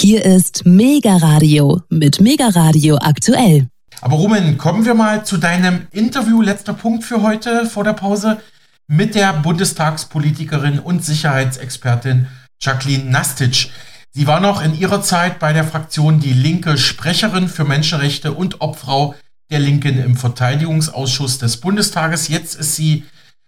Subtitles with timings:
[0.00, 3.66] Hier ist Mega Radio mit Mega Radio aktuell.
[4.00, 6.40] Aber Rumen, kommen wir mal zu deinem Interview.
[6.40, 8.40] Letzter Punkt für heute vor der Pause
[8.86, 12.28] mit der Bundestagspolitikerin und Sicherheitsexpertin
[12.62, 13.72] Jacqueline Nastic.
[14.12, 18.60] Sie war noch in ihrer Zeit bei der Fraktion Die Linke Sprecherin für Menschenrechte und
[18.60, 19.16] Obfrau
[19.50, 22.28] der Linken im Verteidigungsausschuss des Bundestages.
[22.28, 23.04] Jetzt ist sie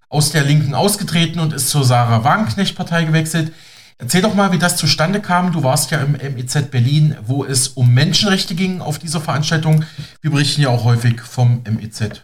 [0.08, 3.52] aus der Linken ausgetreten und ist zur Sarah Wagenknecht-Partei gewechselt.
[4.00, 5.52] Erzähl doch mal, wie das zustande kam.
[5.52, 9.84] Du warst ja im MEZ Berlin, wo es um Menschenrechte ging auf dieser Veranstaltung.
[10.22, 12.22] Wir berichten ja auch häufig vom MEZ.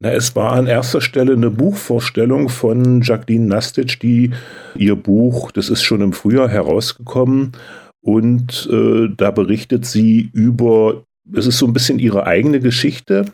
[0.00, 4.30] Na, es war an erster Stelle eine Buchvorstellung von Jacqueline Nastic, die
[4.74, 7.52] ihr Buch, das ist schon im Frühjahr herausgekommen,
[8.00, 11.04] und äh, da berichtet sie über,
[11.34, 13.26] es ist so ein bisschen ihre eigene Geschichte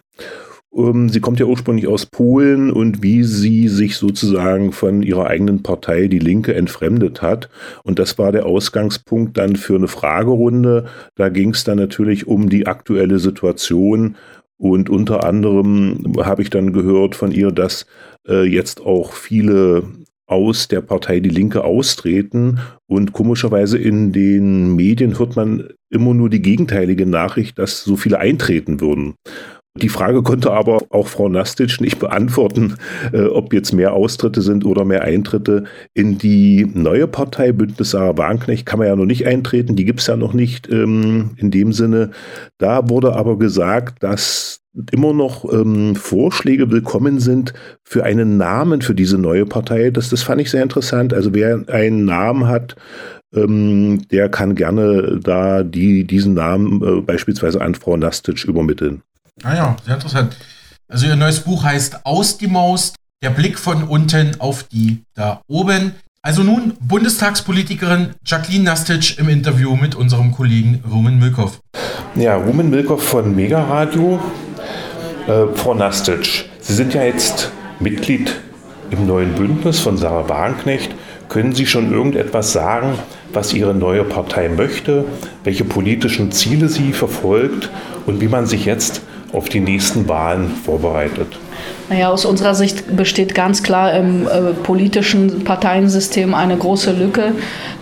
[1.08, 6.06] sie kommt ja ursprünglich aus Polen und wie sie sich sozusagen von ihrer eigenen Partei,
[6.06, 7.48] die Linke, entfremdet hat.
[7.82, 10.86] Und das war der Ausgangspunkt dann für eine Fragerunde.
[11.14, 14.16] Da ging es dann natürlich um die aktuelle Situation.
[14.58, 17.86] Und unter anderem habe ich dann gehört von ihr, dass
[18.28, 19.84] äh, jetzt auch viele
[20.26, 22.58] aus der Partei Die Linke austreten.
[22.86, 28.18] Und komischerweise in den Medien hört man immer nur die gegenteilige Nachricht, dass so viele
[28.18, 29.14] eintreten würden.
[29.82, 32.74] Die Frage konnte aber auch Frau Nastic nicht beantworten,
[33.12, 35.64] äh, ob jetzt mehr Austritte sind oder mehr Eintritte.
[35.94, 40.00] In die neue Partei Bündnis Sarah Wagenknecht kann man ja noch nicht eintreten, die gibt
[40.00, 42.10] es ja noch nicht ähm, in dem Sinne.
[42.58, 48.94] Da wurde aber gesagt, dass immer noch ähm, Vorschläge willkommen sind für einen Namen für
[48.94, 49.90] diese neue Partei.
[49.90, 51.14] Das, das fand ich sehr interessant.
[51.14, 52.76] Also wer einen Namen hat,
[53.34, 59.02] ähm, der kann gerne da die, diesen Namen äh, beispielsweise an Frau Nastic übermitteln.
[59.44, 60.34] Ah ja, sehr interessant.
[60.88, 65.42] Also ihr neues Buch heißt Aus die Maus, der Blick von unten auf die da
[65.46, 65.92] oben.
[66.22, 71.60] Also nun Bundestagspolitikerin Jacqueline Nastic im Interview mit unserem Kollegen Rumen Milkow.
[72.14, 74.20] Ja, Rumen Milkow von Mega Radio.
[75.28, 78.34] Äh, Frau Nastic, Sie sind ja jetzt Mitglied
[78.90, 80.94] im neuen Bündnis von Sarah Wagenknecht.
[81.28, 82.98] Können Sie schon irgendetwas sagen,
[83.32, 85.04] was Ihre neue Partei möchte,
[85.44, 87.70] welche politischen Ziele sie verfolgt
[88.06, 89.02] und wie man sich jetzt
[89.36, 91.38] auf die nächsten Wahlen vorbereitet?
[91.88, 97.32] Naja, aus unserer Sicht besteht ganz klar im äh, politischen Parteiensystem eine große Lücke.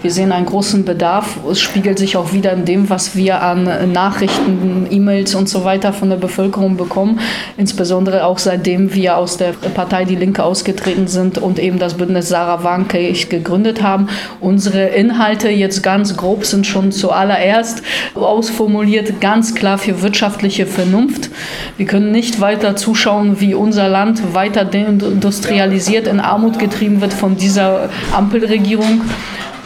[0.03, 1.39] Wir sehen einen großen Bedarf.
[1.51, 5.95] Es spiegelt sich auch wieder in dem, was wir an Nachrichten, E-Mails und so weiter
[5.95, 7.21] von der Bevölkerung bekommen.
[7.57, 12.29] Insbesondere auch seitdem wir aus der Partei Die Linke ausgetreten sind und eben das Bündnis
[12.29, 14.09] Sarah Wagenknecht gegründet haben.
[14.41, 17.83] Unsere Inhalte jetzt ganz grob sind schon zuallererst
[18.15, 21.31] ausformuliert, ganz klar für wirtschaftliche Vernunft.
[21.79, 27.37] Wir können nicht weiter zuschauen, wie unser Land weiter deindustrialisiert, in Armut getrieben wird von
[27.37, 29.01] dieser Ampelregierung.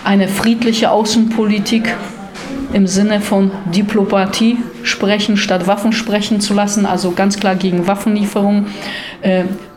[0.03, 1.95] Eine friedliche Außenpolitik
[2.73, 8.69] im Sinne von Diplomatie sprechen, statt Waffen sprechen zu lassen, also ganz klar gegen Waffenlieferungen.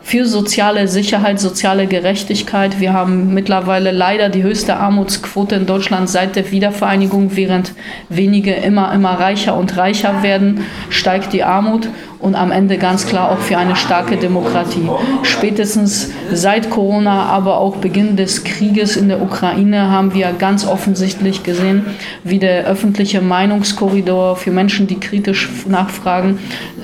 [0.04, 2.80] Für soziale Sicherheit, soziale Gerechtigkeit.
[2.80, 7.36] Wir haben mittlerweile leider die höchste Armutsquote in Deutschland seit der Wiedervereinigung.
[7.36, 7.72] Während
[8.08, 11.88] wenige immer, immer reicher und reicher werden, steigt die Armut
[12.22, 14.88] und am Ende ganz klar auch für eine starke Demokratie.
[15.24, 21.42] Spätestens seit Corona, aber auch Beginn des Krieges in der Ukraine haben wir ganz offensichtlich
[21.42, 21.84] gesehen,
[22.22, 26.38] wie der öffentliche Meinungskorridor für Menschen, die kritisch nachfragen,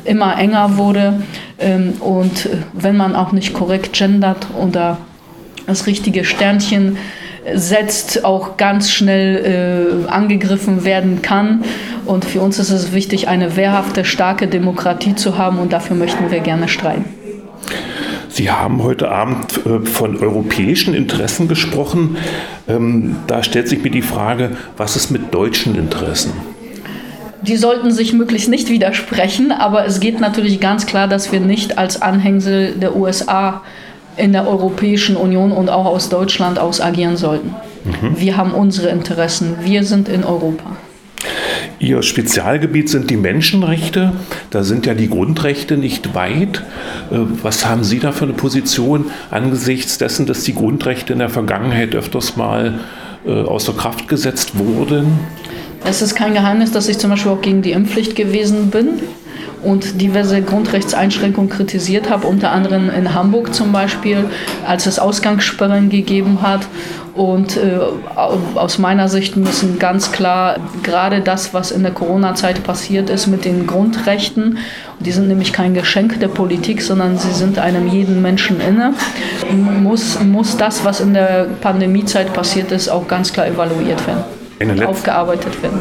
[0.04, 1.22] immer enger wurde.
[1.58, 4.98] Ähm, und wenn man auch nicht korrekt gendert oder
[5.66, 6.96] das richtige Sternchen
[7.54, 11.64] setzt, auch ganz schnell äh, angegriffen werden kann.
[12.04, 16.30] Und für uns ist es wichtig, eine wehrhafte, starke Demokratie zu haben und dafür möchten
[16.30, 17.04] wir gerne streiten.
[18.28, 22.16] Sie haben heute Abend äh, von europäischen Interessen gesprochen.
[22.68, 26.32] Ähm, da stellt sich mir die Frage, was ist mit deutschen Interessen?
[27.42, 31.78] Die sollten sich möglichst nicht widersprechen, aber es geht natürlich ganz klar, dass wir nicht
[31.78, 33.62] als Anhängsel der USA
[34.16, 37.54] in der Europäischen Union und auch aus Deutschland aus agieren sollten.
[37.84, 38.18] Mhm.
[38.18, 40.76] Wir haben unsere Interessen, wir sind in Europa.
[41.80, 44.12] Ihr Spezialgebiet sind die Menschenrechte.
[44.50, 46.64] Da sind ja die Grundrechte nicht weit.
[47.10, 51.28] Äh, was haben Sie da für eine Position angesichts dessen, dass die Grundrechte in der
[51.28, 52.80] Vergangenheit öfters mal
[53.24, 55.20] äh, außer Kraft gesetzt wurden?
[55.84, 59.00] Es ist kein Geheimnis, dass ich zum Beispiel auch gegen die Impfpflicht gewesen bin
[59.62, 64.24] und diverse Grundrechtseinschränkungen kritisiert habe, unter anderem in Hamburg zum Beispiel,
[64.66, 66.66] als es Ausgangssperren gegeben hat.
[67.14, 67.78] Und äh,
[68.14, 73.44] aus meiner Sicht müssen ganz klar gerade das, was in der Corona-Zeit passiert ist mit
[73.44, 74.58] den Grundrechten,
[75.00, 78.94] die sind nämlich kein Geschenk der Politik, sondern sie sind einem jeden Menschen inne,
[79.50, 84.37] muss, muss das, was in der Pandemiezeit passiert ist, auch ganz klar evaluiert werden.
[84.86, 85.80] Aufgearbeitet werden.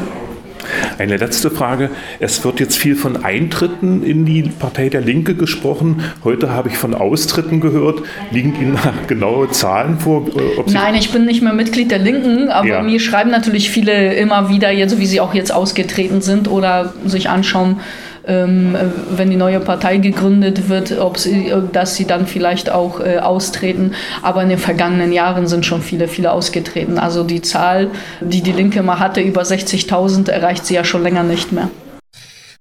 [0.97, 1.89] Eine letzte Frage.
[2.19, 6.03] Es wird jetzt viel von Eintritten in die Partei der Linke gesprochen.
[6.23, 8.01] Heute habe ich von Austritten gehört.
[8.31, 8.77] Liegen Ihnen
[9.07, 10.27] genaue Zahlen vor?
[10.27, 12.81] Äh, Nein, ich bin nicht mehr Mitglied der Linken, aber ja.
[12.81, 17.29] mir schreiben natürlich viele immer wieder, jetzt, wie sie auch jetzt ausgetreten sind oder sich
[17.29, 17.79] anschauen,
[18.27, 23.93] wenn die neue Partei gegründet wird, ob sie, dass sie dann vielleicht auch äh, austreten.
[24.21, 26.99] Aber in den vergangenen Jahren sind schon viele, viele ausgetreten.
[26.99, 27.89] Also die Zahl,
[28.19, 31.69] die die Linke mal hatte, über 60.000, erreicht sie ja schon länger nicht mehr.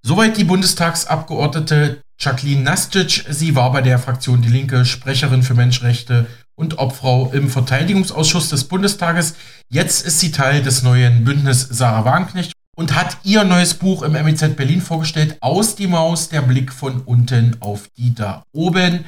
[0.03, 3.25] Soweit die Bundestagsabgeordnete Jacqueline Nastic.
[3.29, 8.65] Sie war bei der Fraktion Die Linke Sprecherin für Menschenrechte und Obfrau im Verteidigungsausschuss des
[8.65, 9.35] Bundestages.
[9.69, 14.13] Jetzt ist sie Teil des neuen Bündnis Sarah Wagenknecht und hat ihr neues Buch im
[14.13, 15.39] MEZ Berlin vorgestellt.
[15.41, 19.05] Aus die Maus, der Blick von unten auf die da oben.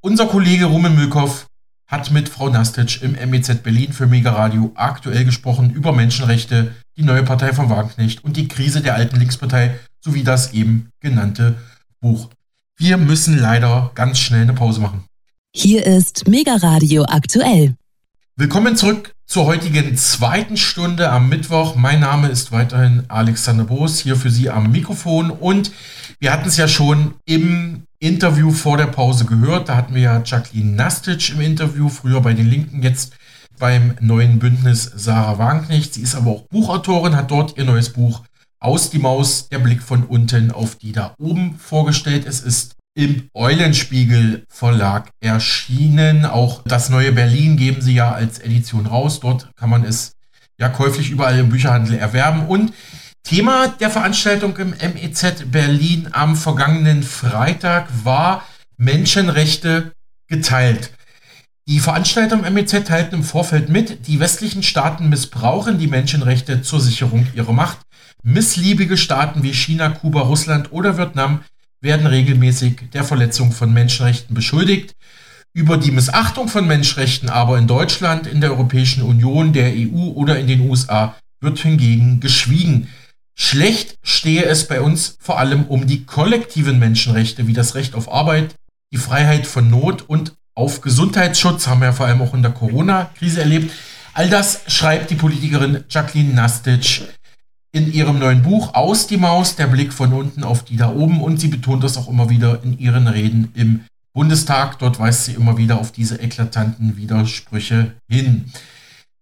[0.00, 1.46] Unser Kollege Rumen Mülkow
[1.86, 7.04] hat mit Frau Nastic im MEZ Berlin für Mega Radio aktuell gesprochen über Menschenrechte, die
[7.04, 11.54] neue Partei von Wagenknecht und die Krise der alten Linkspartei sowie das eben genannte
[12.00, 12.28] Buch.
[12.76, 15.04] Wir müssen leider ganz schnell eine Pause machen.
[15.54, 17.76] Hier ist Mega Radio aktuell.
[18.34, 21.74] Willkommen zurück zur heutigen zweiten Stunde am Mittwoch.
[21.74, 25.30] Mein Name ist weiterhin Alexander Boos, hier für Sie am Mikrofon.
[25.30, 25.72] Und
[26.20, 29.68] wir hatten es ja schon im Interview vor der Pause gehört.
[29.68, 33.14] Da hatten wir ja Jacqueline Nastic im Interview, früher bei den Linken, jetzt
[33.58, 35.94] beim neuen Bündnis Sarah Wagenknecht.
[35.94, 38.22] Sie ist aber auch Buchautorin, hat dort ihr neues Buch
[38.60, 42.26] Aus die Maus, der Blick von unten auf die da oben vorgestellt.
[42.26, 46.24] Es ist im Eulenspiegel Verlag erschienen.
[46.24, 49.20] Auch das neue Berlin geben sie ja als Edition raus.
[49.20, 50.12] Dort kann man es
[50.58, 52.46] ja käuflich überall im Bücherhandel erwerben.
[52.46, 52.72] Und
[53.22, 58.44] Thema der Veranstaltung im MEZ Berlin am vergangenen Freitag war
[58.78, 59.92] Menschenrechte
[60.26, 60.90] geteilt.
[61.68, 66.80] Die Veranstalter im MEZ teilten im Vorfeld mit, die westlichen Staaten missbrauchen die Menschenrechte zur
[66.80, 67.78] Sicherung ihrer Macht.
[68.22, 71.42] Missliebige Staaten wie China, Kuba, Russland oder Vietnam
[71.86, 74.94] werden regelmäßig der Verletzung von Menschenrechten beschuldigt.
[75.54, 80.38] Über die Missachtung von Menschenrechten aber in Deutschland, in der Europäischen Union, der EU oder
[80.38, 82.88] in den USA wird hingegen geschwiegen.
[83.34, 88.12] Schlecht stehe es bei uns vor allem um die kollektiven Menschenrechte wie das Recht auf
[88.12, 88.54] Arbeit,
[88.92, 92.52] die Freiheit von Not und auf Gesundheitsschutz, haben wir ja vor allem auch in der
[92.52, 93.72] Corona-Krise erlebt.
[94.14, 97.02] All das schreibt die Politikerin Jacqueline Nastic
[97.76, 101.20] in ihrem neuen Buch Aus die Maus, der Blick von unten auf die da oben.
[101.20, 103.84] Und sie betont das auch immer wieder in ihren Reden im
[104.14, 104.78] Bundestag.
[104.78, 108.46] Dort weist sie immer wieder auf diese eklatanten Widersprüche hin.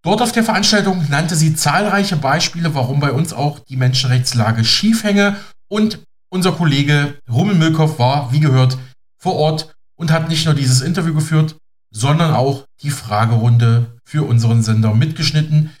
[0.03, 5.03] Dort auf der Veranstaltung nannte sie zahlreiche Beispiele, warum bei uns auch die Menschenrechtslage schief
[5.03, 5.35] hänge.
[5.67, 5.99] Und
[6.29, 8.77] unser Kollege Rummel Mülkow war, wie gehört,
[9.17, 11.57] vor Ort und hat nicht nur dieses Interview geführt,
[11.91, 15.71] sondern auch die Fragerunde für unseren Sender mitgeschnitten.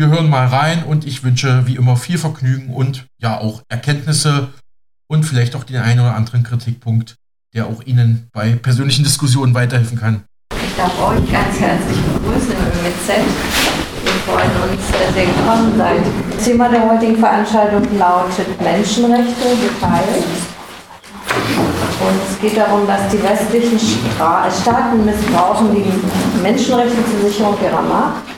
[0.00, 4.48] Wir hören mal rein und ich wünsche wie immer viel Vergnügen und ja auch Erkenntnisse
[5.08, 7.16] und vielleicht auch den einen oder anderen Kritikpunkt,
[7.54, 10.24] der auch Ihnen bei persönlichen Diskussionen weiterhelfen kann.
[10.54, 13.08] Ich darf euch ganz herzlich begrüßen im MZ.
[14.02, 16.00] Wir freuen uns, dass ihr gekommen seid.
[16.34, 20.24] Das Thema der heutigen Veranstaltung lautet Menschenrechte geteilt.
[22.00, 28.29] Und es geht darum, dass die westlichen Staaten missbrauchen die Menschenrechte zur Sicherung ihrer Macht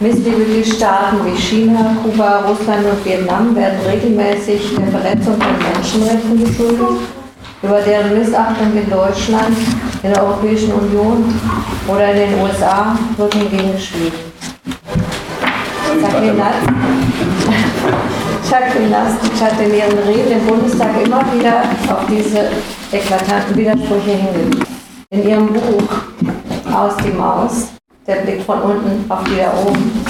[0.00, 7.02] Missliebige Staaten wie China, Kuba, Russland und Vietnam werden regelmäßig der Verletzung von Menschenrechten beschuldigt,
[7.62, 9.56] über deren Missachtung in Deutschland,
[10.02, 11.32] in der Europäischen Union
[11.86, 14.32] oder in den USA wird hingegen geschwiegen.
[18.50, 22.50] Jacqueline Lastic hat in ihren Reden im Bundestag immer wieder auf diese
[22.90, 24.64] eklatanten Widersprüche hingewiesen.
[25.10, 25.88] In ihrem Buch
[26.72, 27.68] Aus die Maus
[28.06, 30.04] der Blick von unten auf die da oben,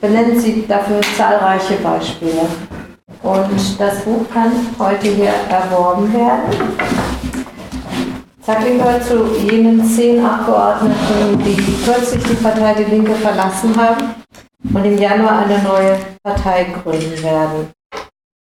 [0.00, 2.46] benennt sie dafür zahlreiche Beispiele.
[3.22, 6.76] Und das Buch kann heute hier erworben werden.
[8.42, 14.14] Zackling gehört zu jenen zehn Abgeordneten, die kürzlich die Partei Die Linke verlassen haben
[14.72, 17.70] und im Januar eine neue Partei gründen werden.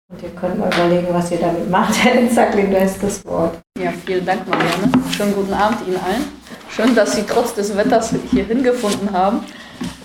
[0.10, 1.94] Und ihr könnt mal überlegen, was ihr damit macht.
[2.04, 3.60] Herr Zackling, da ist das Wort.
[3.78, 4.92] Ja, vielen Dank, Marianne.
[5.12, 6.41] Schönen guten Abend Ihnen allen.
[6.74, 9.44] Schön, dass Sie trotz des Wetters hier hingefunden haben.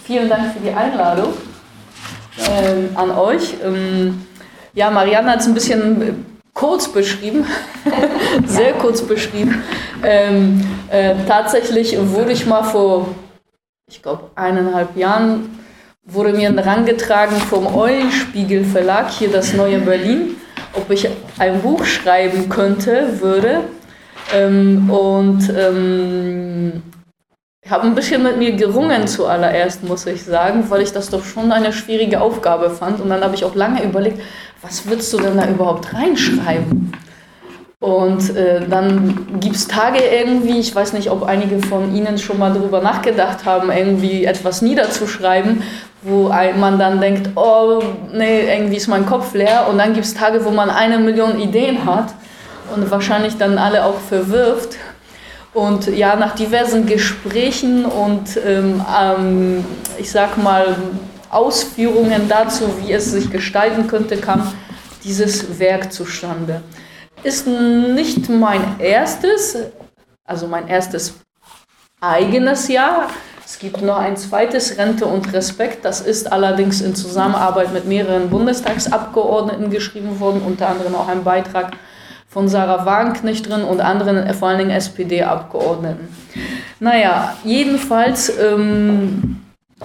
[0.05, 1.33] Vielen Dank für die Einladung
[2.51, 3.55] ähm, an euch.
[3.63, 4.27] Ähm,
[4.75, 7.47] ja, Marianne hat es ein bisschen kurz beschrieben,
[8.47, 9.63] sehr kurz beschrieben.
[10.03, 13.15] Ähm, äh, tatsächlich wurde ich mal vor,
[13.89, 15.61] ich glaube, eineinhalb Jahren,
[16.05, 20.37] wurde mir herangetragen vom Eulenspiegel Verlag, hier das Neue Berlin,
[20.73, 21.09] ob ich
[21.39, 23.61] ein Buch schreiben könnte, würde
[24.35, 26.83] ähm, und ähm,
[27.71, 31.51] habe ein bisschen mit mir gerungen zuallererst, muss ich sagen, weil ich das doch schon
[31.53, 33.01] eine schwierige Aufgabe fand.
[33.01, 34.21] Und dann habe ich auch lange überlegt,
[34.63, 36.93] was würdest du denn da überhaupt reinschreiben?
[37.79, 42.39] Und äh, dann gibt es Tage irgendwie, ich weiß nicht, ob einige von Ihnen schon
[42.39, 45.63] mal darüber nachgedacht haben, irgendwie etwas niederzuschreiben,
[46.03, 46.29] wo
[46.59, 49.67] man dann denkt, oh, nee, irgendwie ist mein Kopf leer.
[49.69, 52.15] Und dann gibt es Tage, wo man eine Million Ideen hat
[52.75, 54.77] und wahrscheinlich dann alle auch verwirft.
[55.53, 59.65] Und ja, nach diversen Gesprächen und ähm, ähm,
[59.99, 60.77] ich sag mal
[61.31, 64.53] Ausführungen dazu, wie es sich gestalten könnte, kam
[65.03, 66.63] dieses Werk zustande
[67.27, 69.57] ist nicht mein erstes,
[70.25, 71.15] also mein erstes
[72.01, 73.09] eigenes Jahr.
[73.45, 75.85] Es gibt noch ein zweites, Rente und Respekt.
[75.85, 81.77] Das ist allerdings in Zusammenarbeit mit mehreren Bundestagsabgeordneten geschrieben worden, unter anderem auch ein Beitrag
[82.37, 86.07] von Sarah Wagenknecht drin und anderen, vor allen Dingen SPD-Abgeordneten.
[86.81, 89.41] Naja, jedenfalls ähm,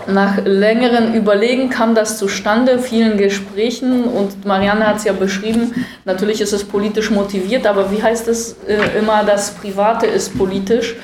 [0.05, 6.41] nach längeren Überlegen kam das zustande, vielen Gesprächen und Marianne hat es ja beschrieben, natürlich
[6.41, 10.97] ist es politisch motiviert, aber wie heißt es äh, immer, das Private ist politisch.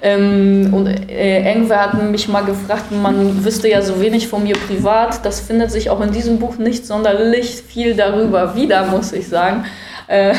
[0.00, 4.56] Ähm, und äh, Engwer hat mich mal gefragt, man wüsste ja so wenig von mir
[4.56, 9.28] privat, das findet sich auch in diesem Buch nicht sonderlich viel darüber wieder, muss ich
[9.28, 9.66] sagen.
[10.06, 10.34] Äh,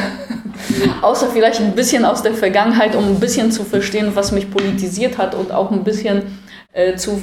[1.02, 5.18] außer vielleicht ein bisschen aus der Vergangenheit, um ein bisschen zu verstehen, was mich politisiert
[5.18, 6.40] hat und auch ein bisschen
[6.74, 7.22] äh, zu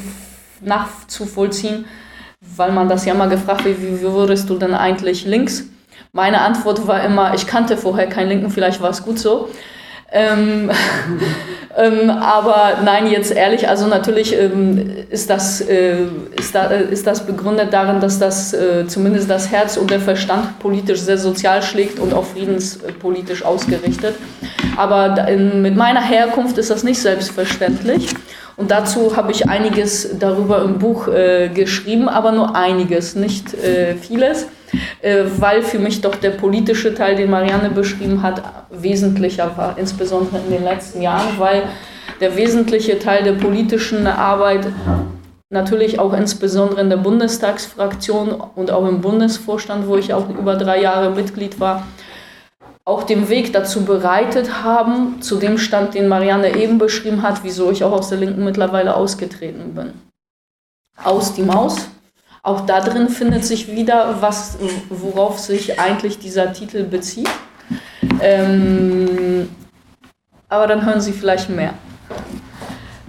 [0.60, 1.84] nachzuvollziehen,
[2.40, 5.64] weil man das ja mal gefragt wird, wie, wie würdest du denn eigentlich links?
[6.12, 9.48] Meine Antwort war immer, ich kannte vorher keinen Linken, vielleicht war es gut so.
[10.12, 10.70] Ähm,
[11.76, 15.96] ähm, aber nein, jetzt ehrlich, also natürlich ähm, ist, das, äh,
[16.38, 20.00] ist, da, äh, ist das begründet darin, dass das äh, zumindest das Herz und der
[20.00, 24.14] Verstand politisch sehr sozial schlägt und auch friedenspolitisch ausgerichtet.
[24.76, 28.14] Aber in, mit meiner Herkunft ist das nicht selbstverständlich.
[28.56, 33.94] Und dazu habe ich einiges darüber im Buch äh, geschrieben, aber nur einiges, nicht äh,
[33.94, 34.46] vieles,
[35.02, 40.50] weil für mich doch der politische Teil, den Marianne beschrieben hat, wesentlicher war, insbesondere in
[40.50, 41.64] den letzten Jahren, weil
[42.20, 44.66] der wesentliche Teil der politischen Arbeit
[45.50, 50.80] natürlich auch insbesondere in der Bundestagsfraktion und auch im Bundesvorstand, wo ich auch über drei
[50.80, 51.86] Jahre Mitglied war,
[52.84, 57.70] auch den Weg dazu bereitet haben, zu dem Stand, den Marianne eben beschrieben hat, wieso
[57.70, 59.92] ich auch aus der Linken mittlerweile ausgetreten bin.
[61.02, 61.88] Aus die Maus.
[62.44, 64.58] Auch da drin findet sich wieder, was,
[64.88, 67.30] worauf sich eigentlich dieser Titel bezieht.
[68.20, 69.48] Ähm,
[70.48, 71.74] aber dann hören Sie vielleicht mehr.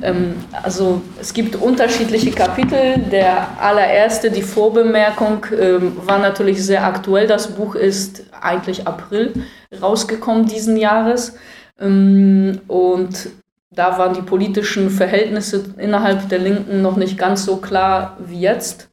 [0.04, 3.00] Ähm, also es gibt unterschiedliche Kapitel.
[3.12, 7.25] Der allererste, die Vorbemerkung, ähm, war natürlich sehr aktuell.
[7.25, 9.34] Das Buch ist eigentlich April
[9.82, 11.36] rausgekommen diesen Jahres.
[11.80, 13.30] Ähm, und
[13.72, 18.93] da waren die politischen Verhältnisse innerhalb der Linken noch nicht ganz so klar wie jetzt.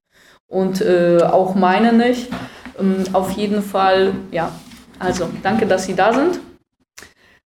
[0.51, 2.29] Und äh, auch meine nicht.
[3.13, 4.51] auf jeden Fall, ja,
[4.99, 6.41] also danke, dass Sie da sind.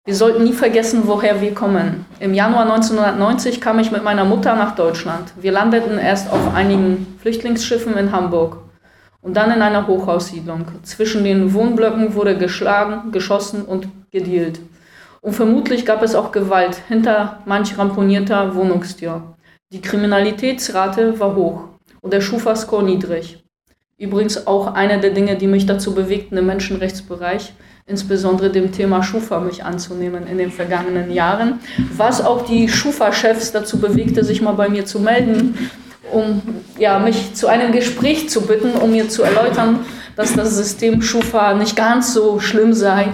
[0.06, 2.06] Wir sollten nie vergessen, woher wir kommen.
[2.18, 5.32] Im Januar 1990 kam ich mit meiner Mutter nach Deutschland.
[5.40, 8.58] Wir landeten erst auf einigen Flüchtlingsschiffen in Hamburg
[9.20, 10.66] und dann in einer Hochhaussiedlung.
[10.82, 14.60] Zwischen den Wohnblöcken wurde geschlagen, geschossen und gedealt.
[15.20, 19.34] Und vermutlich gab es auch Gewalt hinter manch ramponierter Wohnungstür.
[19.72, 21.73] Die Kriminalitätsrate war hoch
[22.04, 23.42] und der Schufa-Score niedrig.
[23.96, 27.54] Übrigens auch eine der Dinge, die mich dazu bewegten, im Menschenrechtsbereich
[27.86, 31.60] insbesondere dem Thema Schufa mich anzunehmen in den vergangenen Jahren,
[31.96, 35.70] was auch die Schufa-Chefs dazu bewegte, sich mal bei mir zu melden,
[36.12, 36.42] um
[36.78, 39.80] ja, mich zu einem Gespräch zu bitten, um mir zu erläutern,
[40.16, 43.08] dass das System Schufa nicht ganz so schlimm sei,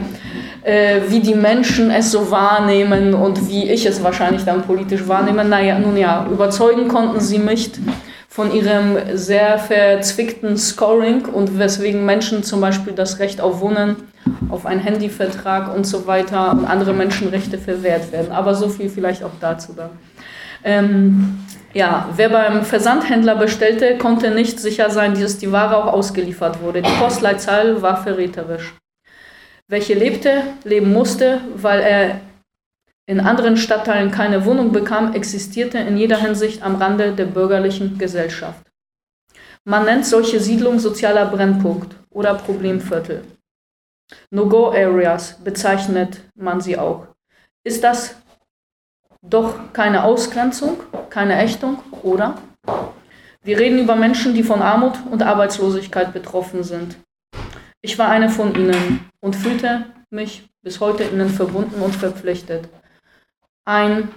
[0.63, 5.45] äh, wie die Menschen es so wahrnehmen und wie ich es wahrscheinlich dann politisch wahrnehme.
[5.45, 7.73] Naja, nun ja, überzeugen konnten sie mich
[8.31, 13.97] von ihrem sehr verzwickten Scoring und weswegen Menschen zum Beispiel das Recht auf Wohnen
[14.49, 18.31] auf einen Handyvertrag und so weiter und andere Menschenrechte verwehrt werden.
[18.31, 19.91] Aber so viel vielleicht auch dazu dann.
[20.63, 21.41] Ähm,
[21.73, 26.83] ja, wer beim Versandhändler bestellte, konnte nicht sicher sein, dass die Ware auch ausgeliefert wurde.
[26.83, 28.75] Die Postleitzahl war verräterisch.
[29.67, 32.21] Welche lebte, leben musste, weil er
[33.11, 38.71] in anderen Stadtteilen keine Wohnung bekam, existierte in jeder Hinsicht am Rande der bürgerlichen Gesellschaft.
[39.65, 43.25] Man nennt solche Siedlungen sozialer Brennpunkt oder Problemviertel.
[44.31, 47.09] No-Go-Areas bezeichnet man sie auch.
[47.65, 48.15] Ist das
[49.23, 50.79] doch keine Ausgrenzung,
[51.11, 52.39] keine Ächtung, oder?
[53.43, 56.95] Wir reden über Menschen, die von Armut und Arbeitslosigkeit betroffen sind.
[57.83, 62.69] Ich war eine von ihnen und fühlte mich bis heute ihnen verbunden und verpflichtet.
[63.71, 64.09] Ein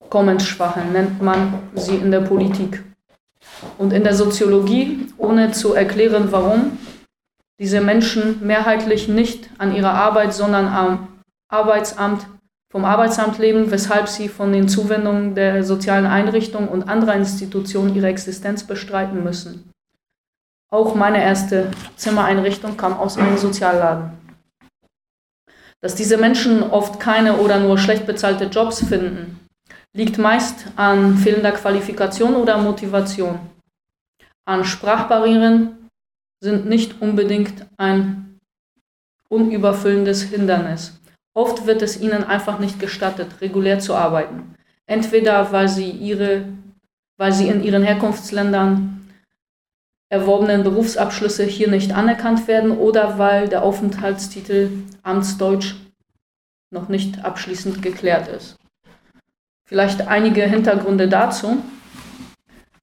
[0.00, 2.84] Einkommensschwache nennt man sie in der Politik.
[3.78, 6.78] Und in der Soziologie, ohne zu erklären warum,
[7.58, 11.08] diese Menschen mehrheitlich nicht an ihrer Arbeit, sondern am
[11.48, 12.28] Arbeitsamt,
[12.70, 18.06] vom Arbeitsamt leben, weshalb sie von den Zuwendungen der sozialen Einrichtungen und anderer Institutionen ihre
[18.06, 19.72] Existenz bestreiten müssen.
[20.70, 24.23] Auch meine erste Zimmereinrichtung kam aus einem Sozialladen.
[25.84, 29.46] Dass diese Menschen oft keine oder nur schlecht bezahlte Jobs finden,
[29.92, 33.38] liegt meist an fehlender Qualifikation oder Motivation.
[34.46, 35.90] An Sprachbarrieren
[36.42, 38.40] sind nicht unbedingt ein
[39.28, 40.98] unüberfüllendes Hindernis.
[41.36, 44.54] Oft wird es ihnen einfach nicht gestattet, regulär zu arbeiten.
[44.86, 46.46] Entweder weil sie, ihre,
[47.18, 48.93] weil sie in ihren Herkunftsländern
[50.14, 54.70] erworbenen Berufsabschlüsse hier nicht anerkannt werden oder weil der Aufenthaltstitel
[55.02, 55.74] Amtsdeutsch
[56.70, 58.56] noch nicht abschließend geklärt ist.
[59.66, 61.58] Vielleicht einige Hintergründe dazu.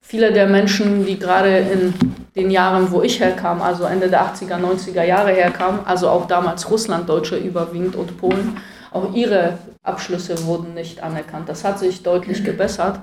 [0.00, 1.94] Viele der Menschen, die gerade in
[2.34, 6.70] den Jahren, wo ich herkam, also Ende der 80er, 90er Jahre herkamen, also auch damals
[6.70, 8.56] Russlanddeutsche überwiegend und Polen,
[8.90, 11.48] auch ihre Abschlüsse wurden nicht anerkannt.
[11.48, 12.98] Das hat sich deutlich gebessert.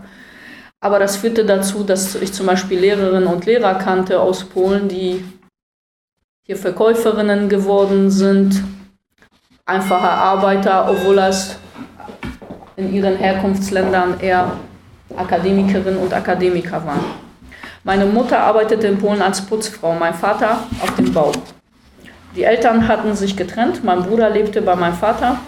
[0.81, 5.23] Aber das führte dazu, dass ich zum Beispiel Lehrerinnen und Lehrer kannte aus Polen, die
[6.45, 8.63] hier Verkäuferinnen geworden sind,
[9.65, 11.57] einfache Arbeiter, obwohl das
[12.77, 14.53] in ihren Herkunftsländern eher
[15.15, 17.03] Akademikerinnen und Akademiker waren.
[17.83, 21.31] Meine Mutter arbeitete in Polen als Putzfrau, mein Vater auf dem Bau.
[22.35, 25.39] Die Eltern hatten sich getrennt, mein Bruder lebte bei meinem Vater.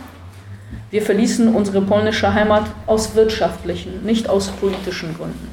[0.91, 5.49] Wir verließen unsere polnische Heimat aus wirtschaftlichen, nicht aus politischen Gründen.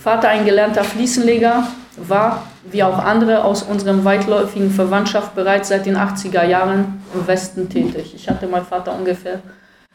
[0.00, 5.96] Vater ein gelernter Fliesenleger, war, wie auch andere aus unserem weitläufigen Verwandtschaft, bereits seit den
[5.96, 8.14] 80er Jahren im Westen tätig.
[8.14, 9.40] Ich hatte meinen Vater ungefähr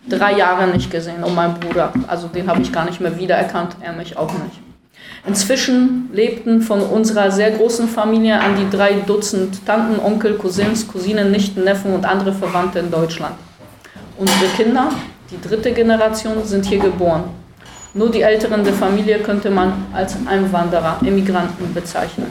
[0.07, 3.75] drei Jahre nicht gesehen und meinen Bruder, also den habe ich gar nicht mehr wiedererkannt,
[3.81, 4.68] er mich auch nicht.
[5.27, 11.31] Inzwischen lebten von unserer sehr großen Familie an die drei Dutzend Tanten, Onkel, Cousins, Cousinen,
[11.31, 13.35] Nichten, Neffen und andere Verwandte in Deutschland.
[14.17, 14.89] Unsere Kinder,
[15.29, 17.25] die dritte Generation, sind hier geboren.
[17.93, 22.27] Nur die Älteren der Familie könnte man als Einwanderer, Immigranten bezeichnen.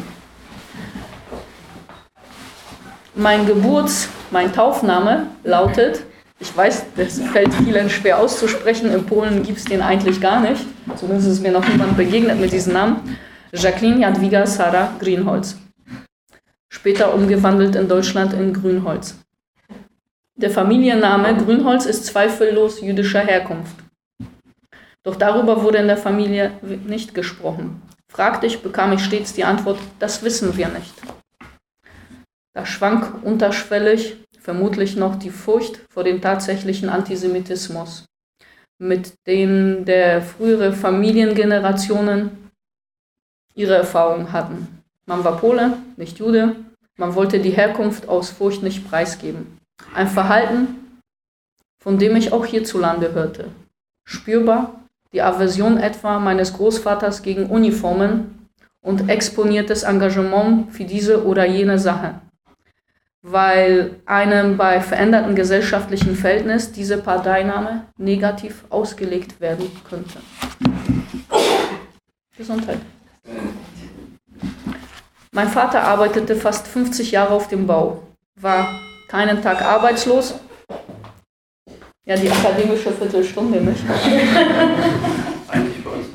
[3.15, 6.05] Mein Geburts-, mein Taufname lautet,
[6.41, 10.65] ich weiß, das fällt vielen schwer auszusprechen, in Polen gibt es den eigentlich gar nicht,
[10.97, 13.19] zumindest ist mir noch niemand begegnet mit diesem Namen,
[13.53, 15.57] Jacqueline Jadwiga Sarah Grünholz.
[16.71, 19.17] Später umgewandelt in Deutschland in Grünholz.
[20.37, 23.75] Der Familienname Grünholz ist zweifellos jüdischer Herkunft.
[25.03, 27.83] Doch darüber wurde in der Familie nicht gesprochen.
[28.09, 30.95] Fragte ich, bekam ich stets die Antwort, das wissen wir nicht.
[32.53, 38.07] Da schwank unterschwellig vermutlich noch die Furcht vor dem tatsächlichen Antisemitismus,
[38.79, 42.51] mit dem der frühere Familiengenerationen
[43.55, 44.83] ihre Erfahrungen hatten.
[45.07, 46.57] Man war Pole, nicht Jude,
[46.97, 49.59] man wollte die Herkunft aus Furcht nicht preisgeben.
[49.95, 51.01] Ein Verhalten,
[51.83, 53.49] von dem ich auch hierzulande hörte.
[54.05, 54.79] Spürbar
[55.13, 58.49] die Aversion etwa meines Großvaters gegen Uniformen
[58.85, 62.21] und exponiertes Engagement für diese oder jene Sache,
[63.23, 70.19] weil einem bei veränderten gesellschaftlichen Verhältnissen diese Parteinahme negativ ausgelegt werden könnte.
[72.37, 72.79] Gesundheit.
[75.33, 78.03] Mein Vater arbeitete fast 50 Jahre auf dem Bau,
[78.41, 78.69] war
[79.09, 80.35] keinen Tag arbeitslos
[82.09, 83.85] ja, die akademische Viertelstunde nicht.
[85.49, 86.07] Eigentlich bei uns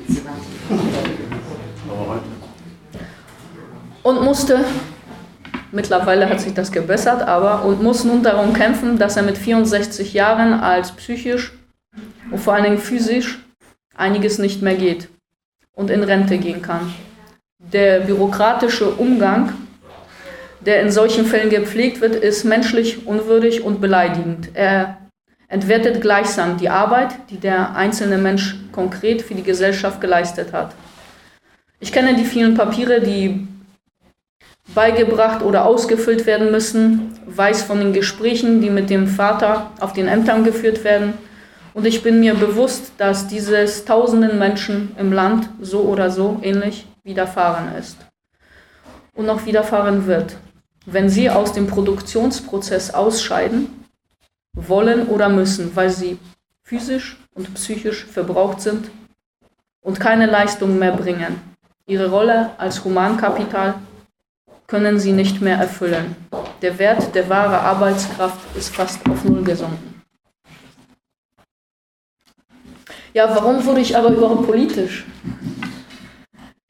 [4.02, 4.64] Und musste,
[5.74, 10.14] mittlerweile hat sich das gebessert, aber und muss nun darum kämpfen, dass er mit 64
[10.14, 11.52] Jahren als psychisch
[12.30, 13.40] und vor allen Dingen physisch
[13.94, 15.08] einiges nicht mehr geht
[15.74, 16.92] und in Rente gehen kann.
[17.58, 19.52] Der bürokratische Umgang,
[20.60, 24.50] der in solchen Fällen gepflegt wird, ist menschlich unwürdig und beleidigend.
[24.54, 24.98] Er
[25.48, 30.74] entwertet gleichsam die Arbeit, die der einzelne Mensch konkret für die Gesellschaft geleistet hat.
[31.80, 33.46] Ich kenne die vielen Papiere, die
[34.72, 40.08] beigebracht oder ausgefüllt werden müssen, weiß von den Gesprächen, die mit dem Vater auf den
[40.08, 41.14] Ämtern geführt werden.
[41.74, 46.86] Und ich bin mir bewusst, dass dieses tausenden Menschen im Land so oder so ähnlich
[47.02, 47.98] widerfahren ist.
[49.14, 50.36] Und noch widerfahren wird.
[50.86, 53.84] Wenn sie aus dem Produktionsprozess ausscheiden,
[54.54, 56.18] wollen oder müssen, weil sie
[56.62, 58.90] physisch und psychisch verbraucht sind
[59.82, 61.40] und keine Leistung mehr bringen.
[61.86, 63.74] Ihre Rolle als Humankapital
[64.66, 66.16] können sie nicht mehr erfüllen.
[66.62, 70.02] Der Wert der wahren Arbeitskraft ist fast auf Null gesunken.
[73.12, 75.04] Ja, warum wurde ich aber überhaupt politisch?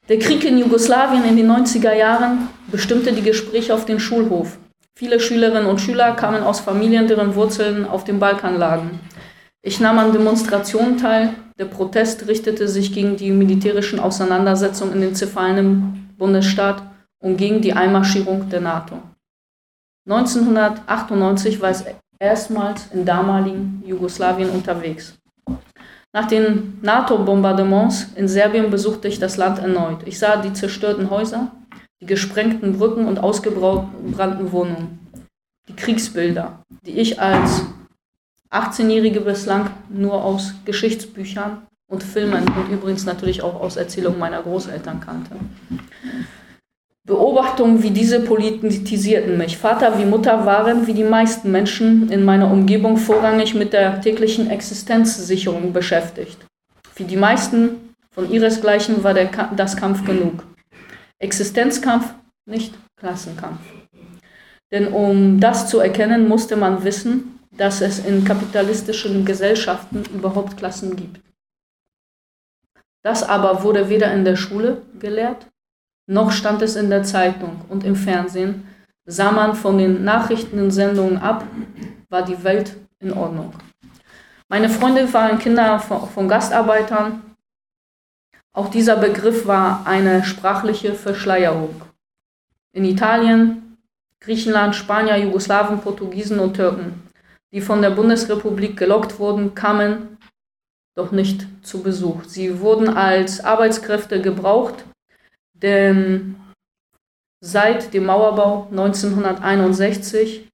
[0.07, 4.57] Der Krieg in Jugoslawien in den 90er Jahren bestimmte die Gespräche auf den Schulhof.
[4.95, 8.99] Viele Schülerinnen und Schüler kamen aus Familien, deren Wurzeln auf dem Balkan lagen.
[9.63, 11.31] Ich nahm an Demonstrationen teil.
[11.57, 16.83] Der Protest richtete sich gegen die militärischen Auseinandersetzungen in den zerfallenen Bundesstaat
[17.19, 19.01] und gegen die Einmarschierung der NATO.
[20.07, 21.83] 1998 war es
[22.19, 25.17] erstmals in damaligen Jugoslawien unterwegs.
[26.13, 29.99] Nach den NATO-Bombardements in Serbien besuchte ich das Land erneut.
[30.05, 31.51] Ich sah die zerstörten Häuser,
[32.01, 34.99] die gesprengten Brücken und ausgebrannten Wohnungen,
[35.67, 37.63] die Kriegsbilder, die ich als
[38.49, 45.01] 18-Jährige bislang nur aus Geschichtsbüchern und Filmen und übrigens natürlich auch aus Erzählungen meiner Großeltern
[45.01, 45.35] kannte.
[47.05, 49.57] Beobachtungen wie diese politisierten mich.
[49.57, 54.49] Vater wie Mutter waren, wie die meisten Menschen in meiner Umgebung, vorrangig mit der täglichen
[54.49, 56.37] Existenzsicherung beschäftigt.
[56.93, 60.43] Für die meisten von ihresgleichen war der, das Kampf genug.
[61.19, 62.11] Existenzkampf,
[62.47, 63.61] nicht Klassenkampf.
[64.71, 70.95] Denn um das zu erkennen, musste man wissen, dass es in kapitalistischen Gesellschaften überhaupt Klassen
[70.95, 71.19] gibt.
[73.03, 75.45] Das aber wurde weder in der Schule gelehrt,
[76.07, 78.67] noch stand es in der Zeitung und im Fernsehen,
[79.05, 81.45] sah man von den Nachrichtensendungen ab,
[82.09, 83.53] war die Welt in Ordnung.
[84.47, 87.21] Meine Freunde waren Kinder von Gastarbeitern.
[88.53, 91.81] Auch dieser Begriff war eine sprachliche Verschleierung.
[92.71, 93.77] In Italien,
[94.19, 97.03] Griechenland, Spanier, Jugoslawen, Portugiesen und Türken,
[97.51, 100.17] die von der Bundesrepublik gelockt wurden, kamen
[100.95, 102.23] doch nicht zu Besuch.
[102.25, 104.85] Sie wurden als Arbeitskräfte gebraucht
[105.61, 106.35] denn
[107.41, 110.49] seit dem Mauerbau 1961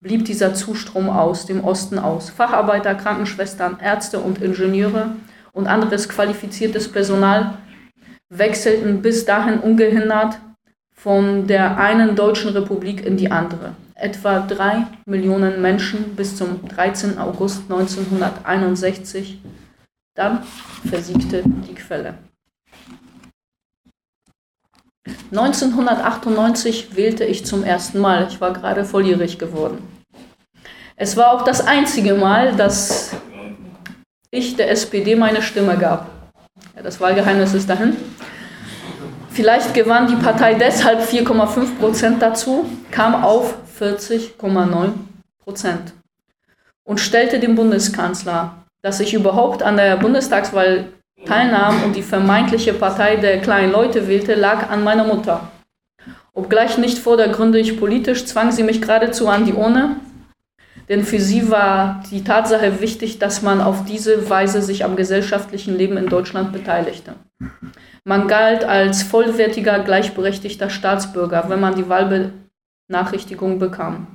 [0.00, 2.30] blieb dieser Zustrom aus dem Osten aus.
[2.30, 5.16] Facharbeiter, Krankenschwestern, Ärzte und Ingenieure
[5.52, 7.58] und anderes qualifiziertes Personal
[8.28, 10.38] wechselten bis dahin ungehindert
[10.94, 13.74] von der einen deutschen Republik in die andere.
[13.94, 17.18] Etwa drei Millionen Menschen bis zum 13.
[17.18, 19.40] August 1961.
[20.14, 20.42] Dann
[20.88, 22.14] versiegte die Quelle.
[25.30, 28.26] 1998 wählte ich zum ersten Mal.
[28.28, 29.78] Ich war gerade volljährig geworden.
[30.96, 33.10] Es war auch das einzige Mal, dass
[34.30, 36.10] ich der SPD meine Stimme gab.
[36.80, 37.96] Das Wahlgeheimnis ist dahin.
[39.30, 44.92] Vielleicht gewann die Partei deshalb 4,5 Prozent dazu, kam auf 40,9
[45.42, 45.92] Prozent
[46.84, 50.92] und stellte dem Bundeskanzler, dass ich überhaupt an der Bundestagswahl
[51.24, 55.48] teilnahm und die vermeintliche Partei der kleinen Leute wählte, lag an meiner Mutter.
[56.32, 59.96] Obgleich nicht vordergründig politisch, zwang sie mich geradezu an die Urne,
[60.88, 65.76] denn für sie war die Tatsache wichtig, dass man auf diese Weise sich am gesellschaftlichen
[65.76, 67.14] Leben in Deutschland beteiligte.
[68.04, 74.08] Man galt als vollwertiger, gleichberechtigter Staatsbürger, wenn man die Wahlbenachrichtigung bekam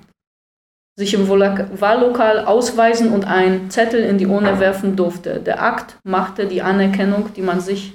[1.00, 5.40] sich im Wahllokal ausweisen und einen Zettel in die Urne werfen durfte.
[5.40, 7.94] Der Akt machte die Anerkennung, die man sich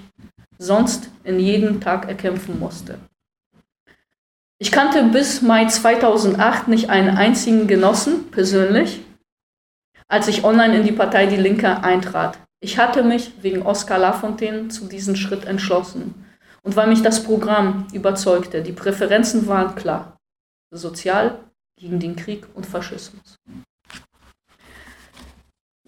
[0.57, 2.99] sonst in jedem Tag erkämpfen musste.
[4.59, 9.03] Ich kannte bis Mai 2008 nicht einen einzigen Genossen persönlich,
[10.09, 12.39] als ich online in die Partei Die Linke eintrat.
[12.61, 16.25] Ich hatte mich wegen Oskar Lafontaine zu diesem Schritt entschlossen
[16.63, 18.63] und weil mich das Programm überzeugte.
[18.63, 20.17] Die Präferenzen waren klar.
[20.71, 21.39] Sozial,
[21.77, 23.37] gegen den Krieg und Faschismus.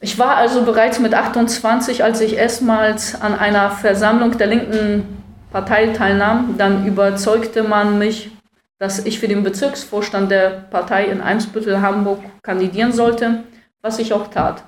[0.01, 5.89] Ich war also bereits mit 28, als ich erstmals an einer Versammlung der linken Partei
[5.89, 6.57] teilnahm.
[6.59, 8.31] Dann überzeugte man mich,
[8.79, 13.45] dass ich für den Bezirksvorstand der Partei in Eimsbüttel, Hamburg kandidieren sollte,
[13.81, 14.65] was ich auch tat.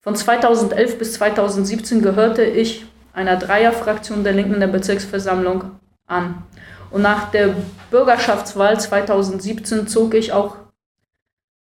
[0.00, 5.72] Von 2011 bis 2017 gehörte ich einer Dreierfraktion der Linken der Bezirksversammlung
[6.06, 6.44] an.
[6.90, 7.54] Und nach der
[7.90, 10.56] Bürgerschaftswahl 2017 zog ich auch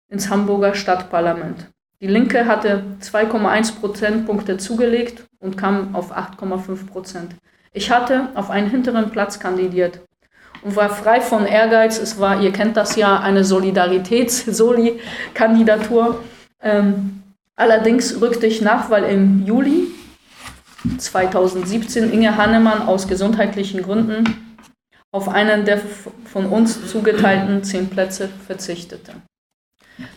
[0.09, 1.67] ins Hamburger Stadtparlament.
[2.01, 7.35] Die Linke hatte 2,1 Prozentpunkte zugelegt und kam auf 8,5 Prozent.
[7.73, 10.01] Ich hatte auf einen hinteren Platz kandidiert
[10.63, 11.99] und war frei von Ehrgeiz.
[11.99, 16.21] Es war, ihr kennt das ja, eine Solidaritäts-Soli-Kandidatur.
[16.61, 17.23] Ähm,
[17.57, 19.87] allerdings rückte ich nach, weil im Juli
[20.99, 24.44] 2017 Inge Hannemann aus gesundheitlichen Gründen
[25.15, 25.81] auf einen der
[26.25, 29.13] von uns zugeteilten zehn Plätze verzichtete.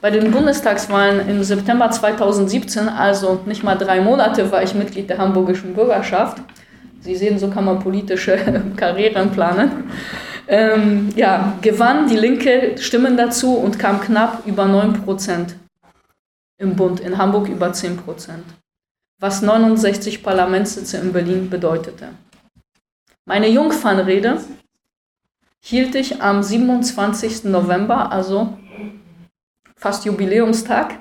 [0.01, 5.19] Bei den Bundestagswahlen im September 2017, also nicht mal drei Monate, war ich Mitglied der
[5.19, 6.41] hamburgischen Bürgerschaft.
[7.01, 8.39] Sie sehen, so kann man politische
[8.75, 9.91] Karrieren planen.
[10.47, 15.57] Ähm, ja, gewann die Linke Stimmen dazu und kam knapp über 9 Prozent
[16.57, 18.45] im Bund, in Hamburg über 10 Prozent.
[19.19, 22.09] was 69 Parlamentssitze in Berlin bedeutete.
[23.25, 24.39] Meine Jungfernrede
[25.63, 27.45] hielt ich am 27.
[27.45, 28.57] November, also
[29.75, 30.95] fast Jubiläumstag.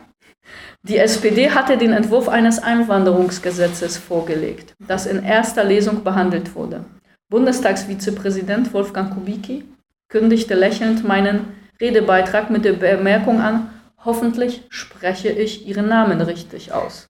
[0.82, 6.84] Die SPD hatte den Entwurf eines Einwanderungsgesetzes vorgelegt, das in erster Lesung behandelt wurde.
[7.28, 9.64] Bundestagsvizepräsident Wolfgang Kubicki
[10.08, 13.70] kündigte lächelnd meinen Redebeitrag mit der Bemerkung an,
[14.04, 17.08] hoffentlich spreche ich Ihren Namen richtig aus.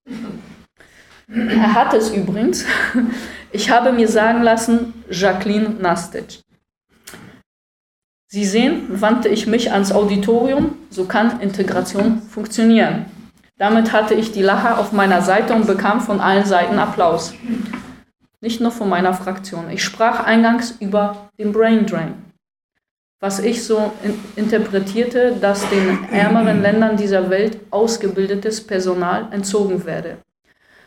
[1.28, 2.64] Er hat es übrigens.
[3.52, 6.40] Ich habe mir sagen lassen, Jacqueline Nastic.
[8.28, 13.06] Sie sehen, wandte ich mich ans Auditorium, so kann Integration funktionieren.
[13.56, 17.34] Damit hatte ich die Lacher auf meiner Seite und bekam von allen Seiten Applaus.
[18.40, 19.70] Nicht nur von meiner Fraktion.
[19.70, 22.14] Ich sprach eingangs über den Brain Drain,
[23.20, 30.18] was ich so in interpretierte, dass den ärmeren Ländern dieser Welt ausgebildetes Personal entzogen werde.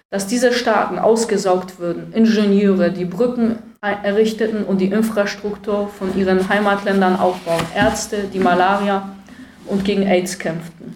[0.09, 7.17] Dass diese Staaten ausgesaugt würden, Ingenieure, die Brücken errichteten und die Infrastruktur von ihren Heimatländern
[7.17, 9.15] aufbauen, Ärzte, die Malaria
[9.67, 10.95] und gegen AIDS kämpften.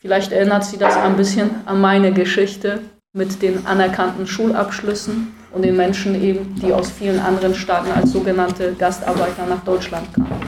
[0.00, 2.80] Vielleicht erinnert Sie das ein bisschen an meine Geschichte
[3.12, 8.74] mit den anerkannten Schulabschlüssen und den Menschen eben, die aus vielen anderen Staaten als sogenannte
[8.78, 10.40] Gastarbeiter nach Deutschland kamen.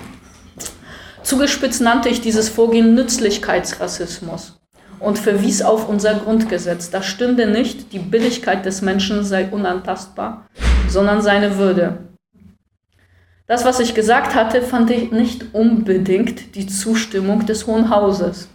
[1.23, 4.59] Zugespitzt nannte ich dieses Vorgehen Nützlichkeitsrassismus
[5.01, 6.91] und verwies auf unser Grundgesetz.
[6.91, 10.47] Da stünde nicht, die Billigkeit des Menschen sei unantastbar,
[10.89, 11.99] sondern seine Würde.
[13.47, 18.49] Das, was ich gesagt hatte, fand ich nicht unbedingt die Zustimmung des Hohen Hauses.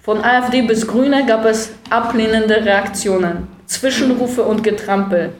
[0.00, 5.32] Von AfD bis Grüne gab es ablehnende Reaktionen, Zwischenrufe und Getrampel.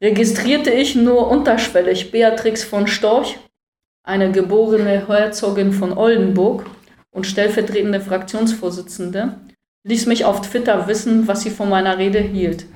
[0.00, 3.38] Registrierte ich nur unterschwellig Beatrix von Storch,
[4.02, 6.66] eine geborene Herzogin von Oldenburg
[7.10, 9.36] und stellvertretende Fraktionsvorsitzende,
[9.84, 12.66] ließ mich auf Twitter wissen, was sie von meiner Rede hielt.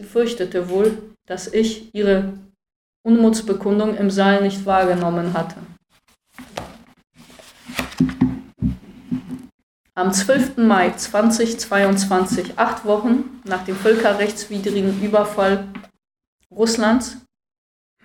[0.00, 2.34] Sie fürchtete wohl, dass ich ihre
[3.04, 5.56] Unmutsbekundung im Saal nicht wahrgenommen hatte.
[9.96, 10.58] Am 12.
[10.58, 15.64] Mai 2022, acht Wochen nach dem völkerrechtswidrigen Überfall
[16.54, 17.16] Russlands,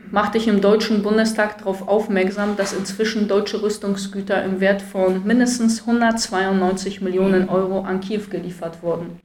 [0.10, 5.82] machte ich im Deutschen Bundestag darauf aufmerksam, dass inzwischen deutsche Rüstungsgüter im Wert von mindestens
[5.82, 9.20] 192 Millionen Euro an Kiew geliefert wurden.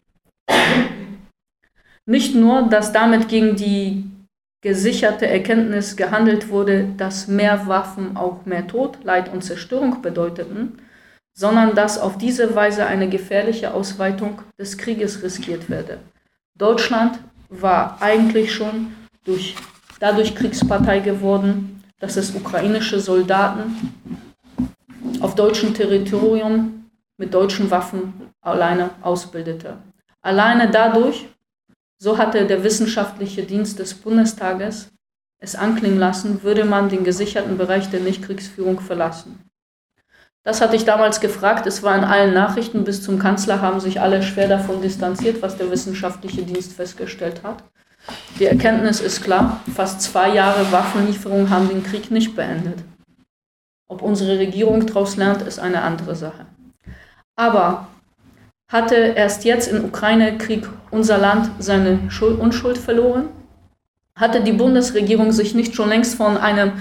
[2.08, 4.02] Nicht nur, dass damit gegen die
[4.62, 10.78] gesicherte Erkenntnis gehandelt wurde, dass mehr Waffen auch mehr Tod, Leid und Zerstörung bedeuteten,
[11.34, 15.98] sondern dass auf diese Weise eine gefährliche Ausweitung des Krieges riskiert werde.
[16.56, 17.18] Deutschland
[17.50, 18.94] war eigentlich schon
[19.24, 19.54] durch,
[20.00, 23.92] dadurch Kriegspartei geworden, dass es ukrainische Soldaten
[25.20, 26.86] auf deutschem Territorium
[27.18, 29.76] mit deutschen Waffen alleine ausbildete.
[30.22, 31.28] Alleine dadurch,
[31.98, 34.90] so hatte der wissenschaftliche Dienst des Bundestages
[35.40, 39.38] es anklingen lassen, würde man den gesicherten Bereich der Nichtkriegsführung verlassen.
[40.42, 41.66] Das hatte ich damals gefragt.
[41.66, 42.84] Es war in allen Nachrichten.
[42.84, 47.62] Bis zum Kanzler haben sich alle schwer davon distanziert, was der wissenschaftliche Dienst festgestellt hat.
[48.38, 49.60] Die Erkenntnis ist klar.
[49.74, 52.78] Fast zwei Jahre Waffenlieferung haben den Krieg nicht beendet.
[53.88, 56.46] Ob unsere Regierung daraus lernt, ist eine andere Sache.
[57.36, 57.88] Aber
[58.70, 61.98] hatte erst jetzt im Ukraine-Krieg unser Land seine
[62.38, 63.28] Unschuld verloren?
[64.14, 66.72] Hatte die Bundesregierung sich nicht schon längst von einem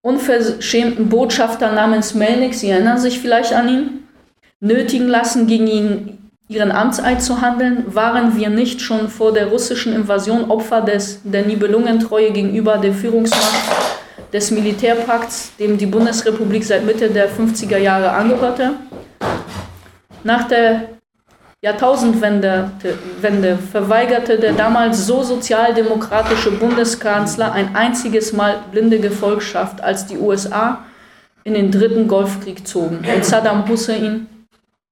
[0.00, 4.08] unverschämten Botschafter namens Melnik, Sie erinnern sich vielleicht an ihn,
[4.60, 6.18] nötigen lassen, gegen ihn
[6.48, 7.84] ihren Amtseid zu handeln?
[7.94, 13.54] Waren wir nicht schon vor der russischen Invasion Opfer des, der Nibelungentreue gegenüber der Führungsmacht
[14.32, 18.72] des Militärpakts, dem die Bundesrepublik seit Mitte der 50er Jahre angehörte?
[20.22, 20.88] Nach der
[21.64, 22.72] Jahrtausendwende
[23.22, 30.84] Wende verweigerte der damals so sozialdemokratische Bundeskanzler ein einziges Mal blinde Gefolgschaft, als die USA
[31.42, 34.26] in den dritten Golfkrieg zogen, um Saddam Hussein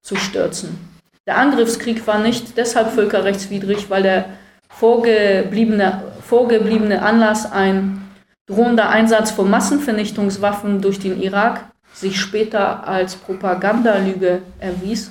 [0.00, 0.78] zu stürzen.
[1.26, 4.24] Der Angriffskrieg war nicht deshalb völkerrechtswidrig, weil der
[4.70, 8.00] vorgebliebene, vorgebliebene Anlass ein
[8.46, 15.10] drohender Einsatz von Massenvernichtungswaffen durch den Irak sich später als Propagandalüge erwies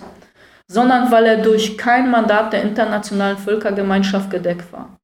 [0.72, 4.98] sondern weil er durch kein Mandat der internationalen Völkergemeinschaft gedeckt war.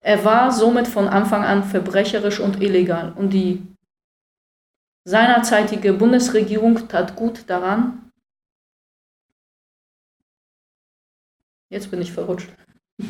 [0.00, 3.12] Er war somit von Anfang an verbrecherisch und illegal.
[3.16, 3.66] Und die
[5.02, 8.12] seinerzeitige Bundesregierung tat gut daran,
[11.70, 12.48] jetzt bin ich verrutscht,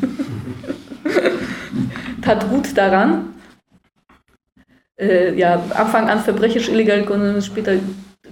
[2.22, 3.34] tat gut daran,
[4.98, 7.78] äh, ja, Anfang an verbrecherisch illegal, später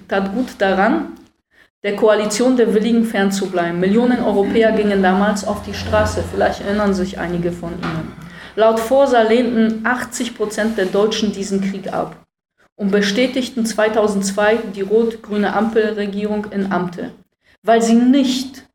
[0.09, 1.18] tat gut daran,
[1.82, 3.78] der Koalition der Willigen fernzubleiben.
[3.78, 8.12] Millionen Europäer gingen damals auf die Straße, vielleicht erinnern sich einige von ihnen.
[8.56, 12.16] Laut Forsa lehnten 80 Prozent der Deutschen diesen Krieg ab
[12.76, 17.12] und bestätigten 2002 die rot-grüne Ampelregierung in Amte,
[17.62, 18.66] weil sie nicht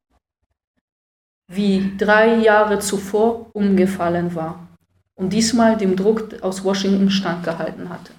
[1.51, 4.67] wie drei Jahre zuvor umgefallen war
[5.15, 8.13] und diesmal dem Druck aus Washington standgehalten hatte.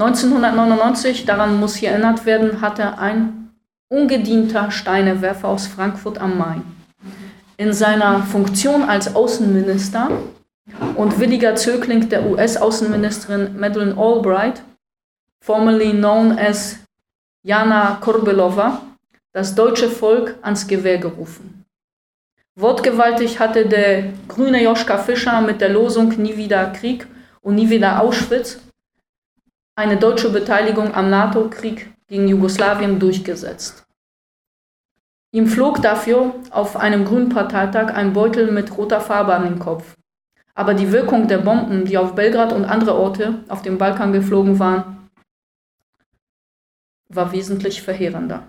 [0.00, 3.50] 1999, daran muss hier erinnert werden, hatte ein
[3.88, 6.62] ungedienter Steinewerfer aus Frankfurt am Main
[7.60, 10.08] in seiner Funktion als Außenminister
[10.96, 14.62] und williger Zögling der US-Außenministerin Madeleine Albright,
[15.44, 16.78] formerly known as
[17.42, 18.80] Jana Korbelova,
[19.34, 21.66] das deutsche Volk ans Gewehr gerufen.
[22.58, 27.06] Wortgewaltig hatte der grüne Joschka Fischer mit der Losung Nie wieder Krieg
[27.42, 28.58] und nie wieder Auschwitz
[29.80, 33.86] eine deutsche Beteiligung am NATO-Krieg gegen Jugoslawien durchgesetzt.
[35.32, 39.96] Ihm flog dafür auf einem grünen Parteitag ein Beutel mit roter Farbe an den Kopf.
[40.54, 44.58] Aber die Wirkung der Bomben, die auf Belgrad und andere Orte auf dem Balkan geflogen
[44.58, 45.08] waren,
[47.08, 48.42] war wesentlich verheerender.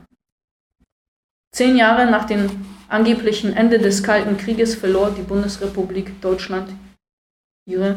[1.54, 2.50] Zehn Jahre nach dem
[2.90, 6.70] angeblichen Ende des Kalten Krieges verlor die Bundesrepublik Deutschland
[7.66, 7.96] ihre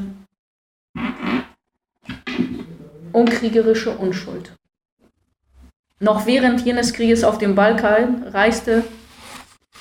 [3.14, 4.52] unkriegerische Unschuld.
[6.00, 8.84] Noch während jenes Krieges auf dem Balkan reiste,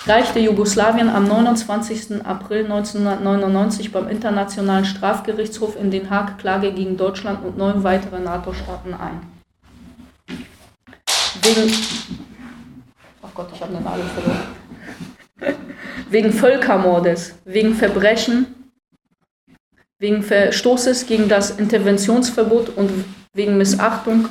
[0.06, 2.24] reichte Jugoslawien am 29.
[2.24, 8.94] April 1999 beim Internationalen Strafgerichtshof in Den Haag Klage gegen Deutschland und neun weitere NATO-Staaten
[8.94, 9.22] ein.
[11.42, 11.74] Wegen,
[13.22, 15.58] oh Gott, ich habe eine Nadel verloren.
[16.10, 18.70] wegen Völkermordes, wegen Verbrechen,
[19.98, 24.30] wegen Verstoßes gegen das Interventionsverbot und wegen Missachtung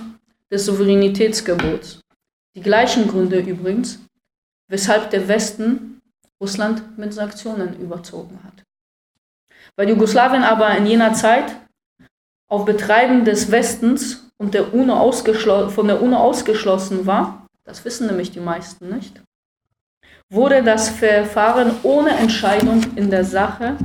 [0.50, 2.00] des Souveränitätsgebots.
[2.54, 3.98] Die gleichen Gründe übrigens,
[4.68, 6.00] weshalb der Westen
[6.40, 8.64] Russland mit Sanktionen überzogen hat.
[9.76, 11.56] Weil Jugoslawien aber in jener Zeit
[12.48, 18.30] auf Betreiben des Westens und der UNO von der UNO ausgeschlossen war, das wissen nämlich
[18.30, 19.22] die meisten nicht,
[20.28, 23.76] wurde das Verfahren ohne Entscheidung in der Sache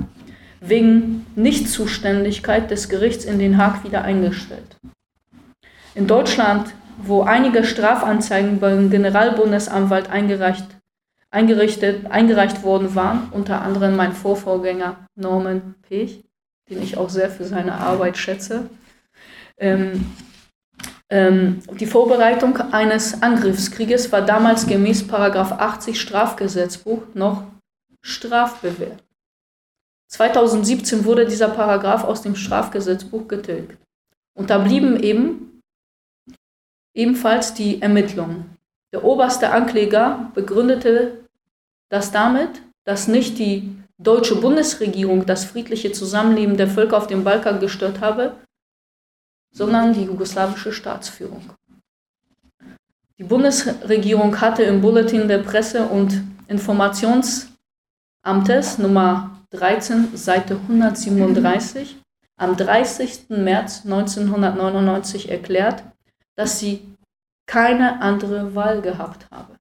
[0.59, 4.77] wegen Nichtzuständigkeit des Gerichts in Den Haag wieder eingestellt.
[5.97, 10.67] In Deutschland, wo einige Strafanzeigen beim Generalbundesanwalt eingereicht,
[11.31, 16.23] eingereicht worden waren, unter anderem mein Vorvorgänger Norman Pech,
[16.69, 18.69] den ich auch sehr für seine Arbeit schätze,
[19.57, 20.05] ähm,
[21.09, 27.41] ähm, die Vorbereitung eines Angriffskrieges war damals gemäß 80 Strafgesetzbuch noch
[28.03, 29.03] strafbewehrt.
[30.09, 33.79] 2017 wurde dieser Paragraph aus dem Strafgesetzbuch getilgt.
[34.35, 35.46] Und da blieben eben
[36.97, 38.57] ebenfalls die Ermittlungen.
[38.91, 41.23] Der oberste Ankläger begründete
[41.89, 47.59] das damit, dass nicht die deutsche Bundesregierung das friedliche Zusammenleben der Völker auf dem Balkan
[47.59, 48.35] gestört habe,
[49.53, 51.49] sondern die jugoslawische Staatsführung.
[53.17, 57.49] Die Bundesregierung hatte im Bulletin der Presse- und Informationsamtes
[58.77, 61.97] Nummer 13, Seite 137
[62.37, 63.29] am 30.
[63.29, 65.83] März 1999 erklärt,
[66.37, 66.81] dass sie
[67.47, 69.55] keine andere Wahl gehabt habe,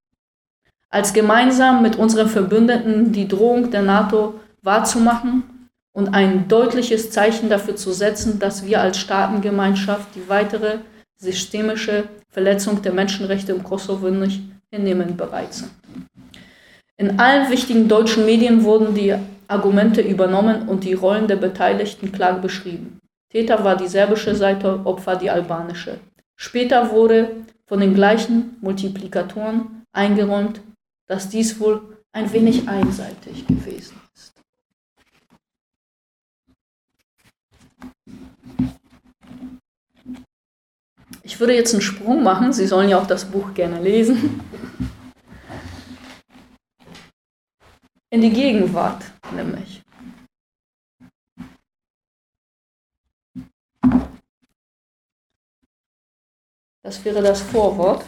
[0.91, 7.77] als gemeinsam mit unseren Verbündeten die Drohung der NATO wahrzumachen und ein deutliches Zeichen dafür
[7.77, 10.79] zu setzen, dass wir als Staatengemeinschaft die weitere
[11.17, 15.71] systemische Verletzung der Menschenrechte im Kosovo nicht hinnehmen bereit sind.
[16.99, 19.15] In allen wichtigen deutschen Medien wurden die
[19.49, 22.99] Argumente übernommen und die Rollen der Beteiligten klar beschrieben.
[23.31, 25.99] Täter war die serbische Seite, Opfer die albanische.
[26.37, 30.61] Später wurde von den gleichen Multiplikatoren eingeräumt,
[31.09, 34.35] dass dies wohl ein wenig einseitig gewesen ist.
[41.23, 44.41] Ich würde jetzt einen Sprung machen, Sie sollen ja auch das Buch gerne lesen.
[48.11, 49.83] In die Gegenwart nämlich.
[56.87, 58.05] Das wäre das Vorwort.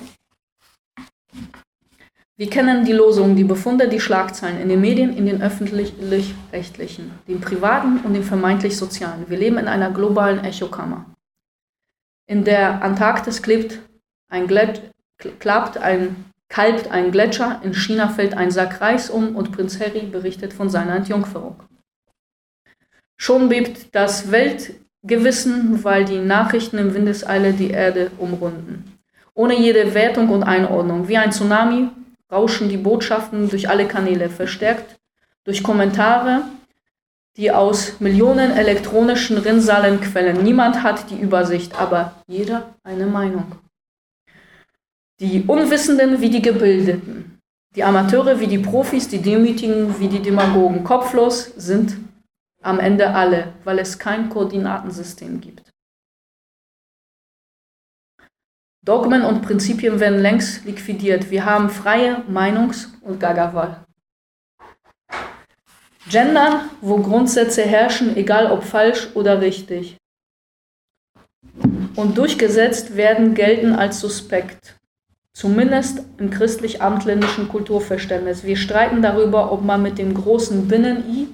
[2.36, 7.40] Wir kennen die Losungen, die Befunde, die Schlagzeilen in den Medien, in den öffentlich-rechtlichen, den
[7.40, 9.28] privaten und den vermeintlich sozialen.
[9.28, 11.06] Wir leben in einer globalen Echokammer.
[12.28, 13.80] In der Antarktis klebt
[14.28, 14.46] ein
[15.40, 20.06] klappt ein, kalbt ein Gletscher, in China fällt ein Sack Reis um und Prinz Harry
[20.06, 21.60] berichtet von seiner Entjungferung.
[23.16, 28.98] Schon bebt das Welt Gewissen, weil die Nachrichten in Windeseile die Erde umrunden.
[29.38, 31.06] ohne jede Wertung und Einordnung.
[31.06, 31.88] Wie ein Tsunami
[32.30, 34.98] rauschen die Botschaften durch alle Kanäle, verstärkt
[35.44, 36.42] durch Kommentare,
[37.36, 40.42] die aus Millionen elektronischen Rinnsalen quellen.
[40.42, 43.52] Niemand hat die Übersicht, aber jeder eine Meinung.
[45.20, 47.40] Die Unwissenden wie die Gebildeten,
[47.76, 50.82] die Amateure wie die Profis, die Demütigen wie die Demagogen.
[50.82, 51.96] Kopflos sind
[52.62, 55.72] am Ende alle, weil es kein Koordinatensystem gibt.
[58.84, 61.30] Dogmen und Prinzipien werden längst liquidiert.
[61.30, 63.84] Wir haben freie Meinungs- und Gagawahl.
[66.08, 69.98] Gendern, wo Grundsätze herrschen, egal ob falsch oder richtig.
[71.96, 74.78] Und durchgesetzt werden, gelten als suspekt.
[75.34, 78.44] Zumindest im christlich-amtländischen Kulturverständnis.
[78.44, 81.28] Wir streiten darüber, ob man mit dem großen Binnen-I,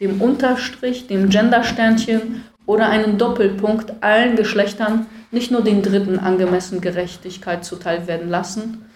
[0.00, 7.64] dem Unterstrich, dem Gendersternchen oder einem Doppelpunkt allen Geschlechtern nicht nur den Dritten angemessen Gerechtigkeit
[7.64, 8.90] zuteil werden lassen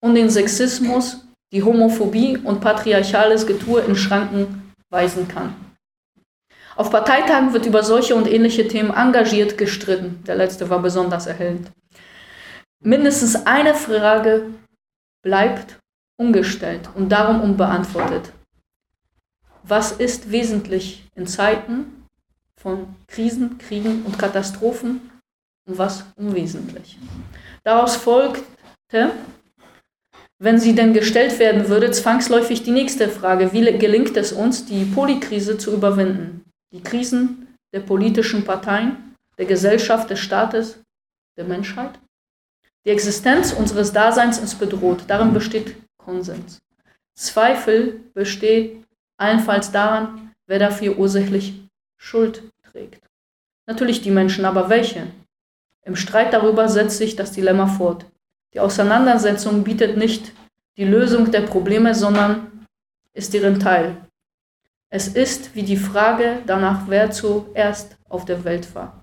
[0.00, 5.54] und den Sexismus, die Homophobie und patriarchales Getue in Schranken weisen kann.
[6.76, 10.22] Auf Parteitagen wird über solche und ähnliche Themen engagiert gestritten.
[10.26, 11.70] Der letzte war besonders erhellend.
[12.80, 14.46] Mindestens eine Frage
[15.22, 15.78] bleibt
[16.16, 18.32] ungestellt und darum unbeantwortet.
[19.62, 22.06] Was ist wesentlich in Zeiten
[22.56, 25.10] von Krisen, Kriegen und Katastrophen
[25.66, 26.98] und was unwesentlich?
[27.64, 29.12] Daraus folgte,
[30.38, 34.84] wenn sie denn gestellt werden würde, zwangsläufig die nächste Frage, wie gelingt es uns, die
[34.84, 36.44] Polykrise zu überwinden?
[36.72, 40.78] Die Krisen der politischen Parteien, der Gesellschaft, des Staates,
[41.36, 41.98] der Menschheit?
[42.86, 46.58] Die Existenz unseres Daseins ist bedroht, darin besteht Konsens.
[47.14, 48.84] Zweifel besteht
[49.18, 51.60] allenfalls daran, wer dafür ursächlich
[51.96, 52.42] Schuld
[52.72, 53.02] trägt.
[53.66, 55.08] Natürlich die Menschen, aber welche?
[55.82, 58.06] Im Streit darüber setzt sich das Dilemma fort.
[58.54, 60.32] Die Auseinandersetzung bietet nicht
[60.78, 62.66] die Lösung der Probleme, sondern
[63.12, 63.96] ist deren Teil.
[64.90, 69.02] Es ist wie die Frage danach, wer zuerst auf der Welt war.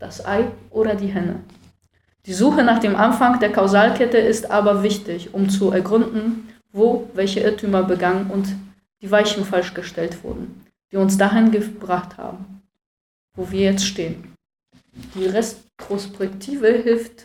[0.00, 1.40] Das Ei oder die Henne.
[2.26, 7.40] Die Suche nach dem Anfang der Kausalkette ist aber wichtig, um zu ergründen, wo welche
[7.40, 8.48] Irrtümer begangen und
[9.06, 12.60] die Weichen falsch gestellt wurden, die uns dahin gebracht haben,
[13.36, 14.34] wo wir jetzt stehen.
[15.14, 17.24] Die Retrospektive hilft,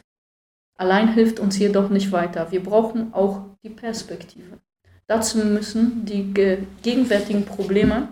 [0.78, 2.52] allein hilft uns jedoch nicht weiter.
[2.52, 4.60] Wir brauchen auch die Perspektive.
[5.08, 6.32] Dazu müssen die
[6.84, 8.10] gegenwärtigen Probleme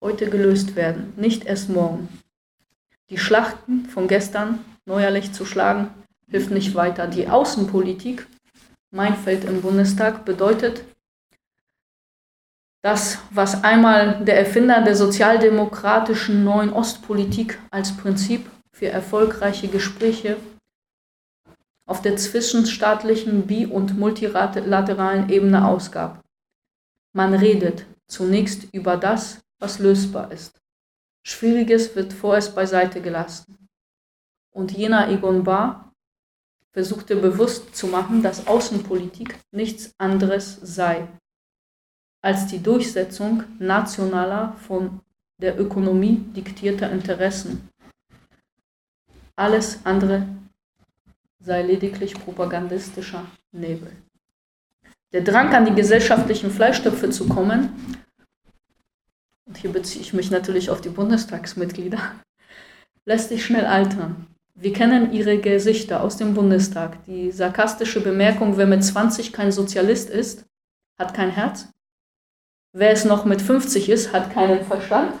[0.00, 2.08] heute gelöst werden, nicht erst morgen.
[3.10, 5.90] Die Schlachten von gestern neuerlich zu schlagen,
[6.30, 7.06] hilft nicht weiter.
[7.06, 8.26] Die Außenpolitik,
[8.90, 10.84] mein Feld im Bundestag, bedeutet,
[12.86, 20.36] das, was einmal der Erfinder der sozialdemokratischen neuen Ostpolitik als Prinzip für erfolgreiche Gespräche
[21.84, 26.20] auf der zwischenstaatlichen bi- und multilateralen Ebene ausgab.
[27.12, 30.60] Man redet zunächst über das, was lösbar ist.
[31.24, 33.66] Schwieriges wird vorerst beiseite gelassen
[34.52, 35.92] und jener Egon Bahr
[36.70, 41.08] versuchte bewusst zu machen, dass Außenpolitik nichts anderes sei
[42.26, 44.98] als die Durchsetzung nationaler von
[45.40, 47.68] der Ökonomie diktierter Interessen.
[49.36, 50.26] Alles andere
[51.38, 53.92] sei lediglich propagandistischer Nebel.
[55.12, 57.70] Der Drang an die gesellschaftlichen Fleischtöpfe zu kommen,
[59.46, 62.00] und hier beziehe ich mich natürlich auf die Bundestagsmitglieder,
[63.04, 64.26] lässt sich schnell altern.
[64.56, 67.04] Wir kennen ihre Gesichter aus dem Bundestag.
[67.04, 70.44] Die sarkastische Bemerkung, wer mit 20 kein Sozialist ist,
[70.98, 71.68] hat kein Herz.
[72.78, 75.14] Wer es noch mit 50 ist, hat keinen Verstand.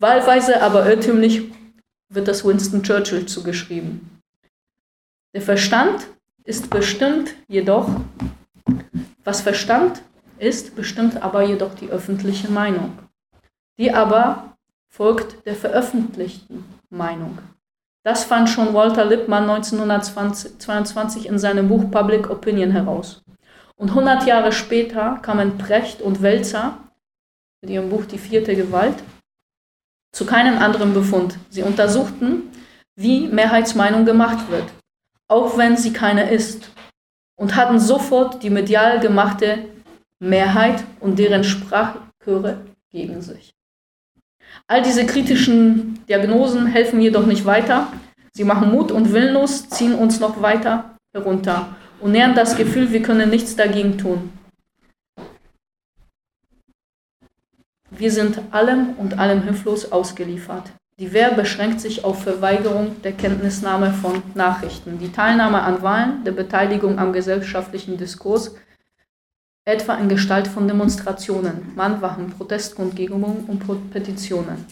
[0.00, 1.52] Wahlweise, aber irrtümlich
[2.08, 4.20] wird das Winston Churchill zugeschrieben.
[5.32, 6.08] Der Verstand
[6.42, 7.88] ist bestimmt jedoch,
[9.22, 10.02] was Verstand
[10.38, 12.98] ist, bestimmt aber jedoch die öffentliche Meinung,
[13.78, 14.56] die aber
[14.88, 17.38] folgt der veröffentlichten Meinung.
[18.02, 23.22] Das fand schon Walter Lippmann 1922 in seinem Buch Public Opinion heraus.
[23.80, 26.76] Und 100 Jahre später kamen Precht und Welzer
[27.62, 28.96] mit ihrem Buch Die vierte Gewalt
[30.12, 31.38] zu keinem anderen Befund.
[31.48, 32.50] Sie untersuchten,
[32.94, 34.66] wie Mehrheitsmeinung gemacht wird,
[35.28, 36.70] auch wenn sie keine ist,
[37.36, 39.64] und hatten sofort die medial gemachte
[40.18, 42.60] Mehrheit und deren Sprachchöre
[42.90, 43.54] gegen sich.
[44.66, 47.90] All diese kritischen Diagnosen helfen jedoch nicht weiter.
[48.32, 53.02] Sie machen Mut und willenlos, ziehen uns noch weiter herunter und nähern das Gefühl, wir
[53.02, 54.32] können nichts dagegen tun.
[57.90, 60.70] Wir sind allem und allem hilflos ausgeliefert.
[60.98, 66.32] Die Wehr beschränkt sich auf Verweigerung der Kenntnisnahme von Nachrichten, die Teilnahme an Wahlen, der
[66.32, 68.54] Beteiligung am gesellschaftlichen Diskurs,
[69.64, 74.66] etwa in Gestalt von Demonstrationen, Mahnwachen, Protestkundgebungen und Petitionen.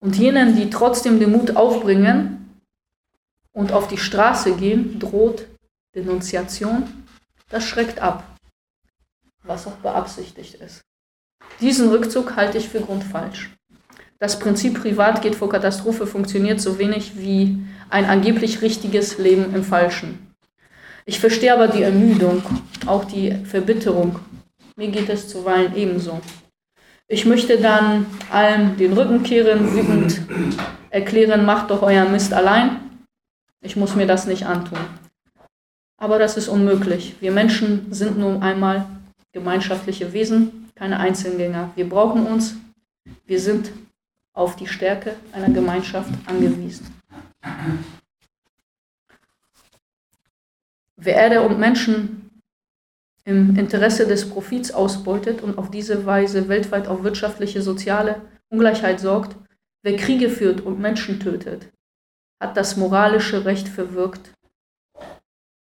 [0.00, 2.60] Und jenen, die trotzdem den Mut aufbringen
[3.52, 5.46] und auf die Straße gehen, droht
[5.94, 7.06] Denunziation.
[7.48, 8.24] Das schreckt ab,
[9.42, 10.82] was auch beabsichtigt ist.
[11.60, 13.50] Diesen Rückzug halte ich für grundfalsch.
[14.18, 17.58] Das Prinzip Privat geht vor Katastrophe funktioniert so wenig wie
[17.88, 20.34] ein angeblich richtiges Leben im Falschen.
[21.06, 22.42] Ich verstehe aber die Ermüdung,
[22.86, 24.18] auch die Verbitterung.
[24.76, 26.20] Mir geht es zuweilen ebenso.
[27.06, 30.20] Ich möchte dann allen den Rücken kehren, wütend
[30.90, 32.80] erklären, macht doch euer Mist allein.
[33.62, 34.78] Ich muss mir das nicht antun.
[35.98, 37.16] Aber das ist unmöglich.
[37.20, 38.86] Wir Menschen sind nun einmal
[39.32, 41.72] gemeinschaftliche Wesen, keine Einzelgänger.
[41.74, 42.54] Wir brauchen uns.
[43.26, 43.72] Wir sind
[44.32, 46.86] auf die Stärke einer Gemeinschaft angewiesen.
[50.96, 52.30] Wer Erde und Menschen
[53.24, 59.36] im Interesse des Profits ausbeutet und auf diese Weise weltweit auf wirtschaftliche, soziale Ungleichheit sorgt,
[59.82, 61.68] wer Kriege führt und Menschen tötet,
[62.40, 64.32] hat das moralische Recht verwirkt,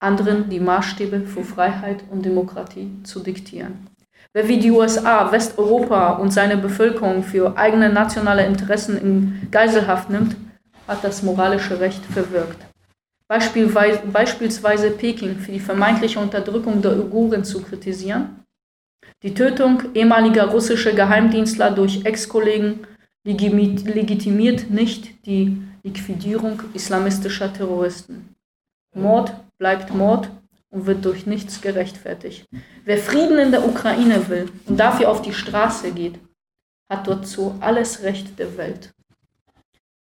[0.06, 3.88] anderen die Maßstäbe für Freiheit und Demokratie zu diktieren.
[4.32, 10.36] Wer wie die USA Westeuropa und seine Bevölkerung für eigene nationale Interessen in Geiselhaft nimmt,
[10.86, 12.58] hat das moralische Recht verwirkt.
[13.28, 18.44] Beispielsweise Peking für die vermeintliche Unterdrückung der Uiguren zu kritisieren,
[19.22, 22.86] die Tötung ehemaliger russischer Geheimdienstler durch Ex-Kollegen
[23.24, 28.35] legitimiert nicht die Liquidierung islamistischer Terroristen.
[28.96, 30.30] Mord bleibt Mord
[30.70, 32.46] und wird durch nichts gerechtfertigt.
[32.84, 36.18] Wer Frieden in der Ukraine will und dafür auf die Straße geht,
[36.90, 38.92] hat dazu alles Recht der Welt.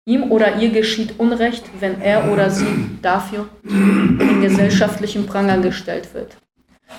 [0.07, 6.37] Ihm oder ihr geschieht Unrecht, wenn er oder sie dafür in gesellschaftlichen Pranger gestellt wird.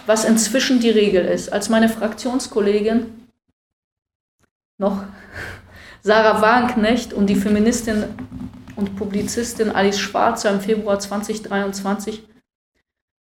[0.07, 1.53] Was inzwischen die Regel ist.
[1.53, 3.29] Als meine Fraktionskollegin
[4.79, 5.05] noch
[6.03, 8.05] Sarah Wagenknecht und die Feministin
[8.77, 12.23] und Publizistin Alice Schwarzer im Februar 2023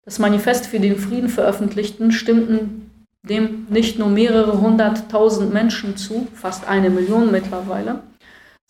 [0.05, 6.67] das Manifest für den Frieden veröffentlichten, stimmten dem nicht nur mehrere hunderttausend Menschen zu, fast
[6.67, 8.01] eine Million mittlerweile,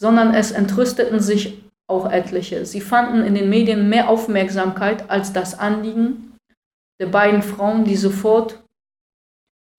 [0.01, 2.65] sondern es entrüsteten sich auch etliche.
[2.65, 6.35] Sie fanden in den Medien mehr Aufmerksamkeit als das Anliegen
[6.99, 8.61] der beiden Frauen, die sofort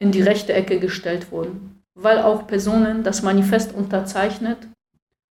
[0.01, 4.69] in die rechte Ecke gestellt wurden, weil auch Personen das Manifest unterzeichnet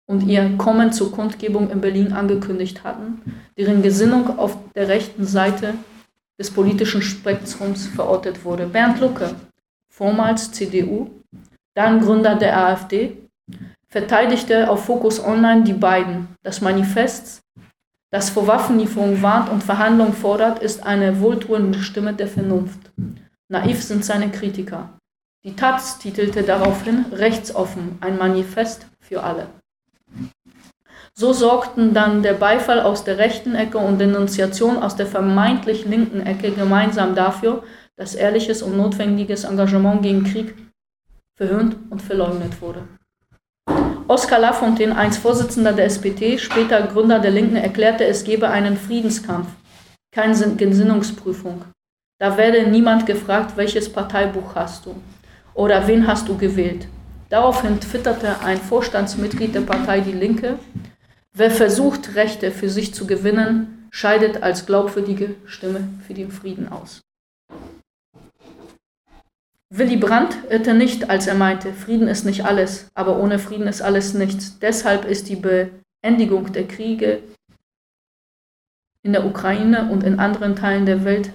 [0.07, 3.21] und ihr Kommen zur Kundgebung in Berlin angekündigt hatten,
[3.57, 5.75] deren Gesinnung auf der rechten Seite
[6.39, 8.65] des politischen Spektrums verortet wurde.
[8.67, 9.35] Bernd Lucke,
[9.89, 11.09] vormals CDU,
[11.75, 13.17] dann Gründer der AfD,
[13.89, 16.27] verteidigte auf Focus Online die beiden.
[16.43, 17.41] Das Manifest,
[18.11, 22.91] das vor Waffenlieferung warnt und Verhandlungen fordert, ist eine wohltuende Stimme der Vernunft.
[23.49, 24.89] Naiv sind seine Kritiker.
[25.43, 29.47] Die Taz titelte daraufhin Rechtsoffen, ein Manifest für alle.
[31.19, 36.21] So sorgten dann der Beifall aus der rechten Ecke und Denunziation aus der vermeintlich linken
[36.21, 37.63] Ecke gemeinsam dafür,
[37.95, 40.53] dass ehrliches und notwendiges Engagement gegen Krieg
[41.33, 42.83] verhöhnt und verleugnet wurde.
[44.07, 49.47] Oskar Lafontaine, einst Vorsitzender der SPD, später Gründer der Linken, erklärte, es gebe einen Friedenskampf,
[50.11, 51.63] keine Gesinnungsprüfung.
[52.19, 54.93] Da werde niemand gefragt, welches Parteibuch hast du
[55.55, 56.87] oder wen hast du gewählt.
[57.29, 60.59] Daraufhin twitterte ein Vorstandsmitglied der Partei Die Linke,
[61.37, 67.01] Wer versucht, Rechte für sich zu gewinnen, scheidet als glaubwürdige Stimme für den Frieden aus.
[69.69, 73.83] Willy Brandt irrte nicht, als er meinte, Frieden ist nicht alles, aber ohne Frieden ist
[73.83, 74.57] alles nichts.
[74.57, 77.21] Deshalb ist die Beendigung der Kriege
[79.03, 81.29] in der Ukraine und in anderen Teilen der Welt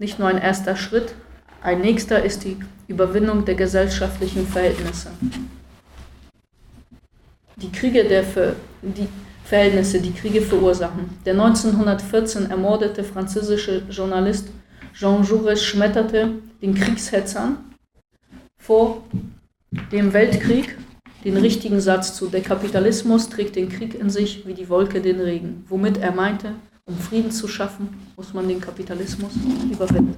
[0.00, 1.14] nicht nur ein erster Schritt,
[1.62, 2.56] ein nächster ist die
[2.88, 5.12] Überwindung der gesellschaftlichen Verhältnisse.
[7.56, 8.24] Die Kriege der,
[8.82, 9.08] die,
[9.48, 11.08] Verhältnisse, die Kriege verursachen.
[11.24, 14.48] Der 1914 ermordete französische Journalist
[14.92, 17.56] Jean Jaurès schmetterte den Kriegshetzern
[18.58, 19.04] vor
[19.90, 20.76] dem Weltkrieg
[21.24, 22.26] den richtigen Satz zu.
[22.26, 26.52] Der Kapitalismus trägt den Krieg in sich wie die Wolke den Regen, womit er meinte,
[26.84, 29.32] um Frieden zu schaffen, muss man den Kapitalismus
[29.72, 30.14] überwinden.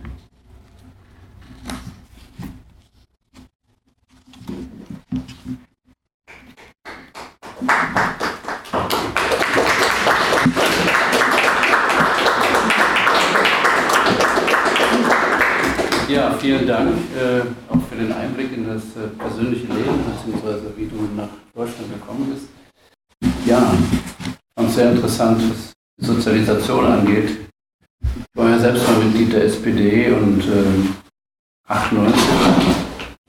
[16.11, 17.43] Ja, vielen Dank äh,
[17.73, 22.35] auch für den Einblick in das äh, persönliche Leben, beziehungsweise wie du nach Deutschland gekommen
[22.35, 22.49] bist.
[23.47, 23.73] ja,
[24.57, 27.31] fand sehr interessant, was die Sozialisation angeht.
[28.03, 32.21] Ich war ja selbst mal Mitglied der SPD und äh, 98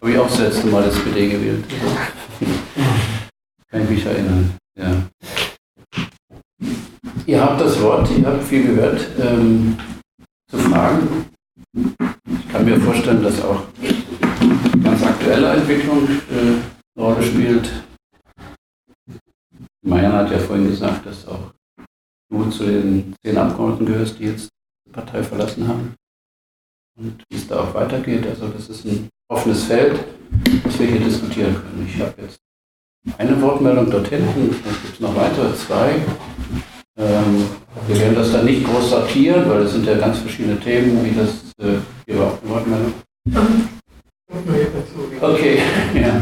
[0.01, 1.63] habe ich auch das letzte Mal SPD gewählt.
[3.69, 4.55] Kann ich mich erinnern.
[4.75, 4.91] Ja.
[7.27, 9.07] Ihr habt das Wort, ihr habt viel gehört.
[9.19, 9.77] Ähm,
[10.49, 11.30] zu Fragen?
[11.73, 13.63] Ich kann mir vorstellen, dass auch
[14.83, 17.71] ganz aktuelle Entwicklung äh, eine Rolle spielt.
[19.81, 21.53] Marianne hat ja vorhin gesagt, dass auch
[22.29, 24.49] du zu den zehn Abgeordneten gehörst, die jetzt
[24.85, 25.95] die Partei verlassen haben.
[26.99, 28.27] Und wie es da auch weitergeht.
[28.27, 30.03] Also das ist ein offenes Feld,
[30.63, 31.87] das wir hier diskutieren können.
[31.87, 32.37] Ich habe jetzt
[33.17, 36.05] eine Wortmeldung dort hinten, dann gibt es noch weitere zwei.
[36.97, 37.47] Ähm,
[37.87, 41.15] wir werden das dann nicht groß sortieren, weil es sind ja ganz verschiedene Themen, wie
[41.15, 41.29] das
[41.59, 42.93] äh, hier war auch eine Wortmeldung.
[45.21, 45.59] Okay,
[45.95, 46.21] ja.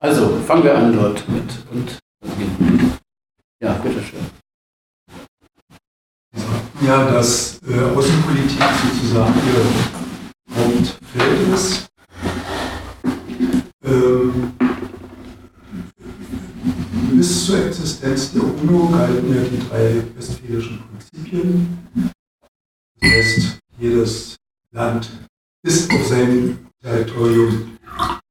[0.00, 1.98] Also fangen wir an dort mit und
[3.62, 4.20] ja, bitteschön.
[6.84, 11.86] Ja, dass äh, Außenpolitik sozusagen ihr Hauptfeld ist.
[13.84, 14.52] Ähm,
[17.46, 21.78] zur Existenz der UNO galten ja die drei westfälischen Prinzipien.
[23.00, 24.36] Das heißt, jedes
[24.70, 25.10] Land
[25.64, 27.78] ist auf seinem Territorium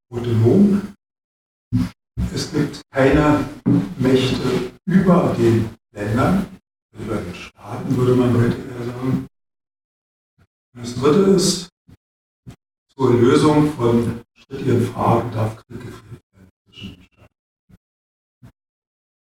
[0.09, 0.93] autonom.
[2.34, 3.49] Es gibt keine
[3.97, 6.45] Mächte über den Ländern,
[6.93, 9.28] über den Staaten, würde man heute eher sagen.
[10.74, 11.70] Und das dritte ist,
[12.95, 17.36] zur Lösung von strittigen Fragen darf Krieg geführt werden zwischen den Staaten.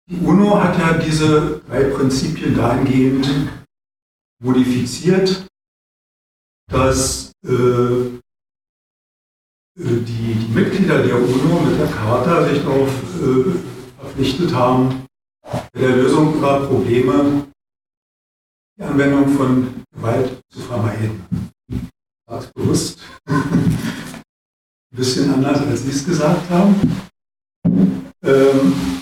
[0.19, 3.27] UNO hat ja diese drei Prinzipien dahingehend
[4.43, 5.45] modifiziert,
[6.69, 8.19] dass äh,
[9.75, 12.89] die, die, Mitglieder der UNO mit der Charta sich darauf
[13.21, 15.05] äh, verpflichtet haben,
[15.73, 17.47] bei der Lösung ihrer Probleme
[18.77, 21.25] die Anwendung von Gewalt zu vermeiden.
[22.29, 22.99] Ist bewusst.
[23.27, 26.75] Ein bisschen anders, als Sie es gesagt haben.
[28.23, 29.00] Ähm,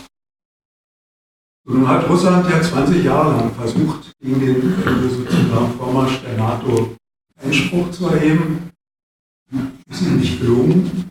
[1.70, 4.74] nun hat Russland ja 20 Jahre lang versucht, gegen den
[5.10, 6.96] sozusagen Vormarsch der NATO
[7.38, 8.72] Einspruch zu erheben.
[9.88, 11.10] Ist ihnen nicht gelungen.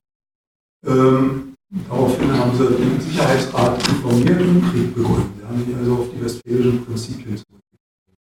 [0.85, 1.55] Ähm,
[1.89, 5.33] daraufhin haben sie den Sicherheitsrat informiert und einen Krieg begonnen.
[5.39, 8.17] Sie haben sich also auf die westfälischen Prinzipien zurückgezogen.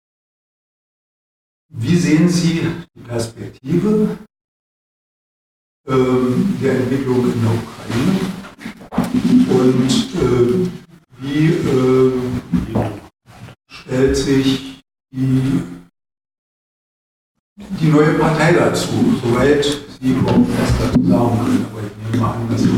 [1.68, 4.18] Wie sehen Sie die Perspektive
[5.88, 8.20] ähm, der Entwicklung in der Ukraine?
[9.48, 10.85] Und äh,
[11.18, 12.12] wie äh,
[13.68, 15.62] stellt sich die
[17.58, 21.66] die neue Partei dazu, soweit Sie überhaupt was dazu sagen können.
[21.70, 22.68] Aber ich nehme mal an, dass Sie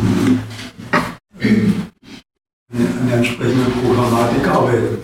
[2.71, 4.99] an der entsprechenden Programmatik arbeiten.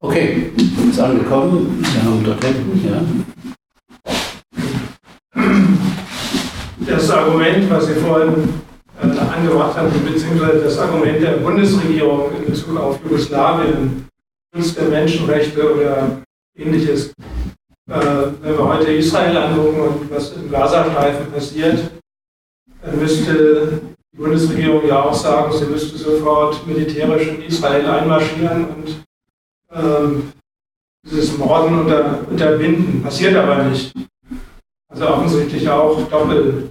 [0.00, 0.52] Okay,
[0.88, 1.82] ist angekommen.
[1.82, 3.02] Wir haben dort hinten, ja.
[6.86, 8.65] Das Argument, was Sie vorhin
[9.00, 14.08] angebracht haben, beziehungsweise das Argument der Bundesregierung in Bezug auf Jugoslawien,
[14.54, 16.22] Schutz der Menschenrechte oder
[16.56, 17.12] ähnliches.
[17.88, 17.94] Äh,
[18.42, 21.90] wenn wir heute Israel angucken und was im Gazastreifen passiert,
[22.82, 23.80] dann müsste
[24.12, 29.04] die Bundesregierung ja auch sagen, sie müsste sofort militärisch in Israel einmarschieren und
[29.72, 30.32] ähm,
[31.08, 33.02] dieses Morden unter, unterbinden.
[33.02, 33.94] Passiert aber nicht.
[34.88, 36.70] Also offensichtlich auch Doppel,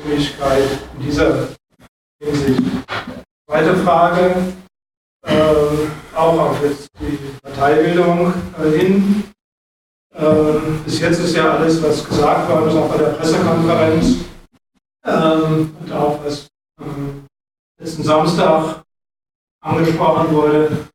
[0.00, 1.48] Doppelmöglichkeit in dieser
[2.22, 2.62] Hinsicht.
[3.48, 4.52] Zweite Frage,
[5.26, 9.24] äh, auch auf jetzt die Parteibildung äh, hin.
[10.14, 14.16] Ähm, bis jetzt ist ja alles, was gesagt worden ist, auch bei der Pressekonferenz
[15.04, 16.48] ähm, und auch was
[16.80, 17.26] ähm,
[17.80, 18.82] letzten Samstag
[19.62, 20.88] angesprochen wurde,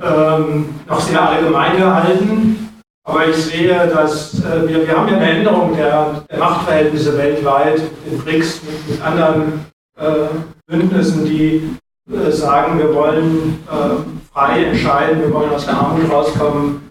[0.00, 2.69] ähm, noch sehr allgemein gehalten.
[3.04, 7.80] Aber ich sehe, dass äh, wir, wir haben ja eine Änderung der, Machtverhältnisse weltweit,
[8.10, 9.66] in BRICS, mit, mit anderen
[9.98, 10.28] äh,
[10.66, 11.76] Bündnissen, die
[12.12, 16.82] äh, sagen, wir wollen äh, frei entscheiden, wir wollen aus der Armut rauskommen.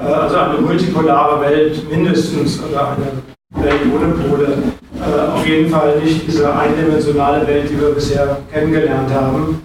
[0.00, 4.58] Äh, also eine multipolare Welt mindestens oder eine Welt ohne Pole.
[5.00, 9.62] Äh, auf jeden Fall nicht diese eindimensionale Welt, die wir bisher kennengelernt haben.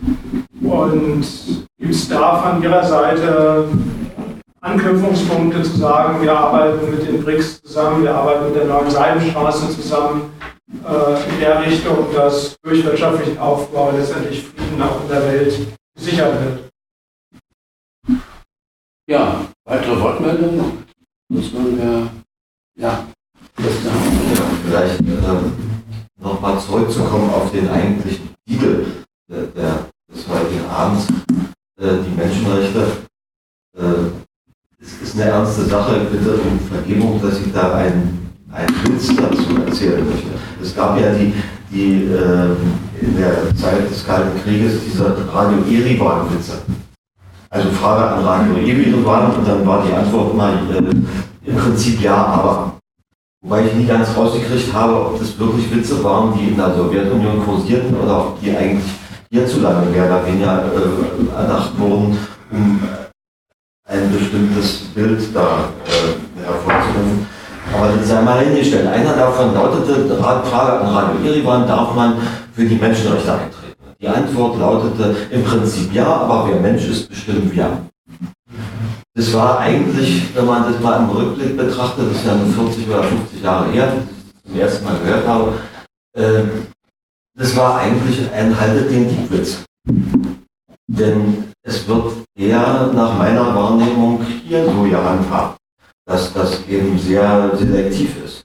[0.61, 1.25] Und
[1.79, 3.67] gibt es da von Ihrer Seite
[4.61, 9.69] Anknüpfungspunkte zu sagen, wir arbeiten mit den BRICS zusammen, wir arbeiten mit der neuen Seidenstraße
[9.69, 10.33] zusammen,
[10.69, 16.33] äh, in der Richtung, dass durch wirtschaftlichen Aufbau letztendlich Frieden auch in der Welt gesichert
[16.43, 16.69] wird.
[19.09, 20.85] Ja, weitere Wortmeldungen?
[21.29, 22.09] Muss man ja,
[22.79, 23.07] ja,
[23.57, 25.81] Vielleicht ähm,
[26.19, 28.85] nochmal zurückzukommen auf den eigentlichen Titel
[29.29, 31.07] der, der, des heutigen Abends,
[31.79, 33.07] äh, die Menschenrechte.
[33.77, 34.16] Äh,
[34.87, 39.61] es ist eine ernste Sache, bitte um Vergebung, dass ich da einen, einen Witz dazu
[39.65, 40.29] erzählen möchte.
[40.61, 41.33] Es gab ja die,
[41.69, 46.61] die äh, in der Zeit des Kalten Krieges diese Radio Erivan-Witze.
[47.49, 52.15] Also Frage an Radio Erivan und dann war die Antwort mal äh, im Prinzip ja,
[52.15, 52.73] aber.
[53.43, 57.45] Wobei ich nie ganz rausgekriegt habe, ob das wirklich Witze waren, die in der Sowjetunion
[57.45, 58.83] kursierten oder ob die eigentlich
[59.29, 62.17] hierzulande mehr oder weniger äh, erdacht wurden,
[62.51, 62.79] um
[63.87, 67.25] ein bestimmtes Bild da äh, hervorzurufen.
[67.73, 68.87] Aber das sei mal hingestellt.
[68.87, 72.17] Einer davon lautete, Frage an Radio Irivan, darf man
[72.53, 73.95] für die Menschenrechte eintreten?
[73.99, 77.69] Die Antwort lautete im Prinzip ja, aber wer Mensch ist, bestimmt ja.
[79.15, 82.87] Das war eigentlich, wenn man das mal im Rückblick betrachtet, das ist ja nur 40
[82.87, 85.53] oder 50 Jahre her, dass ich das zum ersten Mal gehört habe,
[86.15, 86.43] äh,
[87.35, 89.63] das war eigentlich ein Haltet den Diebwitz.
[90.87, 95.59] Denn es wird eher nach meiner Wahrnehmung hier so gehandhabt,
[96.05, 98.43] dass das eben sehr selektiv ist.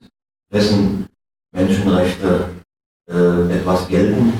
[0.50, 1.06] Wessen
[1.54, 2.50] Menschenrechte
[3.08, 4.32] äh, etwas gelten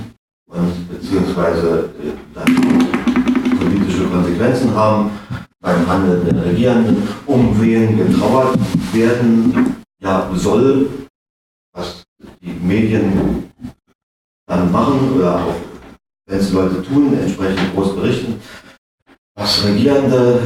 [0.50, 5.12] und beziehungsweise äh, dann politische Konsequenzen haben
[5.60, 8.58] beim Handeln der Regierenden, um wen getrauert
[8.92, 10.88] werden ja, soll,
[11.72, 12.02] was
[12.40, 13.48] die Medien
[14.46, 15.54] dann machen oder auch
[16.26, 18.40] wenn es Leute tun, entsprechend groß berichten,
[19.34, 20.38] was Regierende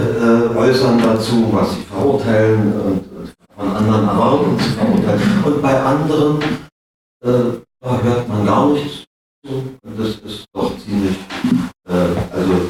[0.54, 5.44] äh, äußern dazu, was sie verurteilen und, und von anderen erwarten zu verurteilen.
[5.44, 6.40] Und bei anderen
[7.24, 9.04] äh, da hört man gar nichts
[9.44, 9.78] zu.
[9.82, 11.16] Und das ist doch ziemlich,
[11.88, 11.92] äh,
[12.32, 12.68] also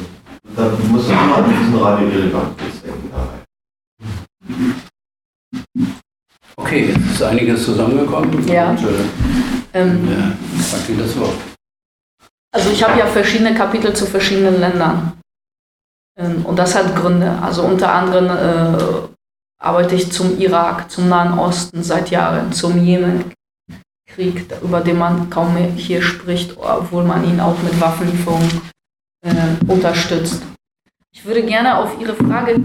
[0.55, 3.37] da muss man immer an diesen Radio Irrelevant denken dabei.
[6.55, 8.47] Okay, jetzt ist einiges zusammengekommen.
[8.47, 8.71] Ja.
[8.71, 8.85] Und, äh,
[9.73, 10.31] Ähm, ja,
[10.71, 11.35] danke das Wort.
[12.51, 15.16] Also ich habe ja verschiedene Kapitel zu verschiedenen Ländern.
[16.17, 17.31] Ähm, Und das hat Gründe.
[17.41, 19.07] Also unter anderem äh,
[19.59, 23.35] arbeite ich zum Irak, zum Nahen Osten seit Jahren, zum Jemenkrieg,
[24.61, 28.61] über den man kaum mehr hier spricht, obwohl man ihn auch mit Waffenlieferungen
[29.21, 30.43] äh, unterstützt.
[31.13, 32.61] Ich würde gerne auf Ihre Frage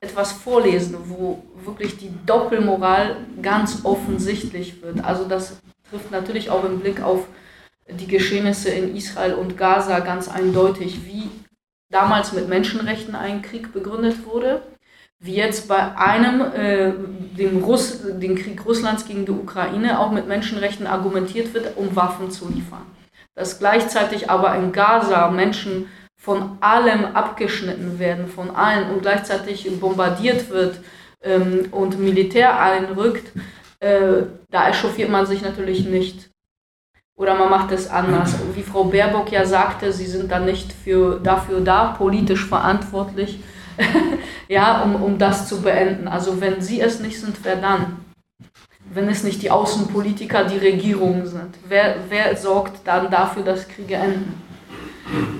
[0.00, 5.02] etwas vorlesen, wo wirklich die Doppelmoral ganz offensichtlich wird.
[5.02, 5.56] Also das
[5.88, 7.26] trifft natürlich auch im Blick auf
[7.88, 11.30] die Geschehnisse in Israel und Gaza ganz eindeutig, wie
[11.94, 14.62] damals mit Menschenrechten ein Krieg begründet wurde,
[15.20, 16.92] wie jetzt bei einem, äh,
[17.38, 22.32] dem, Russ, dem Krieg Russlands gegen die Ukraine, auch mit Menschenrechten argumentiert wird, um Waffen
[22.32, 22.84] zu liefern.
[23.36, 30.50] Dass gleichzeitig aber in Gaza Menschen von allem abgeschnitten werden, von allen und gleichzeitig bombardiert
[30.50, 30.80] wird
[31.22, 33.30] ähm, und Militär einrückt,
[33.78, 36.30] äh, da echauffiert man sich natürlich nicht.
[37.16, 38.34] Oder man macht es anders.
[38.54, 43.38] Wie Frau Baerbock ja sagte, sie sind dann nicht für, dafür da, politisch verantwortlich,
[44.48, 46.08] ja, um, um das zu beenden.
[46.08, 48.04] Also wenn sie es nicht sind, wer dann?
[48.92, 51.56] Wenn es nicht die Außenpolitiker, die Regierungen sind.
[51.68, 54.42] Wer, wer sorgt dann dafür, dass Kriege enden?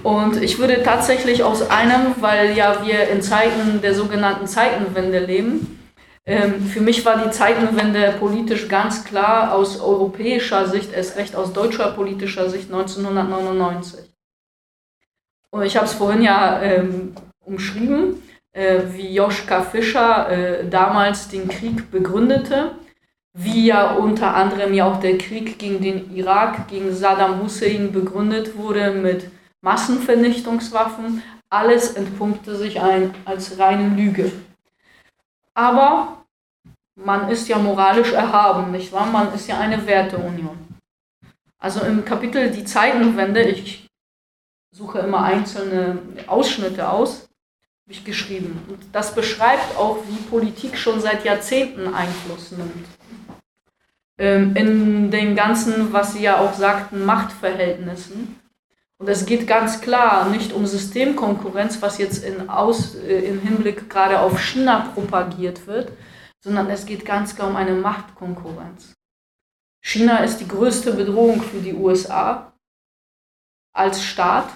[0.02, 5.83] Und ich würde tatsächlich aus einem, weil ja wir in Zeiten der sogenannten Zeitenwende leben,
[6.26, 11.52] ähm, für mich war die Zeitenwende politisch ganz klar aus europäischer Sicht, erst recht aus
[11.52, 14.10] deutscher politischer Sicht 1999.
[15.50, 17.14] Und ich habe es vorhin ja ähm,
[17.44, 18.22] umschrieben,
[18.52, 22.72] äh, wie Joschka Fischer äh, damals den Krieg begründete,
[23.36, 28.56] wie ja unter anderem ja auch der Krieg gegen den Irak, gegen Saddam Hussein begründet
[28.56, 29.28] wurde mit
[29.60, 31.22] Massenvernichtungswaffen.
[31.50, 34.32] Alles entpunkte sich ein als reine Lüge.
[35.54, 36.24] Aber
[36.96, 39.06] man ist ja moralisch erhaben, nicht wahr?
[39.06, 40.58] Man ist ja eine Werteunion.
[41.58, 43.88] Also im Kapitel Die Zeitenwende, ich
[44.72, 47.28] suche immer einzelne Ausschnitte aus,
[47.84, 48.62] habe ich geschrieben.
[48.68, 52.86] Und das beschreibt auch, wie Politik schon seit Jahrzehnten Einfluss nimmt.
[54.18, 58.40] Ähm, in den ganzen, was Sie ja auch sagten, Machtverhältnissen.
[58.98, 63.90] Und es geht ganz klar nicht um Systemkonkurrenz, was jetzt in Aus, äh, im Hinblick
[63.90, 65.92] gerade auf China propagiert wird,
[66.42, 68.94] sondern es geht ganz klar um eine Machtkonkurrenz.
[69.82, 72.52] China ist die größte Bedrohung für die USA
[73.74, 74.48] als Staat.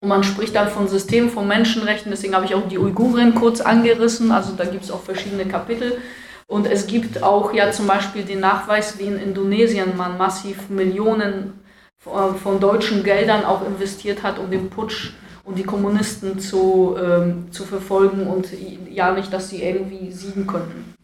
[0.00, 3.60] Und man spricht dann von System von Menschenrechten, deswegen habe ich auch die Uiguren kurz
[3.60, 6.00] angerissen, also da gibt es auch verschiedene Kapitel.
[6.48, 11.61] Und es gibt auch ja zum Beispiel den Nachweis, wie in Indonesien man massiv Millionen
[12.02, 15.12] von deutschen Geldern auch investiert hat, um den Putsch
[15.44, 18.48] und die Kommunisten zu, ähm, zu verfolgen und
[18.90, 20.94] ja nicht, dass sie irgendwie siegen könnten.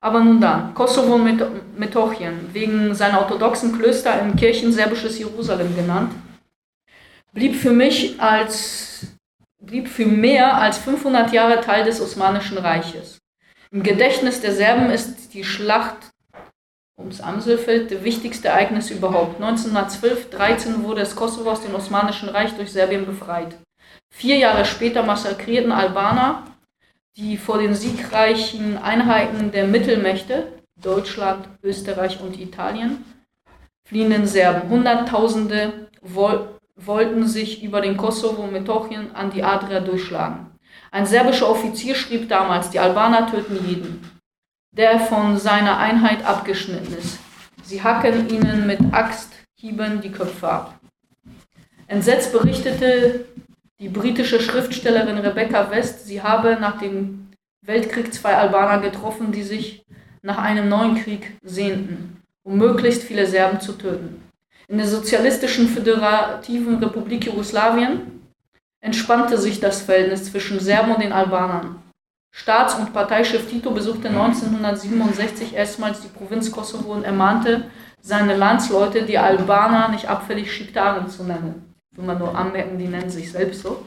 [0.00, 1.18] Aber nun dann, Kosovo
[1.78, 6.12] Metochien, wegen seiner orthodoxen Klöster in Kirchen serbisches Jerusalem genannt,
[7.32, 9.06] blieb für mich als
[9.60, 13.18] blieb für mehr als 500 Jahre Teil des Osmanischen Reiches.
[13.70, 16.10] Im Gedächtnis der Serben ist die Schlacht
[16.98, 19.40] ums Amselfeld das wichtigste Ereignis überhaupt.
[19.42, 23.56] 1912-13 wurde das Kosovo aus dem Osmanischen Reich durch Serbien befreit.
[24.10, 26.44] Vier Jahre später massakrierten Albaner
[27.16, 30.48] die vor den siegreichen Einheiten der Mittelmächte,
[30.80, 33.04] Deutschland, Österreich und Italien,
[33.86, 34.68] fliehenden Serben.
[34.68, 40.50] Hunderttausende woll wollten sich über den Kosovo Metochien an die Adria durchschlagen.
[40.90, 44.13] Ein serbischer Offizier schrieb damals, die Albaner töten jeden,
[44.76, 47.18] der von seiner Einheit abgeschnitten ist.
[47.62, 50.78] Sie hacken ihnen mit Axthieben die Köpfe ab.
[51.86, 53.26] Entsetzt berichtete
[53.78, 57.30] die britische Schriftstellerin Rebecca West, sie habe nach dem
[57.62, 59.84] Weltkrieg zwei Albaner getroffen, die sich
[60.22, 64.22] nach einem neuen Krieg sehnten, um möglichst viele Serben zu töten.
[64.68, 68.22] In der sozialistischen föderativen Republik Jugoslawien
[68.80, 71.82] entspannte sich das Verhältnis zwischen Serben und den Albanern.
[72.36, 77.70] Staats- und Parteichef Tito besuchte 1967 erstmals die Provinz Kosovo und ermahnte
[78.00, 83.10] seine Landsleute, die Albaner nicht abfällig Schiktaren zu nennen will man nur anmerken, die nennen
[83.10, 83.86] sich selbst so.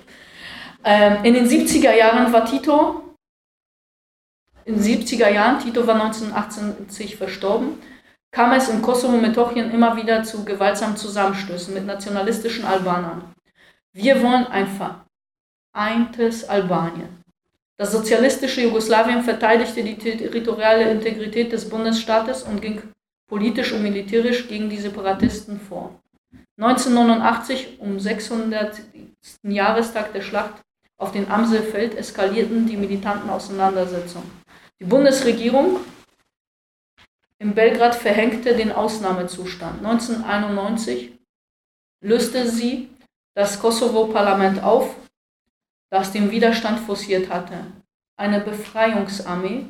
[0.83, 3.15] Ähm, in den 70er Jahren war Tito,
[4.65, 7.81] in den 70er Jahren, Tito war 1980 verstorben,
[8.31, 13.33] kam es in Kosovo Metochien immer wieder zu gewaltsamen Zusammenstößen mit nationalistischen Albanern.
[13.93, 14.67] Wir wollen ein
[15.73, 17.16] vereintes Albanien.
[17.77, 22.81] Das sozialistische Jugoslawien verteidigte die territoriale Integrität des Bundesstaates und ging
[23.29, 25.99] politisch und militärisch gegen die Separatisten vor.
[26.59, 28.81] 1989, um 600.
[29.43, 30.55] Jahrestag der Schlacht
[30.97, 34.31] auf dem Amselfeld, eskalierten die militanten Auseinandersetzungen.
[34.79, 35.79] Die Bundesregierung
[37.37, 39.85] in Belgrad verhängte den Ausnahmezustand.
[39.85, 41.11] 1991
[42.03, 42.89] löste sie
[43.35, 44.95] das Kosovo-Parlament auf,
[45.89, 47.65] das den Widerstand forciert hatte.
[48.17, 49.65] Eine Befreiungsarmee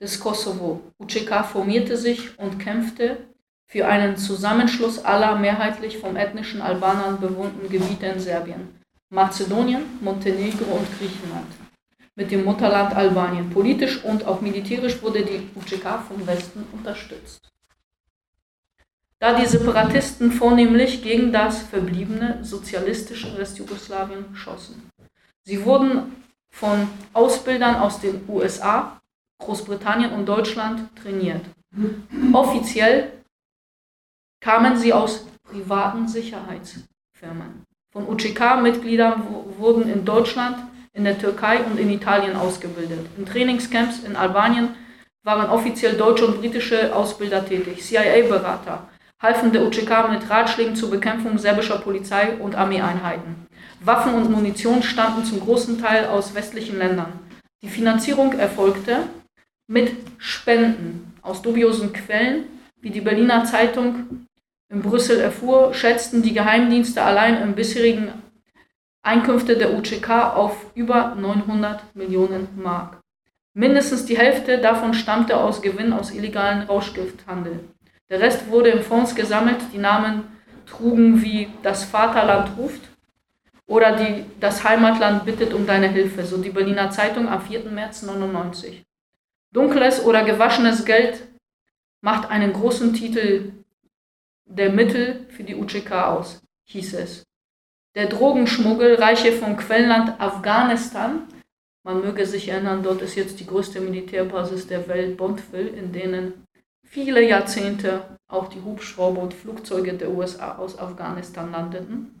[0.00, 3.16] des Kosovo, UCK, formierte sich und kämpfte
[3.66, 8.80] für einen Zusammenschluss aller mehrheitlich vom ethnischen Albanern bewohnten Gebiete in Serbien,
[9.10, 11.46] Mazedonien, Montenegro und Griechenland
[12.16, 13.50] mit dem Mutterland Albanien.
[13.50, 17.50] Politisch und auch militärisch wurde die UCK vom Westen unterstützt.
[19.18, 24.90] Da die Separatisten vornehmlich gegen das verbliebene sozialistische Restjugoslawien schossen.
[25.44, 29.00] Sie wurden von Ausbildern aus den USA,
[29.38, 31.44] Großbritannien und Deutschland trainiert.
[32.32, 33.12] Offiziell
[34.40, 37.64] kamen sie aus privaten Sicherheitsfirmen.
[37.92, 39.22] Von UCK-Mitgliedern
[39.58, 40.56] wurden in Deutschland,
[40.94, 43.06] in der Türkei und in Italien ausgebildet.
[43.18, 44.74] In Trainingscamps in Albanien
[45.24, 47.82] waren offiziell deutsche und britische Ausbilder tätig.
[47.82, 48.88] CIA-Berater
[49.20, 53.46] halfen der UCK mit Ratschlägen zur Bekämpfung serbischer Polizei und Armeeeinheiten.
[53.80, 57.20] Waffen und Munition stammten zum großen Teil aus westlichen Ländern.
[57.62, 59.04] Die Finanzierung erfolgte
[59.66, 62.44] mit Spenden aus dubiosen Quellen,
[62.80, 64.26] wie die Berliner Zeitung
[64.70, 68.12] in Brüssel erfuhr, schätzten die Geheimdienste allein im bisherigen
[69.02, 73.00] Einkünfte der UCK auf über 900 Millionen Mark.
[73.54, 77.60] Mindestens die Hälfte davon stammte aus Gewinn aus illegalen Rauschgifthandel.
[78.10, 80.24] Der Rest wurde in Fonds gesammelt, die Namen
[80.66, 82.82] trugen wie Das Vaterland ruft
[83.66, 87.70] oder die, Das Heimatland bittet um deine Hilfe, so die Berliner Zeitung am 4.
[87.70, 88.84] März 1999.
[89.52, 91.26] Dunkles oder gewaschenes Geld
[92.00, 93.52] macht einen großen Titel
[94.44, 97.24] der Mittel für die UCK aus, hieß es.
[97.94, 101.22] Der Drogenschmuggel reiche vom Quellenland Afghanistan,
[101.84, 106.43] man möge sich erinnern, dort ist jetzt die größte Militärbasis der Welt, Bondville, in denen
[106.94, 112.20] viele Jahrzehnte auch die Hubschrauber und Flugzeuge der USA aus Afghanistan landeten,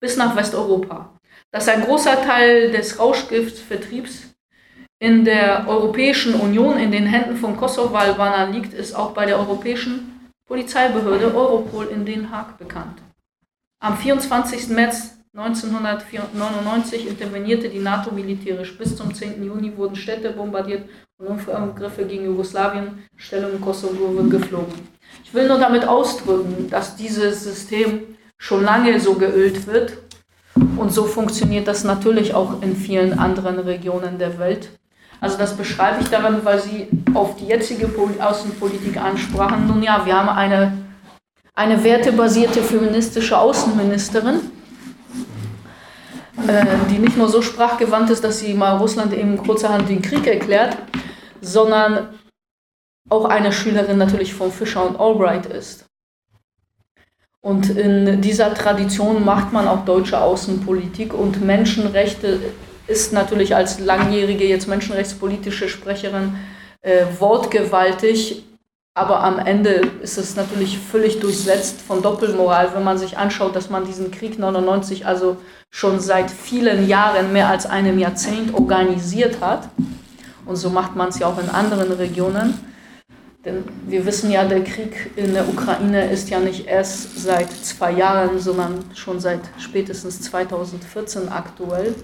[0.00, 1.14] bis nach Westeuropa.
[1.52, 4.34] Dass ein großer Teil des Rauschgiftvertriebs
[4.98, 10.28] in der Europäischen Union in den Händen von Kosovo-Albanern liegt, ist auch bei der Europäischen
[10.48, 13.00] Polizeibehörde Europol in Den Haag bekannt.
[13.80, 14.70] Am 24.
[14.70, 18.76] März 1999 intervenierte die NATO militärisch.
[18.78, 19.42] Bis zum 10.
[19.44, 24.72] Juni wurden Städte bombardiert und Luftangriffe gegen Jugoslawien, Stellung in Kosovo wurden geflogen.
[25.24, 29.98] Ich will nur damit ausdrücken, dass dieses System schon lange so geölt wird
[30.76, 34.70] und so funktioniert das natürlich auch in vielen anderen Regionen der Welt.
[35.20, 39.66] Also das beschreibe ich daran, weil Sie auf die jetzige Außenpolitik ansprachen.
[39.66, 40.72] Nun ja, wir haben eine,
[41.54, 44.40] eine wertebasierte feministische Außenministerin,
[46.90, 50.76] die nicht nur so sprachgewandt ist, dass sie mal Russland eben kurzerhand den Krieg erklärt,
[51.40, 52.08] sondern
[53.08, 55.84] auch eine Schülerin natürlich von Fischer und Albright ist.
[57.40, 62.40] Und in dieser Tradition macht man auch deutsche Außenpolitik und Menschenrechte
[62.86, 66.34] ist natürlich als langjährige jetzt menschenrechtspolitische Sprecherin
[66.80, 68.44] äh, wortgewaltig,
[68.98, 73.70] aber am Ende ist es natürlich völlig durchsetzt von Doppelmoral, wenn man sich anschaut, dass
[73.70, 75.36] man diesen Krieg 99 also
[75.70, 79.68] schon seit vielen Jahren, mehr als einem Jahrzehnt organisiert hat.
[80.46, 82.54] Und so macht man es ja auch in anderen Regionen.
[83.44, 87.92] Denn wir wissen ja, der Krieg in der Ukraine ist ja nicht erst seit zwei
[87.92, 91.94] Jahren, sondern schon seit spätestens 2014 aktuell.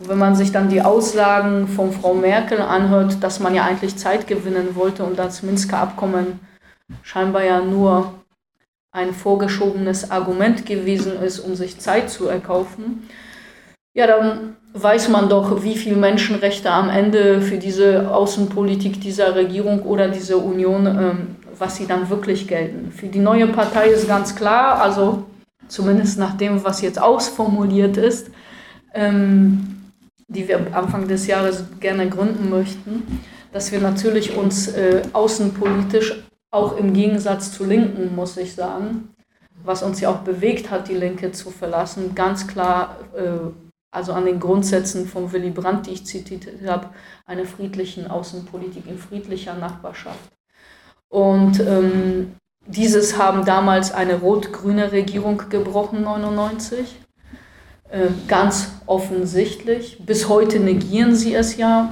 [0.00, 4.26] Wenn man sich dann die Aussagen von Frau Merkel anhört, dass man ja eigentlich Zeit
[4.26, 6.40] gewinnen wollte und das Minsker Abkommen
[7.02, 8.12] scheinbar ja nur
[8.92, 13.08] ein vorgeschobenes Argument gewesen ist, um sich Zeit zu erkaufen,
[13.96, 19.82] ja, dann weiß man doch, wie viele Menschenrechte am Ende für diese Außenpolitik dieser Regierung
[19.82, 22.90] oder dieser Union, ähm, was sie dann wirklich gelten.
[22.90, 25.24] Für die neue Partei ist ganz klar, also
[25.68, 28.30] zumindest nach dem, was jetzt ausformuliert ist,
[28.94, 29.83] ähm,
[30.34, 33.20] die wir Anfang des Jahres gerne gründen möchten,
[33.52, 39.14] dass wir natürlich uns äh, außenpolitisch auch im Gegensatz zu Linken, muss ich sagen,
[39.64, 43.50] was uns ja auch bewegt hat, die Linke zu verlassen, ganz klar, äh,
[43.90, 46.90] also an den Grundsätzen von Willy Brandt, die ich zitiert habe,
[47.26, 50.32] einer friedlichen Außenpolitik in friedlicher Nachbarschaft.
[51.08, 52.34] Und ähm,
[52.66, 57.03] dieses haben damals eine rot-grüne Regierung gebrochen, 99.
[57.94, 59.98] Äh, ganz offensichtlich.
[60.04, 61.90] Bis heute negieren sie es ja.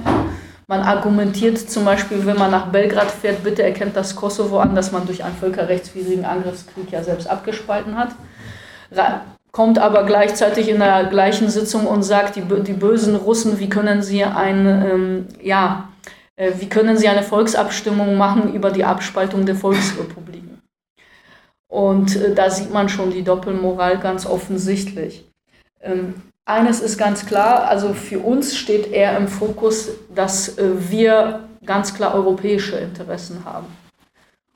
[0.67, 4.91] Man argumentiert zum Beispiel, wenn man nach Belgrad fährt, bitte erkennt das Kosovo an, dass
[4.91, 8.09] man durch einen völkerrechtswidrigen Angriffskrieg ja selbst abgespalten hat.
[9.53, 14.01] Kommt aber gleichzeitig in der gleichen Sitzung und sagt, die, die bösen Russen, wie können
[14.01, 15.89] sie ein, ähm, ja,
[16.35, 20.61] äh, wie können sie eine Volksabstimmung machen über die Abspaltung der Volksrepubliken?
[21.69, 25.25] Und äh, da sieht man schon die Doppelmoral ganz offensichtlich.
[25.83, 26.15] Ähm,
[26.45, 31.93] eines ist ganz klar, also für uns steht eher im Fokus, dass äh, wir ganz
[31.93, 33.67] klar europäische Interessen haben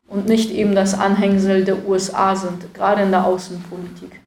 [0.08, 4.22] und nicht eben das Anhängsel der USA sind, gerade in der Außenpolitik.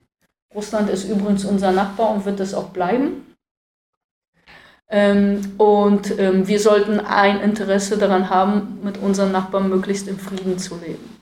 [0.55, 3.26] Russland ist übrigens unser Nachbar und wird es auch bleiben.
[4.88, 10.59] Ähm, und ähm, wir sollten ein Interesse daran haben, mit unseren Nachbarn möglichst im Frieden
[10.59, 11.19] zu leben.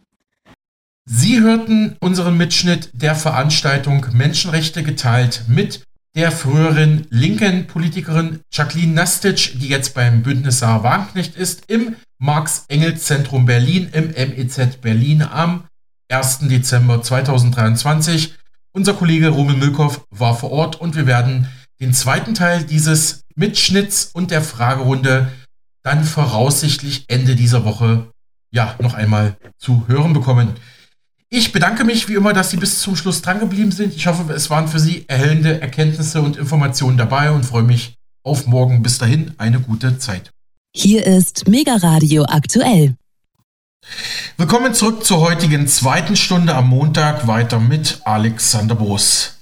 [1.10, 5.82] Sie hörten unseren Mitschnitt der Veranstaltung Menschenrechte geteilt mit
[6.14, 13.46] der früheren linken Politikerin Jacqueline Nastic, die jetzt beim Bündnis Sarah Wagenknecht ist, im Marx-Engels-Zentrum
[13.46, 15.64] Berlin im MEZ Berlin am
[16.10, 16.40] 1.
[16.40, 18.34] Dezember 2023.
[18.72, 21.48] Unser Kollege Rummel Milkow war vor Ort und wir werden
[21.80, 25.32] den zweiten Teil dieses Mitschnitts und der Fragerunde
[25.82, 28.10] dann voraussichtlich Ende dieser Woche
[28.50, 30.52] ja noch einmal zu hören bekommen.
[31.30, 33.94] Ich bedanke mich wie immer, dass Sie bis zum Schluss dran geblieben sind.
[33.94, 38.46] Ich hoffe, es waren für Sie erhellende Erkenntnisse und Informationen dabei und freue mich auf
[38.46, 38.82] morgen.
[38.82, 40.30] Bis dahin eine gute Zeit.
[40.74, 42.94] Hier ist Mega Radio aktuell.
[44.38, 49.34] Willkommen zurück zur heutigen zweiten Stunde am Montag weiter mit Alexander Boos.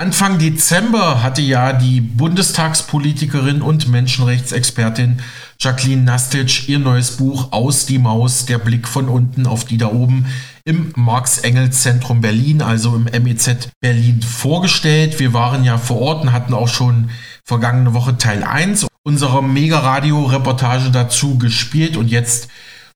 [0.00, 5.20] Anfang Dezember hatte ja die Bundestagspolitikerin und Menschenrechtsexpertin
[5.58, 9.88] Jacqueline Nastic ihr neues Buch Aus die Maus, der Blick von unten auf die da
[9.88, 10.26] oben
[10.68, 15.18] im Marx-Engels-Zentrum Berlin, also im MEZ Berlin, vorgestellt.
[15.18, 17.08] Wir waren ja vor Ort und hatten auch schon
[17.42, 22.48] vergangene Woche Teil 1 unserer Mega-Radio-Reportage dazu gespielt und jetzt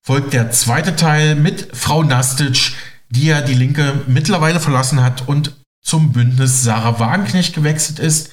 [0.03, 2.73] folgt der zweite Teil mit Frau Nastic,
[3.09, 8.29] die ja die Linke mittlerweile verlassen hat und zum Bündnis Sarah Wagenknecht gewechselt ist.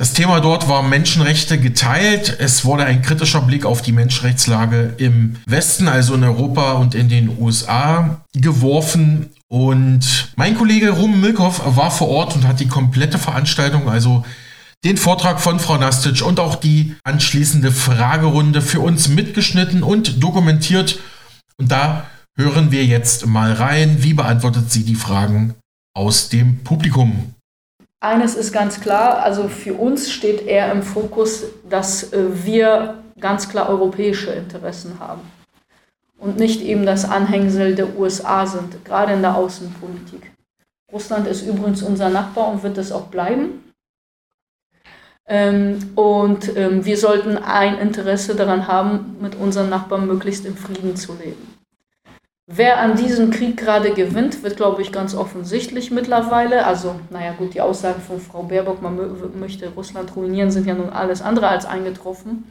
[0.00, 2.36] Das Thema dort war Menschenrechte geteilt.
[2.38, 7.08] Es wurde ein kritischer Blick auf die Menschenrechtslage im Westen, also in Europa und in
[7.08, 9.30] den USA, geworfen.
[9.48, 14.24] Und mein Kollege Ruben Milkow war vor Ort und hat die komplette Veranstaltung, also
[14.84, 21.00] den Vortrag von Frau Nastic und auch die anschließende Fragerunde für uns mitgeschnitten und dokumentiert.
[21.56, 25.56] Und da hören wir jetzt mal rein, wie beantwortet sie die Fragen
[25.92, 27.34] aus dem Publikum.
[28.00, 33.48] Eines ist ganz klar, also für uns steht eher im Fokus, dass äh, wir ganz
[33.48, 35.22] klar europäische Interessen haben
[36.18, 40.32] und nicht eben das Anhängsel der USA sind, gerade in der Außenpolitik.
[40.92, 43.64] Russland ist übrigens unser Nachbar und wird es auch bleiben.
[45.26, 50.96] Ähm, und ähm, wir sollten ein Interesse daran haben, mit unseren Nachbarn möglichst im Frieden
[50.96, 51.57] zu leben.
[52.50, 56.64] Wer an diesem Krieg gerade gewinnt, wird, glaube ich, ganz offensichtlich mittlerweile.
[56.64, 58.98] Also, naja, gut, die Aussagen von Frau Baerbock, man
[59.38, 62.50] möchte Russland ruinieren, sind ja nun alles andere als eingetroffen.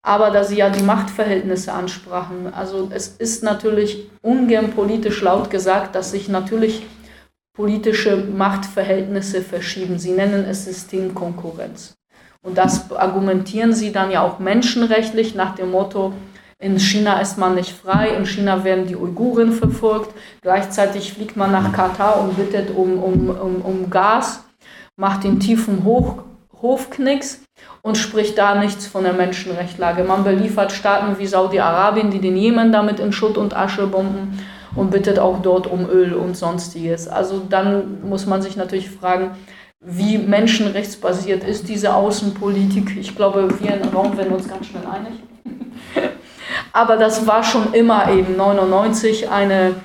[0.00, 5.94] Aber da Sie ja die Machtverhältnisse ansprachen, also es ist natürlich ungern politisch laut gesagt,
[5.94, 6.86] dass sich natürlich
[7.54, 9.98] politische Machtverhältnisse verschieben.
[9.98, 11.94] Sie nennen es Systemkonkurrenz.
[12.42, 16.14] Und das argumentieren Sie dann ja auch menschenrechtlich nach dem Motto,
[16.58, 21.52] in China ist man nicht frei, in China werden die Uiguren verfolgt, gleichzeitig fliegt man
[21.52, 24.44] nach Katar und bittet um, um, um, um Gas,
[24.96, 26.22] macht den tiefen Hoch,
[26.62, 27.42] Hofknicks
[27.82, 30.04] und spricht da nichts von der Menschenrechtlage.
[30.04, 34.38] Man beliefert Staaten wie Saudi-Arabien, die den Jemen damit in Schutt und Asche bomben
[34.74, 37.06] und bittet auch dort um Öl und sonstiges.
[37.06, 39.32] Also dann muss man sich natürlich fragen,
[39.80, 42.96] wie menschenrechtsbasiert ist diese Außenpolitik.
[42.98, 45.12] Ich glaube, wir im Raum werden uns ganz schnell einig.
[46.76, 49.76] Aber das war schon immer eben 99 eine,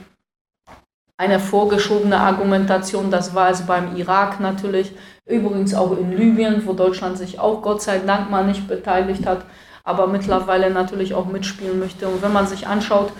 [1.15, 3.09] eine vorgeschobene Argumentation.
[3.09, 4.91] Das war es beim Irak natürlich,
[5.25, 9.45] übrigens auch in Libyen, wo Deutschland sich auch Gott sei Dank mal nicht beteiligt hat,
[9.85, 12.09] aber mittlerweile natürlich auch mitspielen möchte.
[12.09, 13.13] Und wenn man sich anschaut,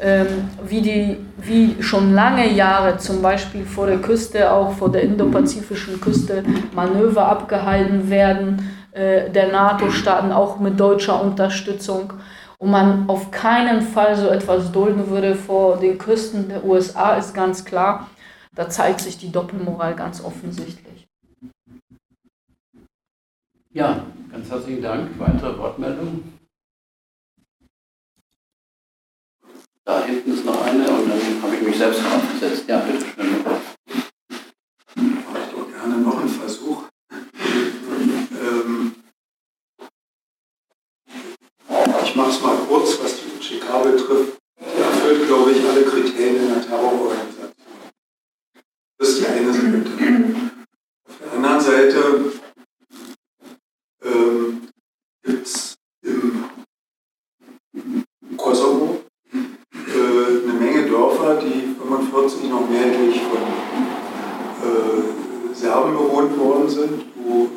[0.00, 5.02] ähm, wie, die, wie schon lange Jahre zum Beispiel vor der Küste, auch vor der
[5.02, 6.42] indopazifischen Küste,
[6.74, 12.14] Manöver abgehalten werden, äh, der NATO-Staaten auch mit deutscher Unterstützung
[12.62, 17.34] und man auf keinen Fall so etwas dulden würde vor den Küsten der USA, ist
[17.34, 18.08] ganz klar.
[18.54, 21.08] Da zeigt sich die Doppelmoral ganz offensichtlich.
[23.72, 25.10] Ja, ganz herzlichen Dank.
[25.18, 26.38] Weitere Wortmeldungen?
[29.84, 32.68] Da hinten ist noch eine und dann habe ich mich selbst draufgesetzt.
[32.68, 33.42] Ja, bitte schön.
[34.94, 36.84] Mache ich doch gerne noch einen Versuch.
[38.40, 38.94] Ähm,
[42.04, 44.38] ich mache es mal kurz, was die UCK betrifft.
[44.60, 47.52] Die erfüllt, glaube ich, alle Kriterien einer Terrororganisation.
[48.98, 49.76] Das ist die eine Seite.
[51.08, 52.32] Auf der anderen Seite
[54.04, 54.68] ähm,
[55.24, 56.44] gibt es im
[58.36, 59.00] Kosovo
[59.32, 63.42] äh, eine Menge Dörfer, die 45 noch mehrheitlich von
[64.62, 67.50] äh, Serben bewohnt worden sind, wo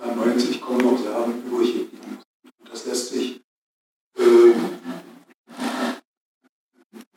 [0.00, 2.70] 1990 kaum noch Serben übrig geblieben sind.
[2.70, 3.40] Das lässt sich
[4.18, 4.54] äh,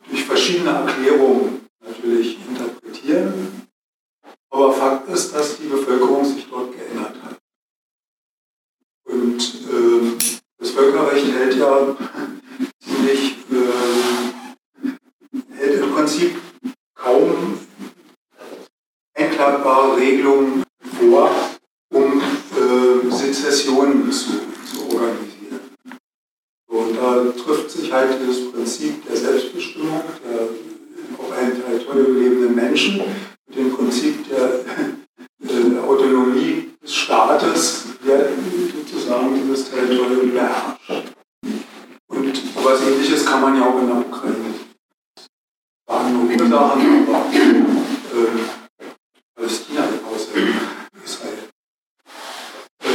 [0.08, 3.68] durch verschiedene Erklärungen natürlich interpretieren.
[4.50, 7.38] Aber Fakt ist, dass die Bevölkerung sich dort geändert hat.
[9.04, 10.16] Und äh,
[10.58, 11.96] das Völkerrecht hält ja
[12.80, 14.36] ziemlich äh,
[15.56, 16.36] hält im Prinzip
[16.94, 17.58] kaum
[19.14, 20.62] einklagbare Regelungen
[20.98, 21.30] vor,
[21.92, 24.30] um äh, Sezessionen zu,
[24.70, 25.60] zu organisieren.
[26.68, 30.48] So, und da trifft sich halt dieses Prinzip der Selbstbestimmung der
[31.18, 33.00] auf einem Territorium lebenden Menschen
[33.46, 34.60] mit dem Prinzip der
[35.48, 38.30] äh, Autonomie des Staates, der
[38.74, 41.12] sozusagen dieses Territorium beherrscht.
[42.08, 44.46] Und sowas ähnliches kann man ja auch in der Ukraine
[45.86, 48.56] sagen, nur Ursachen, aber äh,
[49.34, 50.38] Palästina außer
[51.04, 51.48] Israel.
[52.82, 52.88] Äh,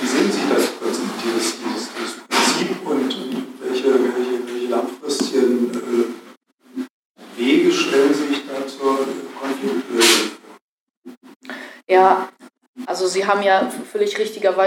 [0.00, 5.70] wie sehen Sie das Prinzip, dieses, dieses, dieses Prinzip und, und welche, welche, welche langfristigen
[5.74, 8.98] äh, Wege stellen sich da zur
[9.40, 11.34] Konfliktlösung vor?
[11.88, 12.28] Ja,
[12.86, 13.70] also Sie haben ja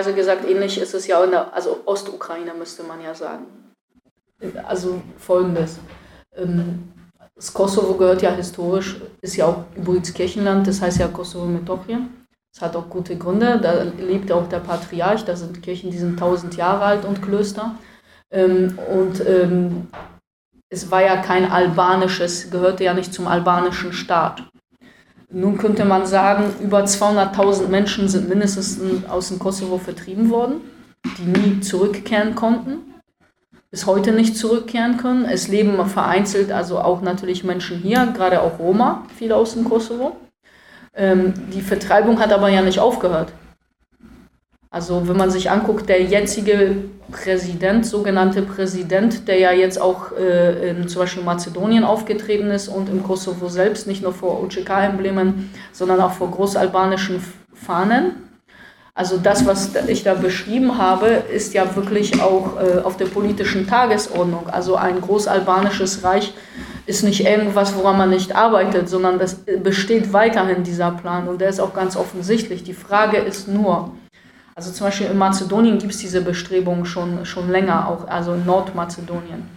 [0.04, 3.46] völlig richtigerweise gesagt, ähnlich ist es ja in der, also Ostukraine müsste man ja sagen.
[4.68, 5.80] Also folgendes.
[6.36, 6.92] Ähm,
[7.36, 12.26] das Kosovo gehört ja historisch, ist ja auch übrigens Kirchenland, das heißt ja Kosovo Metochien.
[12.54, 16.18] Das hat auch gute Gründe, da lebt auch der Patriarch, da sind Kirchen, die sind
[16.18, 17.76] tausend Jahre alt und Klöster.
[18.32, 19.88] Ähm, und ähm,
[20.70, 24.44] es war ja kein albanisches, gehörte ja nicht zum albanischen Staat.
[25.32, 30.62] Nun könnte man sagen, über 200.000 Menschen sind mindestens aus dem Kosovo vertrieben worden,
[31.20, 32.80] die nie zurückkehren konnten,
[33.70, 35.26] bis heute nicht zurückkehren können.
[35.26, 40.18] Es leben vereinzelt also auch natürlich Menschen hier, gerade auch Roma, viele aus dem Kosovo.
[40.96, 43.32] Ähm, die Vertreibung hat aber ja nicht aufgehört.
[44.72, 46.76] Also wenn man sich anguckt, der jetzige
[47.12, 52.88] Präsident, sogenannte Präsident, der ja jetzt auch äh, in zum Beispiel Mazedonien aufgetreten ist und
[52.88, 57.20] im Kosovo selbst, nicht nur vor UCK-Emblemen, sondern auch vor großalbanischen
[57.52, 58.30] Fahnen.
[58.94, 63.66] Also das, was ich da beschrieben habe, ist ja wirklich auch äh, auf der politischen
[63.66, 64.50] Tagesordnung.
[64.50, 66.34] Also ein großalbanisches Reich
[66.86, 71.50] ist nicht irgendwas, woran man nicht arbeitet, sondern das besteht weiterhin dieser Plan und der
[71.50, 72.64] ist auch ganz offensichtlich.
[72.64, 73.92] Die Frage ist nur,
[74.60, 78.46] also zum Beispiel in Mazedonien gibt es diese Bestrebungen schon, schon länger, auch also in
[78.46, 79.48] Nordmazedonien.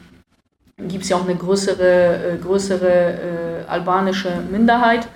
[0.76, 5.08] Gibt es ja auch eine größere, äh, größere äh, albanische Minderheit,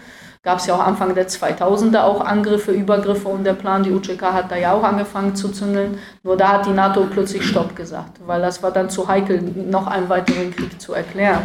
[0.42, 4.22] gab es ja auch Anfang der 2000er auch Angriffe, Übergriffe und der Plan, die UCK
[4.22, 5.98] hat da ja auch angefangen zu zündeln.
[6.24, 9.86] Nur da hat die NATO plötzlich Stopp gesagt, weil das war dann zu heikel, noch
[9.86, 11.44] einen weiteren Krieg zu erklären,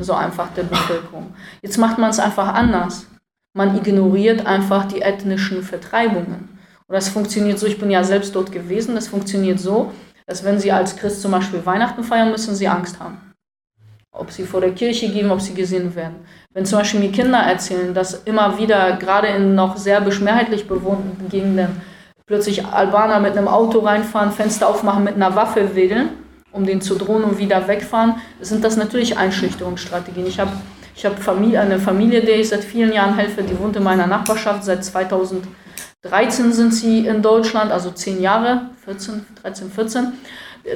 [0.00, 1.34] so einfach der Bevölkerung.
[1.62, 3.06] Jetzt macht man es einfach anders.
[3.54, 6.55] Man ignoriert einfach die ethnischen Vertreibungen.
[6.88, 9.92] Und das funktioniert so, ich bin ja selbst dort gewesen, das funktioniert so,
[10.26, 13.26] dass wenn Sie als Christ zum Beispiel Weihnachten feiern, müssen Sie Angst haben
[14.18, 16.16] ob sie vor der Kirche gehen, ob sie gesehen werden.
[16.52, 21.28] Wenn zum Beispiel mir Kinder erzählen, dass immer wieder, gerade in noch serbisch mehrheitlich bewohnten
[21.28, 21.80] Gegenden,
[22.26, 26.08] plötzlich Albaner mit einem Auto reinfahren, Fenster aufmachen, mit einer Waffe wedeln,
[26.50, 30.26] um den zu drohen und wieder wegfahren, sind das natürlich Einschüchterungsstrategien.
[30.26, 30.52] Ich habe
[30.94, 34.06] ich hab Familie, eine Familie, der ich seit vielen Jahren helfe, die wohnt in meiner
[34.06, 34.64] Nachbarschaft.
[34.64, 34.82] Seit
[36.02, 40.12] 2013 sind sie in Deutschland, also zehn Jahre, 14, 13, 14.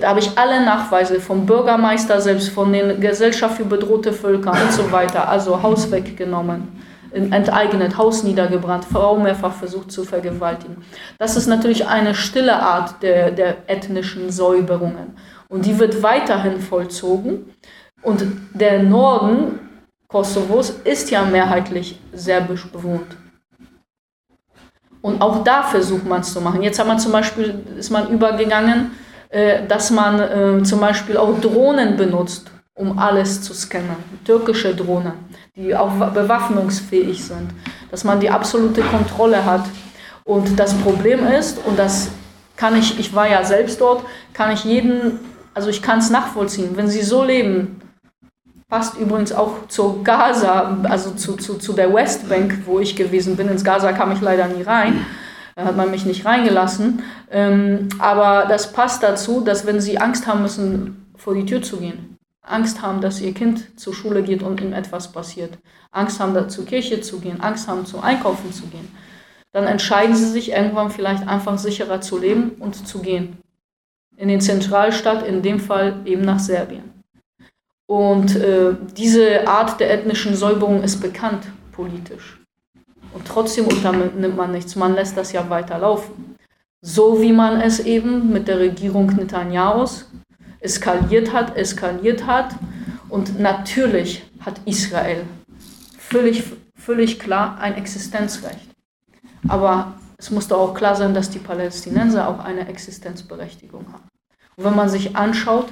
[0.01, 4.73] Da habe ich alle Nachweise vom Bürgermeister selbst, von den Gesellschaft für bedrohte Völker und
[4.73, 6.69] so weiter, also Haus weggenommen,
[7.13, 10.85] enteignet, Haus niedergebrannt, Frau mehrfach versucht zu vergewaltigen.
[11.19, 15.17] Das ist natürlich eine stille Art der, der ethnischen Säuberungen.
[15.49, 17.53] Und die wird weiterhin vollzogen.
[18.03, 18.25] Und
[18.55, 19.59] der Norden
[20.07, 23.17] Kosovos ist ja mehrheitlich serbisch bewohnt.
[25.03, 26.63] Und auch da versucht man es zu machen.
[26.63, 28.93] Jetzt hat man zum Beispiel, ist man übergegangen,
[29.31, 33.97] äh, dass man äh, zum Beispiel auch Drohnen benutzt, um alles zu scannen.
[34.25, 35.13] Türkische Drohnen,
[35.57, 37.51] die auch bewaffnungsfähig sind,
[37.91, 39.65] dass man die absolute Kontrolle hat.
[40.25, 42.11] Und das Problem ist, und das
[42.57, 44.05] kann ich, ich war ja selbst dort,
[44.35, 45.19] kann ich jeden,
[45.55, 47.81] also ich kann es nachvollziehen, wenn sie so leben,
[48.71, 53.49] passt übrigens auch zu Gaza, also zu, zu, zu der Westbank, wo ich gewesen bin.
[53.49, 55.05] Ins Gaza kam ich leider nie rein.
[55.57, 57.03] Da hat man mich nicht reingelassen.
[57.31, 61.79] Ähm, aber das passt dazu, dass wenn sie Angst haben müssen, vor die Tür zu
[61.79, 65.59] gehen, Angst haben, dass ihr Kind zur Schule geht und ihm etwas passiert,
[65.91, 68.89] Angst haben, da zur Kirche zu gehen, Angst haben, zum Einkaufen zu gehen,
[69.53, 73.39] dann entscheiden sie sich irgendwann vielleicht einfach sicherer zu leben und zu gehen.
[74.17, 77.00] In den Zentralstaat, in dem Fall eben nach Serbien.
[77.91, 82.41] Und äh, diese Art der ethnischen Säuberung ist bekannt politisch.
[83.13, 84.77] Und trotzdem unternimmt man nichts.
[84.77, 86.37] Man lässt das ja weiterlaufen.
[86.81, 90.09] So wie man es eben mit der Regierung Netanyahus
[90.61, 92.55] eskaliert hat, eskaliert hat.
[93.09, 95.25] Und natürlich hat Israel
[95.99, 96.45] völlig,
[96.77, 98.69] völlig klar ein Existenzrecht.
[99.49, 104.09] Aber es muss doch auch klar sein, dass die Palästinenser auch eine Existenzberechtigung haben.
[104.55, 105.67] Und wenn man sich anschaut,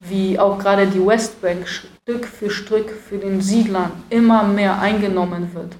[0.00, 5.76] wie auch gerade die Westbank Stück für Stück für den Siedlern immer mehr eingenommen wird,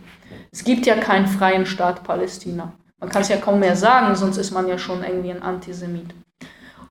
[0.53, 2.73] es gibt ja keinen freien Staat Palästina.
[2.99, 6.13] Man kann es ja kaum mehr sagen, sonst ist man ja schon irgendwie ein Antisemit.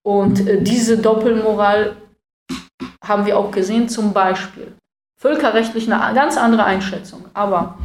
[0.01, 1.97] Und äh, diese Doppelmoral
[3.03, 4.73] haben wir auch gesehen, zum Beispiel.
[5.19, 7.25] Völkerrechtlich eine ganz andere Einschätzung.
[7.33, 7.77] Aber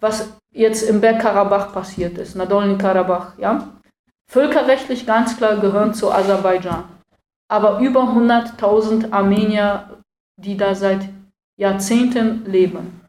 [0.00, 3.68] was jetzt im Bergkarabach passiert ist, Nagorno-Karabach, ja,
[4.30, 6.84] völkerrechtlich ganz klar gehören zu Aserbaidschan.
[7.48, 10.02] Aber über 100.000 Armenier,
[10.36, 11.08] die da seit
[11.58, 13.00] Jahrzehnten leben.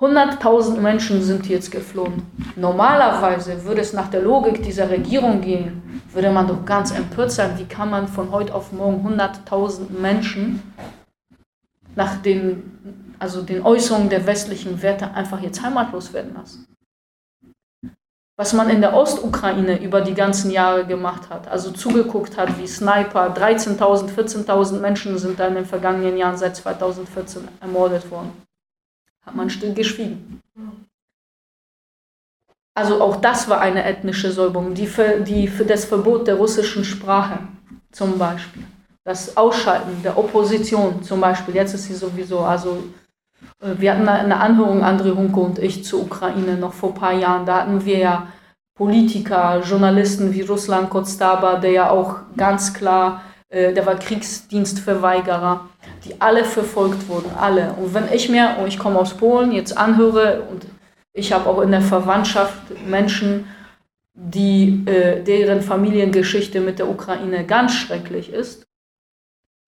[0.00, 2.22] 100.000 Menschen sind jetzt geflohen.
[2.56, 7.56] Normalerweise würde es nach der Logik dieser Regierung gehen, würde man doch ganz empört sein,
[7.58, 10.62] wie kann man von heute auf morgen 100.000 Menschen
[11.94, 16.66] nach den, also den Äußerungen der westlichen Werte einfach jetzt heimatlos werden lassen.
[18.36, 22.66] Was man in der Ostukraine über die ganzen Jahre gemacht hat, also zugeguckt hat, wie
[22.66, 28.32] Sniper, 13.000, 14.000 Menschen sind da in den vergangenen Jahren seit 2014 ermordet worden.
[29.24, 30.42] Hat man still geschwiegen.
[32.76, 36.84] Also auch das war eine ethnische Säuberung, die für, die für das Verbot der russischen
[36.84, 37.38] Sprache
[37.92, 38.64] zum Beispiel,
[39.04, 42.82] das Ausschalten der Opposition zum Beispiel, jetzt ist sie sowieso, also
[43.60, 47.46] wir hatten eine Anhörung, André Hunke und ich, zur Ukraine noch vor ein paar Jahren,
[47.46, 48.28] da hatten wir ja
[48.76, 55.68] Politiker, Journalisten wie Ruslan Kostaba, der ja auch ganz klar, äh, der war Kriegsdienstverweigerer,
[56.04, 57.74] die alle verfolgt wurden, alle.
[57.74, 60.66] Und wenn ich mir, und ich komme aus Polen, jetzt anhöre, und
[61.12, 63.46] ich habe auch in der Verwandtschaft Menschen,
[64.12, 68.66] die, äh, deren Familiengeschichte mit der Ukraine ganz schrecklich ist,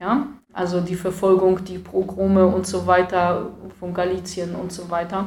[0.00, 0.26] ja,
[0.56, 5.26] also die Verfolgung, die Pogrome und so weiter von Galizien und so weiter.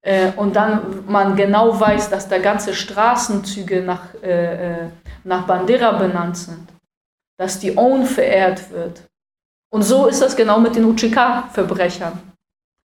[0.00, 4.88] Äh, und dann man genau weiß, dass da ganze Straßenzüge nach, äh, äh
[5.24, 6.68] nach Bandera benannt sind,
[7.36, 9.02] dass die OWN verehrt wird,
[9.70, 12.18] und so ist das genau mit den UCK-Verbrechern.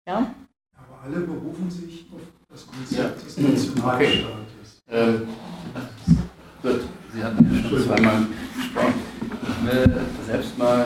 [0.06, 0.30] Ja?
[0.76, 3.86] Aber alle berufen sich auf das Konzept des Nationalstaates.
[3.88, 4.26] Okay.
[4.90, 5.28] Ähm,
[6.62, 6.82] gut,
[7.14, 8.26] Sie hatten ja schon zweimal
[8.58, 9.02] gesprochen.
[9.42, 10.86] Ich will selbst mal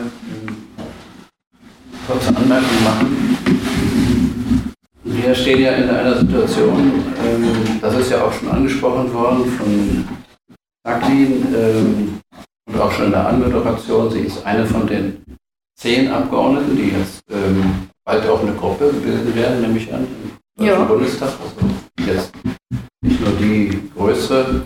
[2.10, 4.65] kurze Anmerkung machen.
[5.03, 10.07] Wir stehen ja in einer Situation, ähm, das ist ja auch schon angesprochen worden von
[10.86, 12.19] Jacqueline ähm,
[12.68, 14.10] und auch schon in der Anmoderation.
[14.10, 15.23] Sie ist eine von den
[15.80, 20.07] zehn Abgeordneten, die jetzt ähm, bald auch eine Gruppe bilden werden, nehme ich an,
[20.57, 20.86] im Deutschen Ja.
[20.86, 21.30] Bundestag.
[21.30, 22.31] Also jetzt
[23.02, 24.64] nicht nur die größere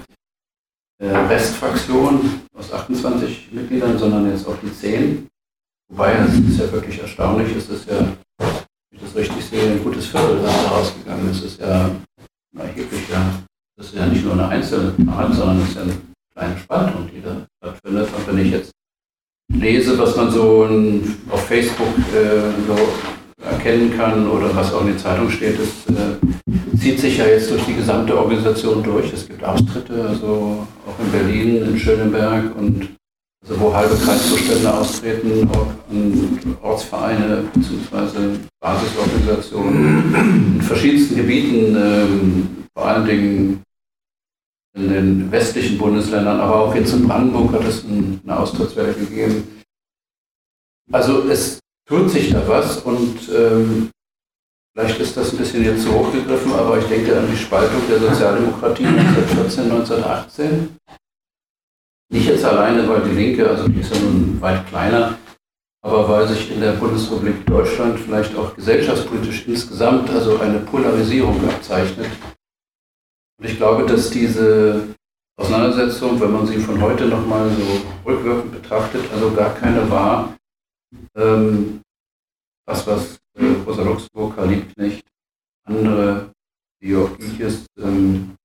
[1.01, 5.27] äh, Restfraktion aus 28 Mitgliedern, sondern jetzt auch die 10.
[5.95, 9.83] Wobei, es ist ja wirklich erstaunlich, es ist ja, wenn ich das richtig sehe, ein
[9.83, 11.29] gutes Viertel da rausgegangen.
[11.29, 13.43] Es ist ja ein erheblicher,
[13.77, 15.93] das ist ja nicht nur eine einzelne Zahl, sondern es ist ja eine
[16.33, 18.07] kleine Spaltung, die da stattfindet.
[18.17, 18.71] Und wenn ich jetzt
[19.53, 20.67] lese, was man so
[21.29, 26.75] auf Facebook äh, so erkennen kann oder was auch in den Zeitungen steht, das äh,
[26.79, 29.13] zieht sich ja jetzt durch die gesamte Organisation durch.
[29.13, 32.89] Es gibt Austritte, also auch in Berlin, in Schöneberg und
[33.43, 38.37] also wo halbe Kreiszustände austreten und Ortsvereine bzw.
[38.61, 40.15] Basisorganisationen
[40.55, 43.63] in verschiedensten Gebieten, ähm, vor allen Dingen
[44.75, 49.61] in den westlichen Bundesländern, aber auch jetzt in Brandenburg hat es ein- eine Austrittswelle gegeben.
[50.91, 53.89] Also es tut sich da was und ähm,
[54.73, 57.81] vielleicht ist das ein bisschen jetzt zu hoch gegriffen, aber ich denke an die Spaltung
[57.89, 60.77] der Sozialdemokratie 1914, 1918.
[62.09, 65.17] Nicht jetzt alleine, weil die Linke, also die ist ja nun weit kleiner,
[65.83, 72.09] aber weil sich in der Bundesrepublik Deutschland vielleicht auch gesellschaftspolitisch insgesamt also eine Polarisierung abzeichnet.
[73.39, 74.95] Und ich glaube, dass diese
[75.37, 80.37] Auseinandersetzung, wenn man sie von heute nochmal so rückwirkend betrachtet, also gar keine war,
[81.15, 81.81] ähm,
[82.65, 85.05] das, was äh, Rosa Luxemburg, Karl Liebknecht,
[85.65, 86.31] andere,
[86.79, 88.35] Georg Giches, ähm,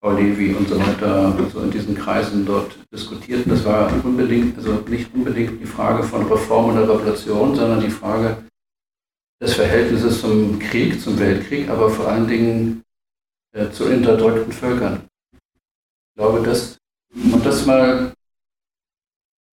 [0.00, 3.50] Frau Levi und so weiter, also in diesen Kreisen dort diskutierten.
[3.50, 8.44] Das war unbedingt, also nicht unbedingt die Frage von Reform oder Revolution, sondern die Frage
[9.40, 12.82] des Verhältnisses zum Krieg, zum Weltkrieg, aber vor allen Dingen
[13.52, 15.02] äh, zu unterdrückten Völkern.
[15.32, 16.78] Ich glaube, dass
[17.14, 18.12] man das mal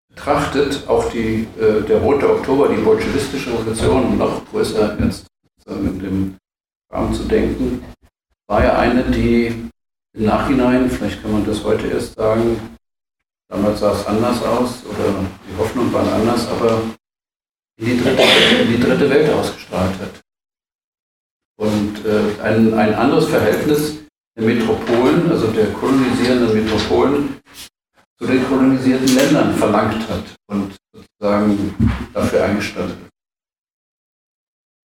[0.08, 5.98] betrachtet, auch die, äh, der Rote Oktober, die bolschewistische Revolution, noch größer jetzt sozusagen in
[5.98, 6.36] dem
[6.90, 7.84] Rahmen zu denken,
[8.48, 9.68] war ja eine, die
[10.18, 12.76] im Nachhinein, vielleicht kann man das heute erst sagen,
[13.48, 16.82] damals sah es anders aus oder die Hoffnung waren anders, aber
[17.78, 18.22] in die dritte,
[18.62, 20.20] in die dritte Welt ausgestrahlt hat.
[21.56, 23.98] Und äh, ein, ein anderes Verhältnis
[24.36, 27.40] der Metropolen, also der kolonisierenden Metropolen,
[28.18, 31.74] zu den kolonisierten Ländern verlangt hat und sozusagen
[32.12, 33.10] dafür eingestanden ist.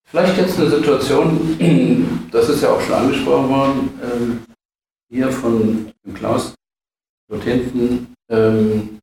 [0.09, 4.50] Vielleicht jetzt eine Situation, das ist ja auch schon angesprochen worden, ähm,
[5.11, 6.55] hier von Klaus
[7.29, 8.15] dort hinten.
[8.31, 8.99] Ähm,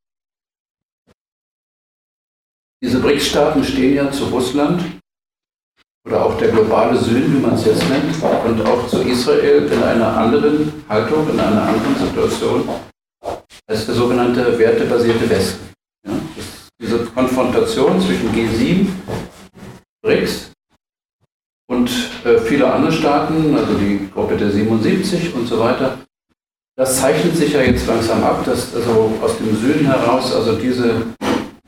[2.81, 4.83] diese BRICS-Staaten stehen ja zu Russland
[6.07, 8.15] oder auch der globale Süden, wie man es jetzt nennt,
[8.45, 12.69] und auch zu Israel in einer anderen Haltung, in einer anderen Situation
[13.69, 15.69] als der sogenannte wertebasierte Westen.
[16.05, 16.13] Ja,
[16.79, 18.87] diese Konfrontation zwischen G7,
[20.01, 20.51] BRICS
[21.67, 21.89] und
[22.25, 25.99] äh, viele andere Staaten, also die Gruppe der 77 und so weiter,
[26.75, 31.07] das zeichnet sich ja jetzt langsam ab, dass also aus dem Süden heraus also diese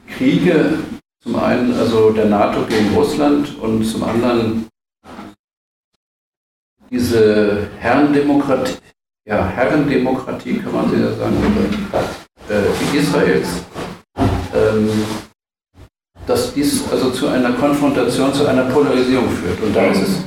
[0.07, 0.79] Kriege,
[1.21, 4.67] zum einen also der NATO gegen Russland und zum anderen
[6.89, 8.77] diese Herrendemokratie,
[9.25, 11.35] ja, Herrendemokratie kann man ja sagen,
[12.49, 13.47] äh, Israels,
[14.55, 14.89] ähm,
[16.29, 19.59] dass dies also zu einer Konfrontation, zu einer Polarisierung führt.
[19.61, 20.23] Und da ist es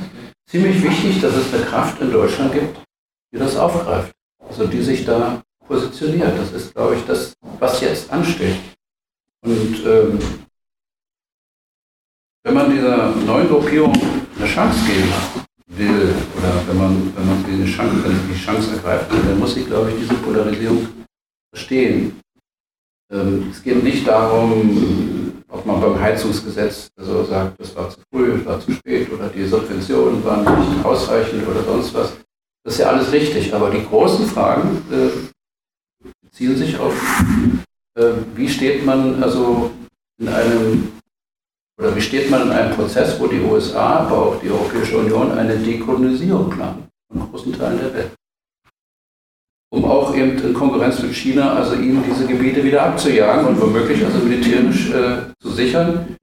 [0.49, 2.77] ziemlich wichtig, dass es eine Kraft in Deutschland gibt,
[3.33, 4.11] die das aufgreift,
[4.45, 6.37] also die sich da positioniert.
[6.37, 8.57] Das ist, glaube ich, das, was jetzt ansteht.
[9.45, 10.19] Und ähm,
[12.43, 13.93] wenn man dieser neuen Gruppierung
[14.37, 15.13] eine Chance geben
[15.67, 19.65] will, oder wenn man, wenn man diese Chance, wenn die Chance ergreift, dann muss ich,
[19.67, 20.85] glaube ich, diese Polarisierung
[21.55, 22.19] verstehen.
[23.09, 28.37] Ähm, es geht nicht darum, ob man beim Heizungsgesetz also sagt, das war zu früh,
[28.37, 32.13] das war zu spät oder die Subventionen waren nicht ausreichend oder sonst was.
[32.63, 36.93] Das ist ja alles richtig, aber die großen Fragen äh, beziehen sich auf,
[37.95, 39.71] äh, wie steht man also
[40.19, 40.91] in einem
[41.79, 45.31] oder wie steht man in einem Prozess, wo die USA, aber auch die Europäische Union
[45.31, 48.11] eine Dekolonisierung planen von großen Teilen der Welt?
[49.73, 54.05] Um auch eben in Konkurrenz mit China, also ihnen diese Gebiete wieder abzujagen und womöglich
[54.05, 56.15] also militärisch äh, zu sichern.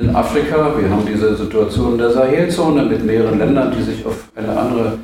[0.00, 4.58] In Afrika, wir haben diese Situation der Sahelzone mit mehreren Ländern, die sich auf eine
[4.58, 4.98] andere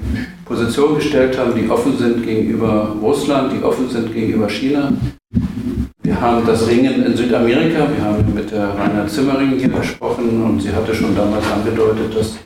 [0.46, 4.94] Position gestellt haben, die offen sind gegenüber Russland, die offen sind gegenüber China.
[6.02, 7.86] Wir haben das Ringen in Südamerika.
[7.94, 12.38] Wir haben mit der Rainer Zimmering hier gesprochen und sie hatte schon damals angedeutet, dass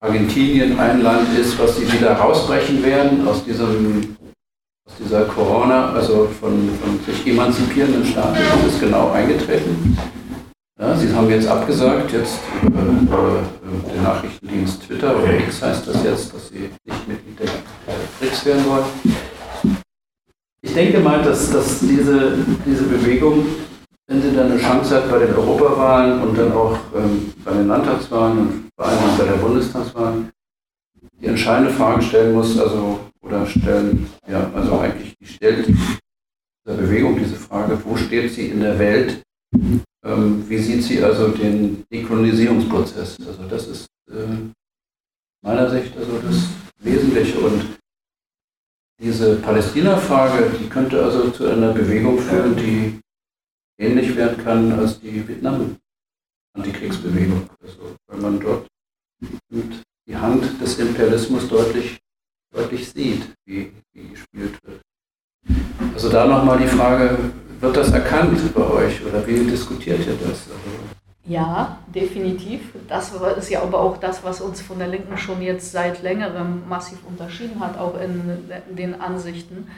[0.00, 4.17] Argentinien ein Land ist, was sie wieder rausbrechen werden aus diesem
[4.98, 8.38] dieser Corona, also von, von sich emanzipierenden Staaten.
[8.66, 9.96] Ist genau eingetreten.
[10.80, 13.42] Ja, sie haben jetzt abgesagt, jetzt über, über
[13.92, 17.46] den Nachrichtendienst Twitter oder X heißt das jetzt, dass sie nicht Mitglied der
[18.20, 18.84] BRICS werden wollen.
[20.62, 23.46] Ich denke mal, dass, dass diese, diese Bewegung,
[24.06, 27.66] wenn sie dann eine Chance hat bei den Europawahlen und dann auch ähm, bei den
[27.66, 30.30] Landtagswahlen und vor allem bei der Bundestagswahl,
[31.20, 37.36] die entscheidende Frage stellen muss, also oder stellen, ja, also eigentlich stellt dieser Bewegung diese
[37.36, 39.22] Frage, wo steht sie in der Welt
[40.04, 43.18] ähm, wie sieht sie also den Dekolonisierungsprozess?
[43.26, 44.36] Also das ist äh,
[45.42, 47.40] meiner Sicht also das Wesentliche.
[47.40, 47.78] Und
[49.00, 53.00] diese Palästina-Frage, die könnte also zu einer Bewegung führen, die
[53.78, 57.48] ähnlich werden kann als die Vietnam-Antikriegsbewegung.
[57.62, 58.66] Also, weil man dort
[60.06, 61.98] die Hand des Imperialismus deutlich,
[62.52, 64.80] deutlich sieht, wie, wie gespielt wird.
[65.94, 67.18] Also da nochmal die Frage,
[67.60, 70.46] wird das erkannt bei euch oder wie diskutiert ihr das?
[71.24, 72.72] Ja, definitiv.
[72.88, 76.66] Das ist ja aber auch das, was uns von der Linken schon jetzt seit längerem
[76.68, 79.68] massiv unterschieden hat, auch in den Ansichten.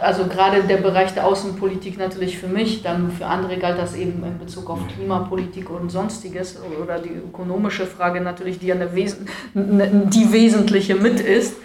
[0.00, 4.22] Also gerade der Bereich der Außenpolitik natürlich für mich, dann für andere galt das eben
[4.24, 9.28] in Bezug auf Klimapolitik und sonstiges oder die ökonomische Frage natürlich, die ja eine Wesen
[9.54, 11.56] die wesentliche mit ist.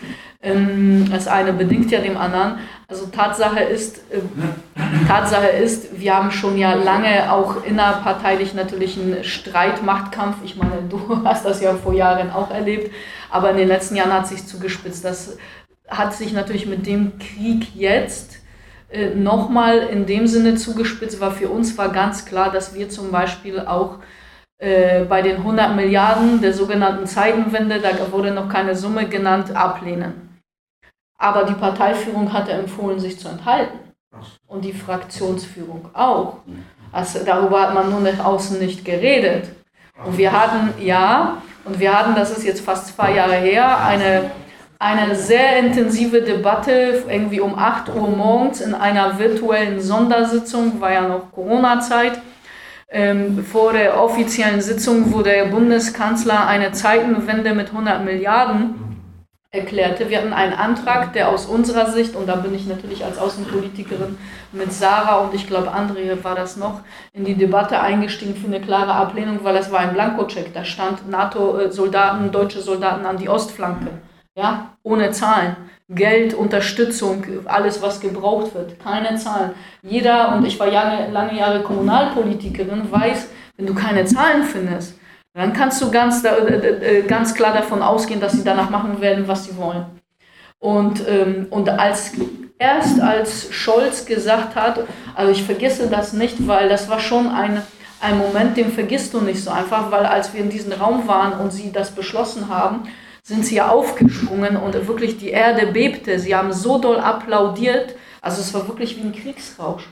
[0.43, 2.57] Ähm, das eine bedingt ja dem anderen.
[2.87, 9.23] Also Tatsache ist, äh, Tatsache ist, wir haben schon ja lange auch innerparteilich natürlich einen
[9.23, 10.37] Streit, Machtkampf.
[10.43, 12.91] Ich meine, du hast das ja vor Jahren auch erlebt,
[13.29, 15.05] aber in den letzten Jahren hat sich zugespitzt.
[15.05, 15.37] Das
[15.91, 18.39] hat sich natürlich mit dem Krieg jetzt
[18.89, 23.11] äh, nochmal in dem Sinne zugespitzt, weil für uns war ganz klar, dass wir zum
[23.11, 23.99] Beispiel auch
[24.57, 30.39] äh, bei den 100 Milliarden der sogenannten Zeitenwende, da wurde noch keine Summe genannt, ablehnen.
[31.17, 33.77] Aber die Parteiführung hatte empfohlen, sich zu enthalten.
[34.47, 36.37] Und die Fraktionsführung auch.
[36.91, 39.49] Also darüber hat man nur nach außen nicht geredet.
[40.05, 44.31] Und wir hatten, ja, und wir hatten, das ist jetzt fast zwei Jahre her, eine,
[44.81, 51.07] eine sehr intensive Debatte, irgendwie um 8 Uhr morgens in einer virtuellen Sondersitzung, war ja
[51.07, 52.19] noch Corona-Zeit.
[52.89, 58.73] Ähm, vor der offiziellen Sitzung, wo der Bundeskanzler eine Zeitenwende mit 100 Milliarden
[59.51, 60.09] erklärte.
[60.09, 64.17] Wir hatten einen Antrag, der aus unserer Sicht, und da bin ich natürlich als Außenpolitikerin
[64.51, 66.81] mit Sarah und ich glaube André war das noch,
[67.13, 70.53] in die Debatte eingestiegen für eine klare Ablehnung, weil das war ein Blankocheck.
[70.55, 73.91] Da stand NATO-Soldaten, deutsche Soldaten an die Ostflanke.
[74.35, 75.55] Ja, ohne Zahlen.
[75.89, 78.79] Geld, Unterstützung, alles, was gebraucht wird.
[78.79, 79.51] Keine Zahlen.
[79.81, 83.27] Jeder, und ich war lange, lange Jahre Kommunalpolitikerin, weiß,
[83.57, 84.97] wenn du keine Zahlen findest,
[85.33, 89.27] dann kannst du ganz, äh, äh, ganz klar davon ausgehen, dass sie danach machen werden,
[89.27, 89.85] was sie wollen.
[90.59, 92.13] Und, ähm, und als
[92.57, 94.81] erst als Scholz gesagt hat,
[95.15, 97.61] also ich vergesse das nicht, weil das war schon ein,
[97.99, 101.39] ein Moment, den vergisst du nicht so einfach, weil als wir in diesem Raum waren
[101.39, 102.83] und sie das beschlossen haben,
[103.23, 106.19] sind sie ja aufgesprungen und wirklich die Erde bebte.
[106.19, 109.87] Sie haben so doll applaudiert, also es war wirklich wie ein Kriegsrausch.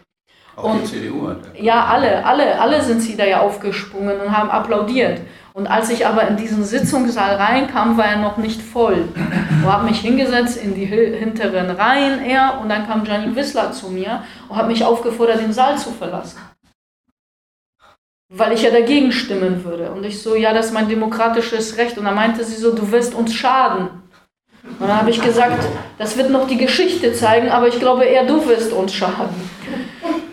[0.56, 1.38] Auch und, die CDU hat.
[1.57, 5.22] Ja, alle, alle, alle sind sie da ja aufgesprungen und haben applaudiert.
[5.53, 9.10] Und als ich aber in diesen Sitzungssaal reinkam, war er noch nicht voll.
[9.60, 13.89] Ich habe mich hingesetzt in die hinteren Reihen eher und dann kam Gianni Wissler zu
[13.89, 16.39] mir und hat mich aufgefordert, den Saal zu verlassen.
[18.30, 19.91] Weil ich ja dagegen stimmen würde.
[19.91, 21.97] Und ich so, ja, das ist mein demokratisches Recht.
[21.97, 23.89] Und dann meinte sie so, du wirst uns schaden.
[24.64, 25.65] Und dann habe ich gesagt,
[25.97, 29.49] das wird noch die Geschichte zeigen, aber ich glaube eher, du wirst uns schaden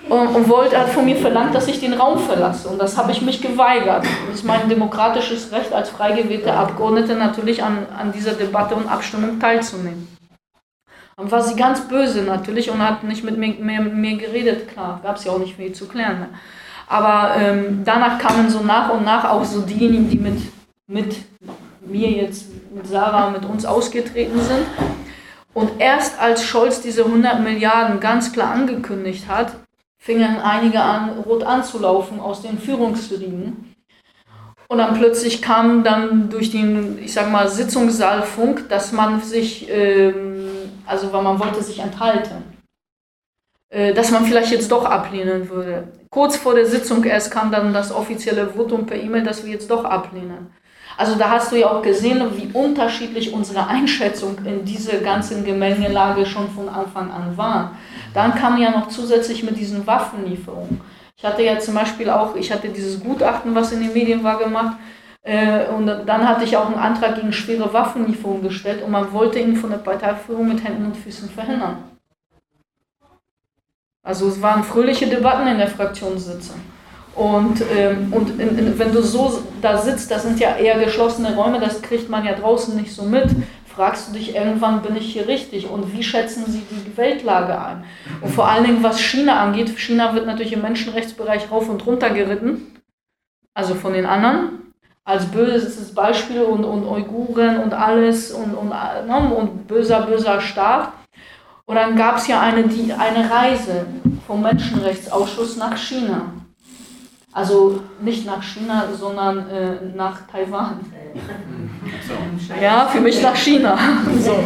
[0.09, 2.69] und, und wollte, hat von mir verlangt, dass ich den Raum verlasse.
[2.69, 4.05] Und das habe ich mich geweigert.
[4.27, 8.89] Das ist mein demokratisches Recht als frei gewählte Abgeordnete natürlich an, an dieser Debatte und
[8.89, 10.09] Abstimmung teilzunehmen.
[11.17, 15.01] Und war sie ganz böse natürlich und hat nicht mit mir, mehr, mir geredet, klar,
[15.03, 16.21] gab es ja auch nicht viel zu klären.
[16.21, 16.29] Ne?
[16.89, 20.41] Aber ähm, danach kamen so nach und nach auch so diejenigen, die mit,
[20.87, 21.17] mit
[21.81, 24.67] mir jetzt, mit Sarah, mit uns ausgetreten sind.
[25.53, 29.53] Und erst als Scholz diese 100 Milliarden ganz klar angekündigt hat,
[29.99, 33.75] fingen einige an, rot anzulaufen aus den Führungsriegen.
[34.69, 40.49] Und dann plötzlich kam dann durch den, ich sag mal, Sitzungssaalfunk, dass man sich, ähm,
[40.87, 42.56] also weil man wollte sich enthalten,
[43.69, 45.89] dass man vielleicht jetzt doch ablehnen würde.
[46.11, 49.71] Kurz vor der Sitzung erst kam dann das offizielle Votum per E-Mail, dass wir jetzt
[49.71, 50.53] doch ablehnen.
[50.97, 56.25] Also da hast du ja auch gesehen, wie unterschiedlich unsere Einschätzung in diese ganzen Gemengelage
[56.25, 57.77] schon von Anfang an war.
[58.15, 60.81] Dann kam ja noch zusätzlich mit diesen Waffenlieferungen.
[61.19, 64.39] Ich hatte ja zum Beispiel auch, ich hatte dieses Gutachten, was in den Medien war,
[64.39, 64.79] gemacht.
[65.23, 69.39] Äh, und dann hatte ich auch einen Antrag gegen schwere Waffenlieferungen gestellt und man wollte
[69.39, 71.96] ihn von der Parteiführung mit Händen und Füßen verhindern.
[74.07, 76.61] Also es waren fröhliche Debatten in der Fraktionssitzung.
[77.17, 81.35] Und, ähm, und in, in, wenn du so da sitzt, das sind ja eher geschlossene
[81.35, 83.25] Räume, das kriegt man ja draußen nicht so mit,
[83.67, 87.85] fragst du dich irgendwann, bin ich hier richtig und wie schätzen sie die Weltlage ein?
[88.21, 92.11] Und vor allen Dingen, was China angeht, China wird natürlich im Menschenrechtsbereich rauf und runter
[92.11, 92.77] geritten,
[93.55, 94.73] also von den anderen,
[95.05, 100.93] als böses Beispiel und, und Uiguren und alles und, und, ne, und böser, böser Staat.
[101.67, 103.87] Und dann gab es ja eine, die, eine Reise
[104.27, 106.33] vom Menschenrechtsausschuss nach China.
[107.33, 110.81] Also nicht nach China, sondern äh, nach Taiwan.
[112.61, 113.79] Ja, für mich nach China.
[114.21, 114.43] So.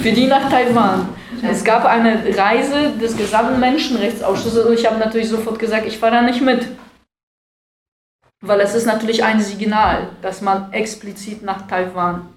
[0.00, 1.08] Für die nach Taiwan.
[1.42, 6.16] Es gab eine Reise des gesamten Menschenrechtsausschusses und ich habe natürlich sofort gesagt, ich fahre
[6.16, 6.68] da nicht mit.
[8.40, 12.28] Weil es ist natürlich ein Signal, dass man explizit nach Taiwan,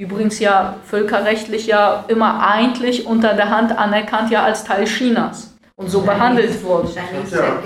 [0.00, 5.90] übrigens ja völkerrechtlich ja immer eigentlich unter der Hand anerkannt ja als Teil Chinas und
[5.90, 6.88] so behandelt wurde.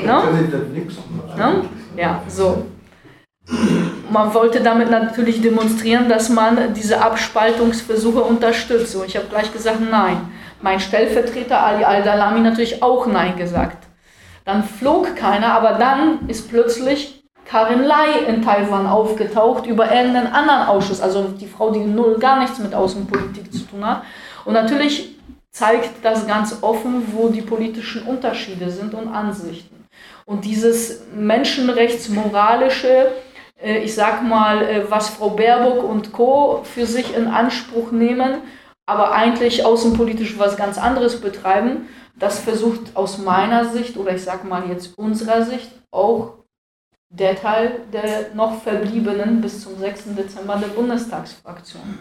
[0.05, 1.65] Ja, ne?
[1.97, 2.67] ja, so.
[4.11, 8.97] Man wollte damit natürlich demonstrieren, dass man diese Abspaltungsversuche unterstützt.
[8.97, 10.17] Und ich habe gleich gesagt, nein.
[10.61, 13.87] Mein Stellvertreter Ali Al-Dalami natürlich auch Nein gesagt.
[14.45, 20.63] Dann flog keiner, aber dann ist plötzlich Karin Lai in Taiwan aufgetaucht über irgendeinen anderen
[20.63, 24.03] Ausschuss, also die Frau, die null gar nichts mit Außenpolitik zu tun hat.
[24.45, 25.17] Und natürlich
[25.51, 29.87] zeigt das ganz offen, wo die politischen Unterschiede sind und Ansichten.
[30.27, 33.13] Und dieses menschenrechtsmoralische,
[33.63, 36.63] äh, ich sag mal, äh, was Frau Baerbock und Co.
[36.65, 38.39] für sich in Anspruch nehmen,
[38.87, 44.45] aber eigentlich außenpolitisch was ganz anderes betreiben, das versucht aus meiner Sicht oder ich sag
[44.45, 46.44] mal jetzt unserer Sicht auch
[47.19, 50.17] der Teil der noch verbliebenen bis zum 6.
[50.17, 51.99] Dezember der Bundestagsfraktion.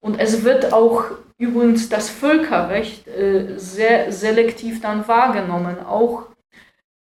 [0.00, 1.04] Und es wird auch
[1.38, 6.24] übrigens das Völkerrecht äh, sehr selektiv dann wahrgenommen, auch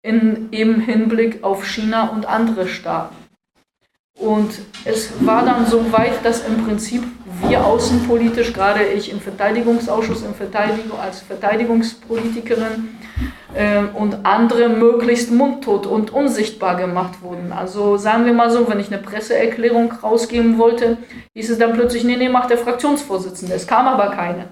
[0.03, 3.15] in, im Hinblick auf China und andere Staaten.
[4.21, 4.51] Und
[4.85, 7.03] es war dann so weit, dass im Prinzip
[7.47, 12.99] wir außenpolitisch, gerade ich im Verteidigungsausschuss im Verteidigung, als Verteidigungspolitikerin
[13.55, 17.51] äh, und andere möglichst mundtot und unsichtbar gemacht wurden.
[17.51, 20.97] Also sagen wir mal so, wenn ich eine Presseerklärung rausgeben wollte,
[21.33, 23.55] hieß es dann plötzlich, nee, nee, macht der Fraktionsvorsitzende.
[23.55, 24.45] Es kam aber keine.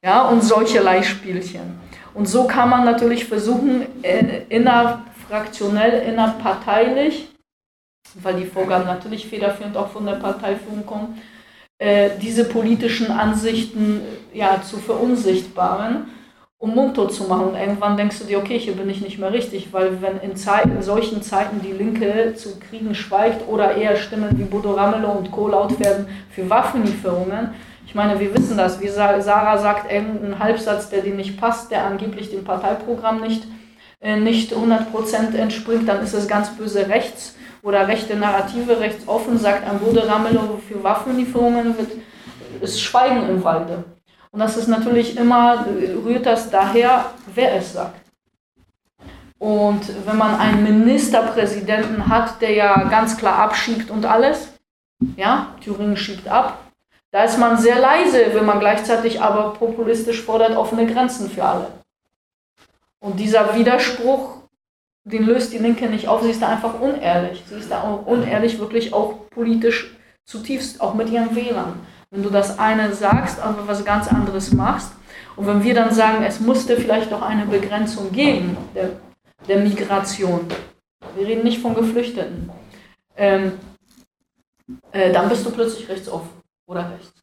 [0.00, 1.80] Ja, und solcherlei Spielchen.
[2.14, 7.30] Und so kann man natürlich versuchen, äh, innerfraktionell, innerparteilich,
[8.22, 11.20] weil die Vorgaben natürlich federführend auch von der Parteiführung kommen,
[11.78, 14.00] äh, diese politischen Ansichten
[14.32, 16.06] ja, zu verunsichtbaren,
[16.58, 17.48] um mundtot zu machen.
[17.48, 20.36] Und irgendwann denkst du dir, okay, hier bin ich nicht mehr richtig, weil wenn in,
[20.36, 25.12] Zeiten, in solchen Zeiten die Linke zu Kriegen schweigt oder eher Stimmen wie Bodo Ramelow
[25.12, 25.48] und Co.
[25.48, 27.50] laut werden für Waffenlieferungen,
[27.86, 31.84] ich meine, wir wissen das, wie Sarah sagt, irgendein Halbsatz, der dir nicht passt, der
[31.84, 33.44] angeblich dem Parteiprogramm nicht,
[34.00, 37.36] äh, nicht 100% entspringt, dann ist es ganz böse rechts
[37.66, 41.90] oder rechte Narrative rechtsoffen sagt, an Bude Ramelow für Waffenlieferungen wird,
[42.60, 43.82] ist Schweigen im Walde.
[44.30, 45.66] Und das ist natürlich immer,
[46.04, 48.06] rührt das daher, wer es sagt.
[49.38, 54.52] Und wenn man einen Ministerpräsidenten hat, der ja ganz klar abschiebt und alles,
[55.16, 56.60] ja, Thüringen schiebt ab,
[57.10, 61.66] da ist man sehr leise, wenn man gleichzeitig aber populistisch fordert offene Grenzen für alle.
[63.00, 64.35] Und dieser Widerspruch
[65.06, 67.44] den löst die Linke nicht auf, sie ist da einfach unehrlich.
[67.48, 71.74] Sie ist da auch unehrlich, wirklich auch politisch zutiefst, auch mit ihren Wählern.
[72.10, 74.92] Wenn du das eine sagst, aber was ganz anderes machst,
[75.36, 78.90] und wenn wir dann sagen, es musste vielleicht doch eine Begrenzung geben der,
[79.46, 80.40] der Migration,
[81.14, 82.50] wir reden nicht von Geflüchteten,
[83.16, 83.52] ähm,
[84.90, 86.30] äh, dann bist du plötzlich rechtsoffen
[86.66, 87.15] oder rechts.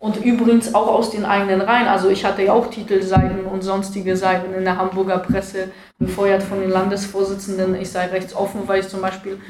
[0.00, 1.88] Und übrigens auch aus den eigenen Reihen.
[1.88, 6.60] Also ich hatte ja auch Titelseiten und sonstige Seiten in der Hamburger Presse befeuert von
[6.60, 7.74] den Landesvorsitzenden.
[7.74, 9.40] Ich sei rechtsoffen, weil ich zum Beispiel,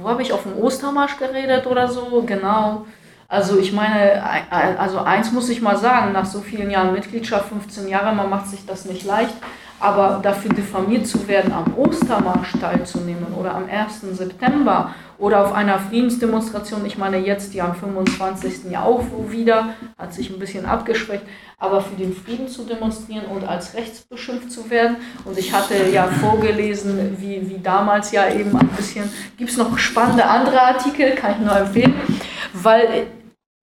[0.00, 2.22] wo habe ich auf dem Ostermarsch geredet oder so?
[2.24, 2.86] Genau.
[3.28, 7.86] Also ich meine, also eins muss ich mal sagen, nach so vielen Jahren Mitgliedschaft, 15
[7.86, 9.34] Jahre, man macht sich das nicht leicht.
[9.80, 14.02] Aber dafür diffamiert zu werden, am Ostermarsch teilzunehmen oder am 1.
[14.16, 18.70] September oder auf einer Friedensdemonstration, ich meine jetzt die am 25.
[18.70, 21.24] ja auch wieder, hat sich ein bisschen abgeschwächt,
[21.58, 24.96] aber für den Frieden zu demonstrieren und als rechts beschimpft zu werden.
[25.24, 29.76] Und ich hatte ja vorgelesen, wie, wie damals ja eben ein bisschen, gibt es noch
[29.78, 31.94] spannende andere Artikel, kann ich nur empfehlen,
[32.54, 33.06] weil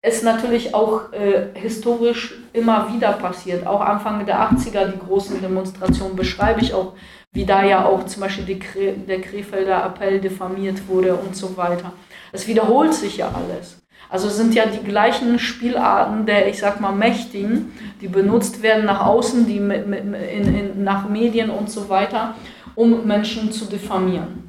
[0.07, 3.66] es natürlich auch äh, historisch immer wieder passiert.
[3.66, 6.93] Auch Anfang der 80er, die großen Demonstrationen, beschreibe ich auch,
[7.33, 8.61] wie da ja auch zum Beispiel die,
[9.09, 11.93] der Krefelder Appell diffamiert wurde und so weiter.
[12.31, 13.83] Es wiederholt sich ja alles.
[14.09, 19.05] Also sind ja die gleichen Spielarten der, ich sag mal, Mächtigen, die benutzt werden nach
[19.05, 22.37] außen, die in, in, nach Medien und so weiter,
[22.77, 24.45] um Menschen zu diffamieren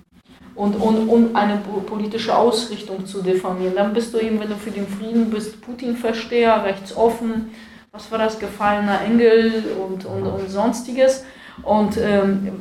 [0.58, 3.76] und, und um eine politische Ausrichtung zu diffamieren.
[3.76, 7.52] Dann bist du eben, wenn du für den Frieden bist, Putin-Versteher, rechtsoffen,
[7.92, 11.24] was war das, gefallener Engel und, und, und sonstiges.
[11.62, 12.52] Und ähm,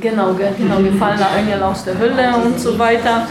[0.00, 3.26] genau, genau, gefallener Engel aus der Hölle und so weiter.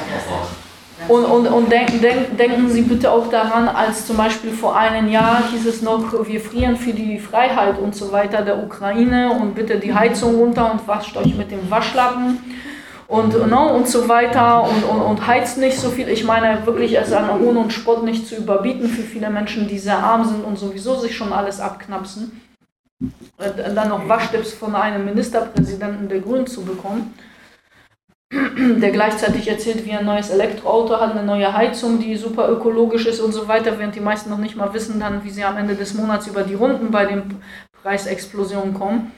[1.08, 5.08] Und, und, und denken, denk, denken Sie bitte auch daran, als zum Beispiel vor einem
[5.08, 9.56] Jahr hieß es noch, wir frieren für die Freiheit und so weiter der Ukraine und
[9.56, 12.38] bitte die Heizung runter und wascht euch mit dem Waschlappen
[13.10, 16.08] und, no, und so weiter und, und, und heizt nicht so viel.
[16.08, 19.68] Ich meine wirklich, es ist an Hohn und Spott nicht zu überbieten für viele Menschen,
[19.68, 22.42] die sehr arm sind und sowieso sich schon alles abknapsen.
[23.38, 27.14] Äh, dann noch Waschtipps von einem Ministerpräsidenten der Grünen zu bekommen
[28.32, 33.20] der gleichzeitig erzählt, wie ein neues Elektroauto hat, eine neue Heizung, die super ökologisch ist
[33.20, 35.76] und so weiter, während die meisten noch nicht mal wissen dann, wie sie am Ende
[35.76, 37.42] des Monats über die Runden bei den
[37.82, 39.12] Preisexplosionen kommen.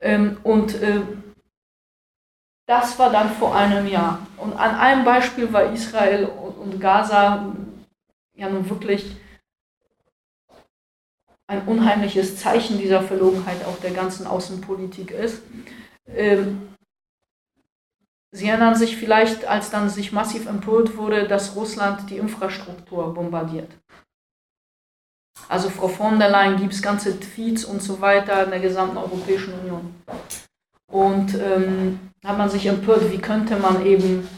[0.00, 1.00] Ähm, und äh,
[2.66, 4.26] das war dann vor einem Jahr.
[4.36, 7.54] Und an einem Beispiel war Israel und Gaza
[8.34, 9.16] ja nun wirklich
[11.46, 15.42] ein unheimliches Zeichen dieser Verlogenheit auch der ganzen Außenpolitik ist.
[16.06, 16.68] Ähm,
[18.34, 23.70] Sie erinnern sich vielleicht, als dann sich massiv empört wurde, dass Russland die Infrastruktur bombardiert.
[25.48, 28.96] Also Frau von der Leyen gibt es ganze Tweets und so weiter in der gesamten
[28.96, 29.94] Europäischen Union.
[30.90, 34.28] Und ähm, hat man sich empört, wie könnte man eben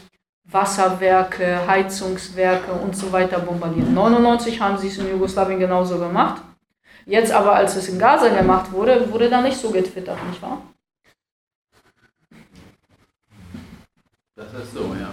[0.49, 3.93] Wasserwerke, Heizungswerke und so weiter bombardieren.
[3.93, 6.41] 99 haben sie es in Jugoslawien genauso gemacht.
[7.05, 10.61] Jetzt aber, als es in Gaza gemacht wurde, wurde da nicht so getwittert, nicht wahr?
[14.35, 15.09] Das ist so, ja.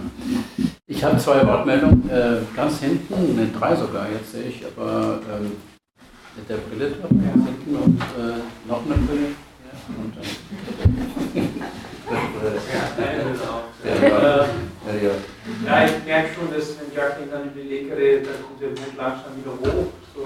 [0.87, 5.53] Ich habe zwei Wortmeldungen, äh, ganz hinten, ne, drei sogar, jetzt sehe ich, aber ähm,
[6.35, 9.27] mit der Brille drauf, ganz hinten und äh, noch eine Brille.
[9.63, 11.51] Ja, und, äh,
[15.65, 18.69] ja, ich merke schon, dass wenn Jacqueline dann über die Leke redet, dann kommt der
[18.69, 19.87] Mund langsam wieder hoch.
[20.13, 20.25] So,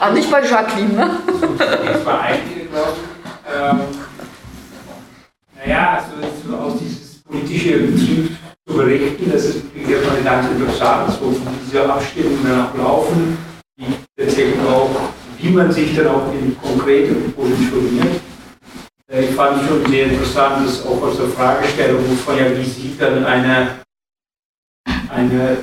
[0.00, 1.10] Aber nicht bei Jacqueline, ne?
[1.58, 3.52] Das war einige, glaube ich.
[3.52, 3.80] Ähm,
[5.56, 8.36] naja, also so aus dieses politische Betrieb
[8.66, 9.30] zu berichten.
[9.30, 13.38] Das ist erstmal ganz interessant, so wie diese Abstimmungen dann auch laufen,
[13.76, 14.90] wie tatsächlich auch,
[15.38, 18.06] wie man sich dann auch in konkreten positioniert.
[18.06, 18.29] Äh,
[19.18, 23.24] ich fand schon sehr interessant, dass auch aus der Fragestellung von ja, wie sieht dann
[23.24, 23.80] eine,
[25.08, 25.56] eine,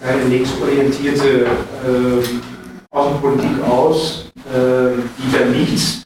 [0.00, 2.22] eine linksorientierte äh,
[2.90, 6.02] Außenpolitik aus, äh, die dann nichts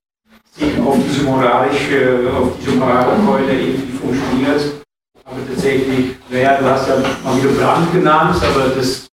[0.57, 4.85] sich auf diese moralische, auf diese Moralkeule irgendwie funktioniert,
[5.25, 9.10] aber tatsächlich, naja, du hast ja mal wieder Brand genannt, aber das,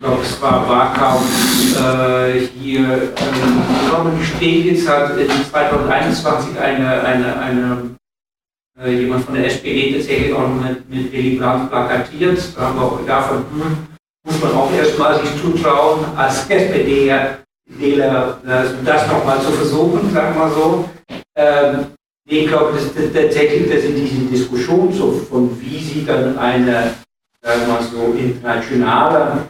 [0.00, 7.96] glaube, es war Wahlkampf äh, hier, ähm, die Steglitz hat in 2021 eine, eine, eine
[8.82, 12.38] äh, jemand von der SPD tatsächlich auch mit, mit Willy Brandt plakatiert.
[12.56, 13.88] Da haben wir auch gedacht, hm,
[14.24, 20.44] muss man auch erstmal sich zutrauen, als SPD-Wähler äh, das nochmal zu versuchen, sagen wir
[20.46, 20.88] mal so.
[21.36, 21.86] Ähm,
[22.26, 26.94] ich glaube, das, das, tatsächlich, dass in diesen Diskussionen so von wie sieht dann eine,
[27.42, 29.48] sagen wir so, internationale,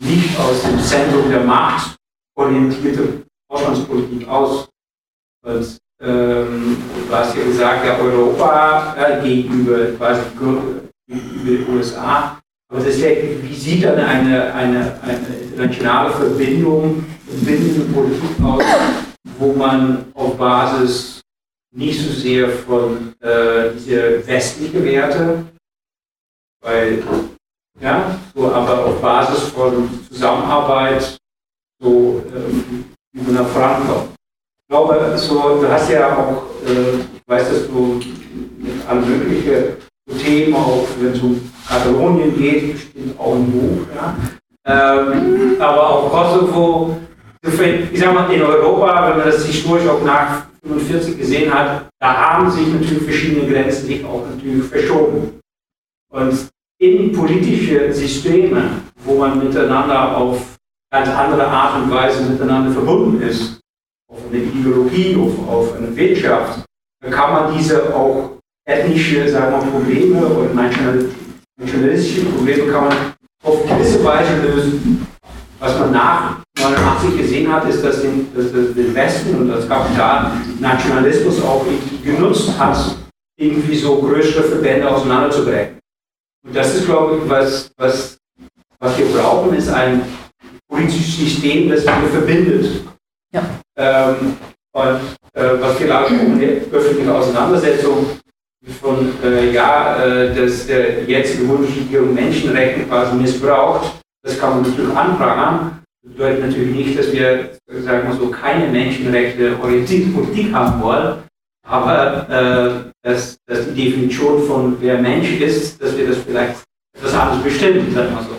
[0.00, 1.96] nicht aus dem Zentrum der Macht
[2.36, 4.68] orientierte Auslandspolitik aus.
[5.44, 6.76] Und, ähm,
[7.08, 10.20] du hast ja gesagt, ja, Europa äh, gegenüber quasi
[11.08, 12.40] gegenüber den USA.
[12.70, 18.62] Aber tatsächlich, wie sieht dann eine, eine, eine internationale Verbindung, verbindende Politik aus,
[19.38, 21.20] wo man auf Basis
[21.74, 25.44] nicht so sehr von äh, diese westlichen Werte,
[26.62, 27.02] weil,
[27.80, 31.16] ja, so, aber auf Basis von Zusammenarbeit
[31.80, 34.10] so ähm, über nach vorankommt.
[34.60, 38.00] Ich glaube, so, du hast ja auch, äh, ich weiß, dass du
[38.58, 39.76] mit allen möglichen
[40.18, 44.16] Themen, auch wenn es um Katalonien geht, bestimmt auch ein Buch, ja.
[44.66, 46.96] Ähm, aber auch Kosovo,
[47.42, 52.14] ich sag mal, in Europa, wenn man das historisch auch nach 45 gesehen hat, da
[52.14, 55.40] haben sich natürlich verschiedene Grenzen sich auch natürlich verschoben.
[56.10, 56.48] Und
[56.80, 60.58] in politische Systeme, wo man miteinander auf
[60.92, 63.60] ganz andere Art und Weise miteinander verbunden ist,
[64.10, 66.64] auf eine Ideologie, auf, auf eine Wirtschaft,
[67.10, 72.96] kann man diese auch ethnische sagen wir, Probleme und nationalistische Probleme kann man
[73.42, 75.06] auf gewisse Weise lösen.
[75.58, 80.32] Was man nach 1989 gesehen hat, ist, dass den, dass den Westen und das Kapital
[80.60, 81.64] Nationalismus auch
[82.04, 82.96] genutzt hat,
[83.36, 85.77] irgendwie so größere Verbände auseinanderzubrechen.
[86.48, 88.16] Und das ist, glaube ich, was, was,
[88.80, 90.02] was wir brauchen, ist ein
[90.66, 92.84] politisches System, das wir verbindet.
[93.34, 93.42] Ja.
[93.76, 94.36] Ähm,
[94.72, 95.00] und
[95.34, 98.06] äh, was vielleicht auch in der öffentlichen Auseinandersetzung
[98.80, 104.96] von, äh, ja, äh, dass der jetzige Bundesregierung Menschenrechte quasi missbraucht, das kann man natürlich
[104.96, 105.82] anprangern.
[106.02, 107.50] Das bedeutet natürlich nicht, dass wir,
[107.84, 111.24] sagen wir so, keine Menschenrechte orientierte Politik haben wollen,
[111.68, 116.64] aber äh, dass, dass die Definition von wer Mensch ist, dass wir das vielleicht
[116.96, 118.38] etwas anders bestimmen, sagen wir so.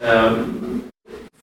[0.00, 0.84] Ähm,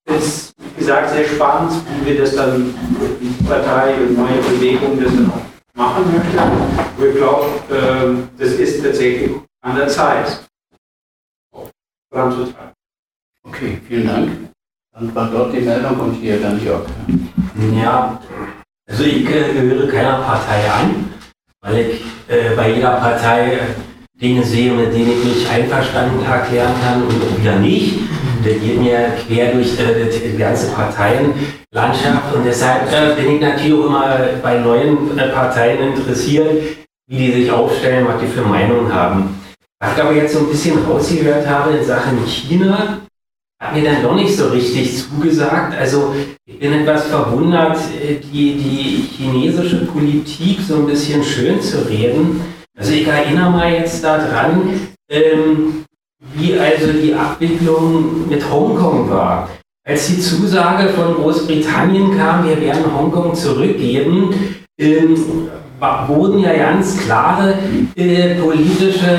[0.06, 2.74] ist, wie gesagt, sehr spannend, wie wir das dann,
[3.22, 5.42] die Partei und neue Bewegung das dann auch
[5.76, 6.42] machen möchte.
[6.42, 9.32] Aber ich glaube, ähm, das ist tatsächlich
[9.64, 10.44] an der Zeit,
[12.12, 12.74] voranzutreiben.
[13.48, 14.30] Okay, vielen Dank.
[14.94, 16.86] Dann war dort die Meldung und hier dann Jörg.
[17.74, 18.20] Ja,
[18.90, 21.14] also ich äh, gehöre keiner Partei an,
[21.62, 23.60] weil ich äh, bei jeder Partei
[24.22, 28.00] Dinge sehe, mit denen ich mich einverstanden erklären kann und wieder nicht.
[28.46, 33.74] Der geht mir quer durch äh, die ganze Parteienlandschaft und deshalb äh, bin ich natürlich
[33.74, 36.64] auch immer bei neuen äh, Parteien interessiert,
[37.08, 39.40] wie die sich aufstellen, was die für Meinungen haben.
[39.80, 43.02] Was ich aber jetzt so ein bisschen rausgehört habe in Sachen China,
[43.62, 45.78] hat mir dann doch nicht so richtig zugesagt.
[45.78, 46.16] Also
[46.46, 52.42] ich bin etwas verwundert, äh, die, die chinesische Politik so ein bisschen schön zu reden.
[52.78, 55.86] Also ich erinnere mal jetzt daran, ähm,
[56.34, 59.48] wie also die Abwicklung mit Hongkong war.
[59.88, 64.34] Als die Zusage von Großbritannien kam, wir werden Hongkong zurückgeben,
[64.80, 65.50] ähm,
[66.08, 67.56] wurden ja ganz klare
[67.96, 69.12] äh, politische,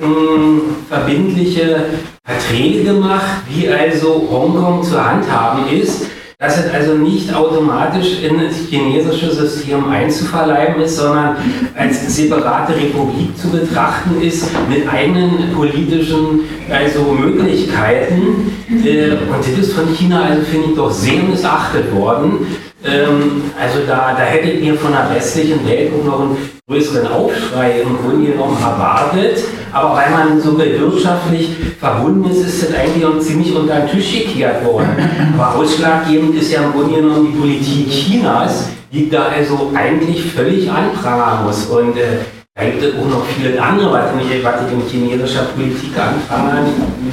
[0.00, 1.84] äh, verbindliche
[2.28, 6.04] Verträge gemacht, wie also Hongkong zu handhaben ist
[6.40, 11.34] dass es also nicht automatisch in das chinesische System einzuverleiben ist, sondern
[11.76, 18.52] als separate Republik zu betrachten ist mit eigenen politischen also Möglichkeiten.
[18.70, 22.46] Äh, und das ist von China also finde ich doch sehr missachtet worden.
[22.84, 26.36] Ähm, also da, da hätte ich mir von der westlichen Welt auch noch einen
[26.68, 29.42] größeren Aufschrei im Grunde genommen erwartet.
[29.72, 31.50] Aber weil man so wirtschaftlich
[31.80, 34.96] verbunden ist, ist das eigentlich auch ziemlich unter den Tisch gekehrt worden.
[35.36, 40.70] Aber ausschlaggebend ist ja im Grunde genommen die Politik Chinas, die da also eigentlich völlig
[40.70, 41.66] anprangern muss.
[41.66, 42.18] Und äh,
[42.58, 46.66] da gibt es auch noch viele andere, was ich, was ich in chinesischer Politik anfangen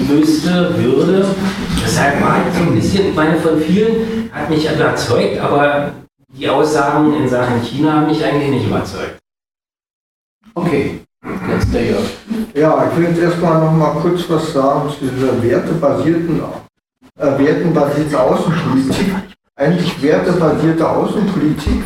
[0.10, 1.24] müsste, würde.
[1.84, 5.92] Deshalb war ich so ein bisschen, ich meine, von vielen hat mich überzeugt, aber
[6.30, 9.20] die Aussagen in Sachen China haben mich eigentlich nicht überzeugt.
[10.56, 12.06] Okay, jetzt der Jörg.
[12.56, 16.42] Ja, ich will jetzt erstmal noch mal kurz was sagen zu dieser wertebasierten,
[17.20, 19.14] äh, wertenbasierten Außenpolitik.
[19.56, 21.84] Eigentlich wertebasierte Außenpolitik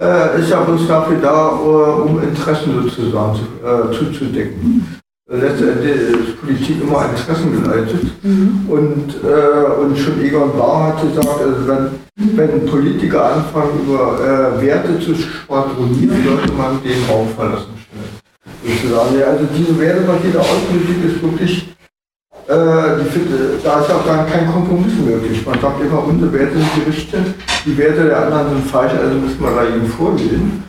[0.00, 4.86] äh, ist ja bloß dafür da, uh, um Interessen sozusagen zu, äh, zuzudecken.
[5.32, 8.02] Letztendlich ist Politik immer Interessen geleitet.
[8.22, 8.68] Mhm.
[8.68, 14.66] Und, äh, und schon Egon Bahr hat gesagt, also wenn, wenn Politiker anfangen, über äh,
[14.66, 18.74] Werte zu schwadronieren, sollte man den Raum verlassen schnell.
[18.74, 19.22] Sozusagen.
[19.22, 21.76] Also diese wertebasierte Außenpolitik ist wirklich
[22.50, 25.46] äh, die, da ist auch dann kein Kompromiss möglich.
[25.46, 29.18] Man sagt immer, unsere Werte sind die richtigen, die Werte der anderen sind falsch, also
[29.18, 30.64] müssen wir da eben vorgehen.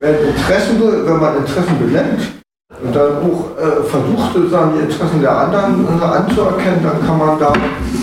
[0.00, 2.20] Wenn, Interessen, wenn man Interessen benennt
[2.82, 7.38] und dann auch äh, versucht, sozusagen die Interessen der anderen äh, anzuerkennen, dann kann man
[7.38, 7.52] da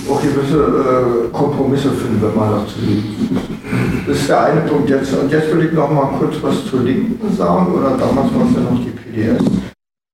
[0.09, 3.37] auch gewisse äh, Kompromisse finden, wenn man das leben
[4.07, 5.13] Das ist der eine Punkt jetzt.
[5.13, 8.55] Und jetzt will ich noch mal kurz was zur Linken sagen, oder damals war es
[8.55, 9.43] ja noch die PDS.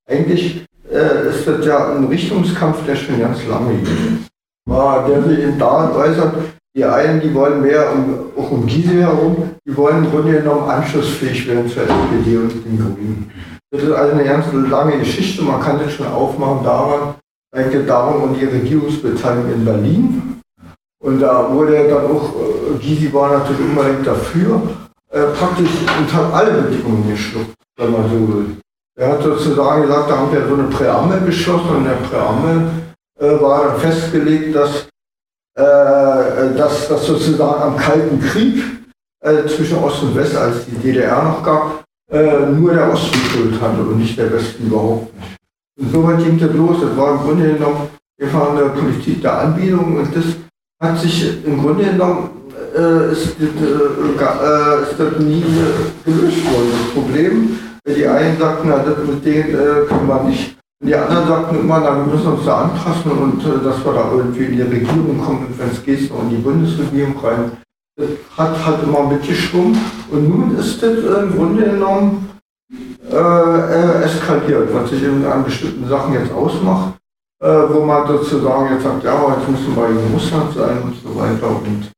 [0.09, 4.29] Eigentlich äh, es wird ja ein Richtungskampf, der schon ganz lange geht.
[4.65, 6.35] Der sich eben daran äußert,
[6.75, 10.69] die einen, die wollen mehr um, auch um Gysi herum, die wollen im Grunde genommen
[10.69, 13.31] anschlussfähig werden zur SPD und den Grünen.
[13.71, 17.15] Das ist also eine ganz lange Geschichte, man kann das schon aufmachen daran,
[17.53, 20.39] eigentlich darum um die Regierungsbeteiligung in Berlin.
[21.03, 24.61] Und da wurde dann auch, äh, Gysi war natürlich unbedingt dafür,
[25.11, 28.62] äh, praktisch und hat alle Bedingungen geschluckt, wenn man so will.
[28.95, 32.69] Er hat sozusagen gesagt, da haben wir so eine Präambel beschlossen und in der Präambel
[33.19, 34.87] äh, war dann festgelegt, dass,
[35.57, 38.63] äh, dass, dass sozusagen am Kalten Krieg
[39.21, 43.59] äh, zwischen Ost und West, als die DDR noch gab, äh, nur der Osten Schuld
[43.59, 45.37] hatte und nicht der Westen überhaupt nicht.
[45.79, 46.77] Und so weit ging das los.
[46.81, 47.89] Das war im Grunde genommen
[48.21, 50.25] einfach eine Politik der Anbindung und das
[50.79, 52.29] hat sich im Grunde genommen
[52.77, 55.43] äh, ist, äh, ist das nie
[56.05, 56.71] gelöst worden.
[56.71, 61.59] Das Problem die einen sagten, na, mit denen äh, können wir nicht die anderen sagten
[61.61, 64.61] immer, na, wir müssen uns da anpassen und äh, dass wir da irgendwie in die
[64.63, 67.51] Regierung kommen wenn es geht, noch in die Bundesregierung rein.
[67.95, 69.79] Das hat halt immer mitgeschwungen.
[70.11, 72.29] Und nun ist das im Grunde genommen
[73.09, 76.95] äh, äh, eskaliert, was sich an bestimmten Sachen jetzt ausmacht,
[77.41, 81.15] äh, wo man sozusagen jetzt sagt, ja, jetzt müssen wir in Russland sein und so
[81.15, 81.47] weiter.
[81.47, 81.91] Und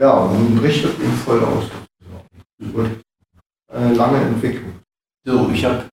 [0.00, 1.64] ja, und das eben voll aus.
[2.60, 3.00] Und
[3.70, 4.72] eine lange Entwicklung.
[5.26, 5.88] So, ich habe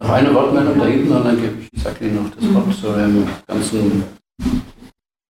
[0.00, 3.28] noch eine Wortmeldung da hinten und dann gebe ich Jacqueline noch das Wort zu dem
[3.46, 4.02] ganzen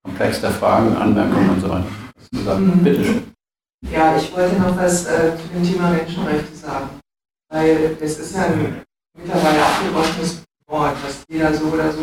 [0.02, 2.58] Komplex der Fragen, Anmerkungen und so weiter.
[2.58, 2.82] Mhm.
[2.82, 3.22] Bitte schön.
[3.92, 6.88] Ja, ich wollte noch was äh, zu dem Thema Menschenrechte sagen.
[7.50, 8.82] Weil es ist ja ein
[9.14, 12.00] mittlerweile abgedroschenes Wort, das jeder so oder so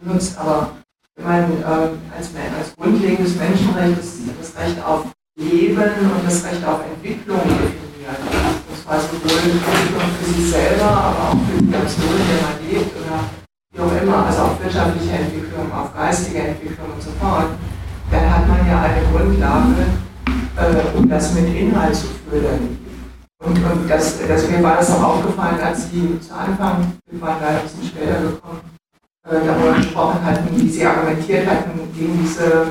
[0.00, 0.38] benutzt.
[0.38, 0.76] Aber
[1.16, 5.06] wenn man äh, als, als grundlegendes Menschenrecht das, das Recht auf
[5.36, 8.45] Leben und das Recht auf Entwicklung definiert,
[8.86, 13.18] zwar sowohl für sich selber, aber auch für die Nation, in der man lebt oder
[13.72, 17.48] wie auch immer, also auf wirtschaftliche Entwicklung, auf geistige Entwicklung und so fort,
[18.10, 19.86] dann hat man ja eine Grundlage,
[20.56, 22.78] äh, um das mit Inhalt zu füllen.
[23.44, 27.40] Und, und das, das, mir war das auch aufgefallen, als Sie zu Anfang, wir waren
[27.40, 28.60] da ein bisschen später gekommen,
[29.28, 32.68] äh, darüber gesprochen hatten, wie Sie argumentiert hatten gegen diese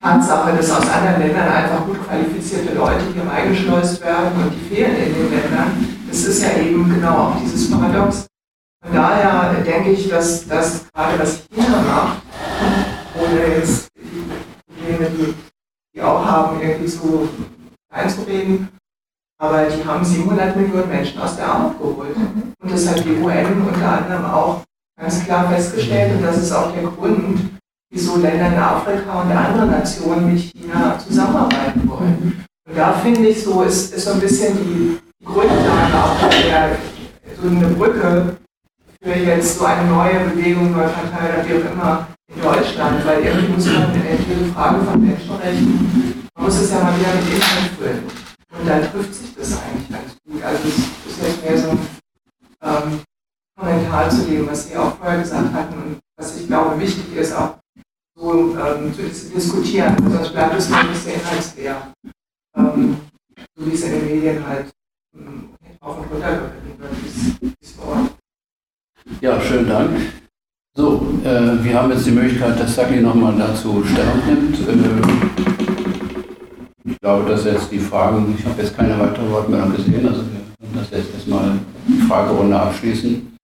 [0.00, 4.96] Tatsache, dass aus anderen Ländern einfach gut qualifizierte Leute hier eingeschleust werden und die fehlen
[4.96, 5.98] in den Ländern.
[6.08, 8.26] Das ist ja eben genau auch dieses Paradox.
[8.84, 12.22] Von daher denke ich, dass das gerade was China macht,
[13.20, 14.24] ohne jetzt die
[14.72, 15.34] Probleme, die
[15.94, 17.28] die auch haben, irgendwie so
[17.92, 18.68] einzureden,
[19.40, 22.14] aber die haben 700 Millionen Menschen aus der Armut geholt.
[22.14, 24.62] Und das hat die UN unter anderem auch
[24.96, 27.57] ganz klar festgestellt und das ist auch der Grund,
[27.90, 32.44] wieso Länder in Afrika und andere Nationen mit China zusammenarbeiten wollen.
[32.68, 36.76] Und da finde ich so, ist, ist so ein bisschen die Grundlage auch der,
[37.40, 38.36] so eine Brücke
[39.02, 43.24] für jetzt so eine neue Bewegung, neue Partei oder wie auch immer in Deutschland, weil
[43.24, 47.72] irgendwie muss man diese Frage von Menschenrechten, man muss es ja mal wieder mit Inhalt
[47.78, 48.04] füllen.
[48.58, 50.42] Und dann trifft sich das eigentlich ganz gut.
[50.42, 51.78] Also das ist jetzt mehr so ein
[52.62, 53.00] ähm,
[53.58, 57.32] Kommentar zu dem, was Sie auch vorher gesagt hatten und was ich glaube wichtig ist,
[57.32, 57.57] auch
[58.18, 59.96] so ähm, zu diskutieren.
[60.10, 61.92] Sonst bleibt es ein bisschen inhaltsleer.
[62.56, 62.96] Ähm,
[63.56, 64.70] so wie es in den Medien halt
[65.14, 65.50] ähm,
[65.80, 66.52] auf und runter wird,
[67.04, 68.10] dieses, dieses Wort.
[69.20, 69.90] Ja, schönen Dank.
[70.74, 74.58] So, äh, wir haben jetzt die Möglichkeit, dass Saki nochmal dazu Stellung nimmt.
[74.68, 74.84] Äh,
[76.84, 80.40] ich glaube, dass jetzt die Fragen, ich habe jetzt keine weitere Wortmeldung gesehen, also wir
[80.58, 83.36] können das jetzt erstmal die Fragerunde abschließen.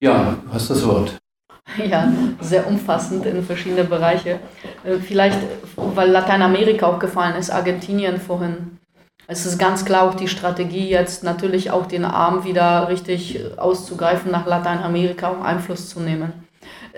[0.00, 1.18] Ja, du hast das Wort.
[1.90, 4.38] Ja, sehr umfassend in verschiedene Bereiche.
[4.84, 5.38] Äh, Vielleicht,
[5.76, 8.78] weil Lateinamerika auch gefallen ist, Argentinien vorhin.
[9.26, 14.30] Es ist ganz klar auch die Strategie, jetzt natürlich auch den Arm wieder richtig auszugreifen,
[14.30, 16.32] nach Lateinamerika auch Einfluss zu nehmen.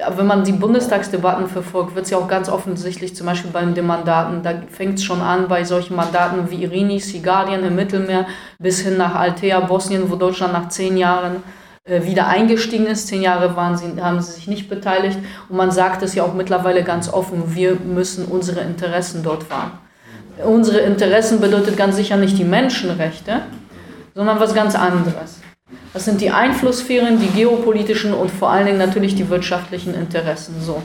[0.04, 3.64] Aber Wenn man die Bundestagsdebatten verfolgt, wird es ja auch ganz offensichtlich, zum Beispiel bei
[3.64, 8.26] den Mandaten, da fängt es schon an bei solchen Mandaten wie Irini, Sigardien im Mittelmeer
[8.58, 11.40] bis hin nach Altea, Bosnien, wo Deutschland nach zehn Jahren äh,
[11.86, 13.08] wieder eingestiegen ist.
[13.08, 15.18] Zehn Jahre waren sie, haben sie sich nicht beteiligt.
[15.48, 19.72] Und man sagt es ja auch mittlerweile ganz offen, wir müssen unsere Interessen dort wahren.
[20.44, 23.42] Unsere Interessen bedeutet ganz sicher nicht die Menschenrechte,
[24.14, 25.40] sondern was ganz anderes.
[25.94, 30.56] Das sind die Einflusssphären, die geopolitischen und vor allen Dingen natürlich die wirtschaftlichen Interessen.
[30.60, 30.82] So.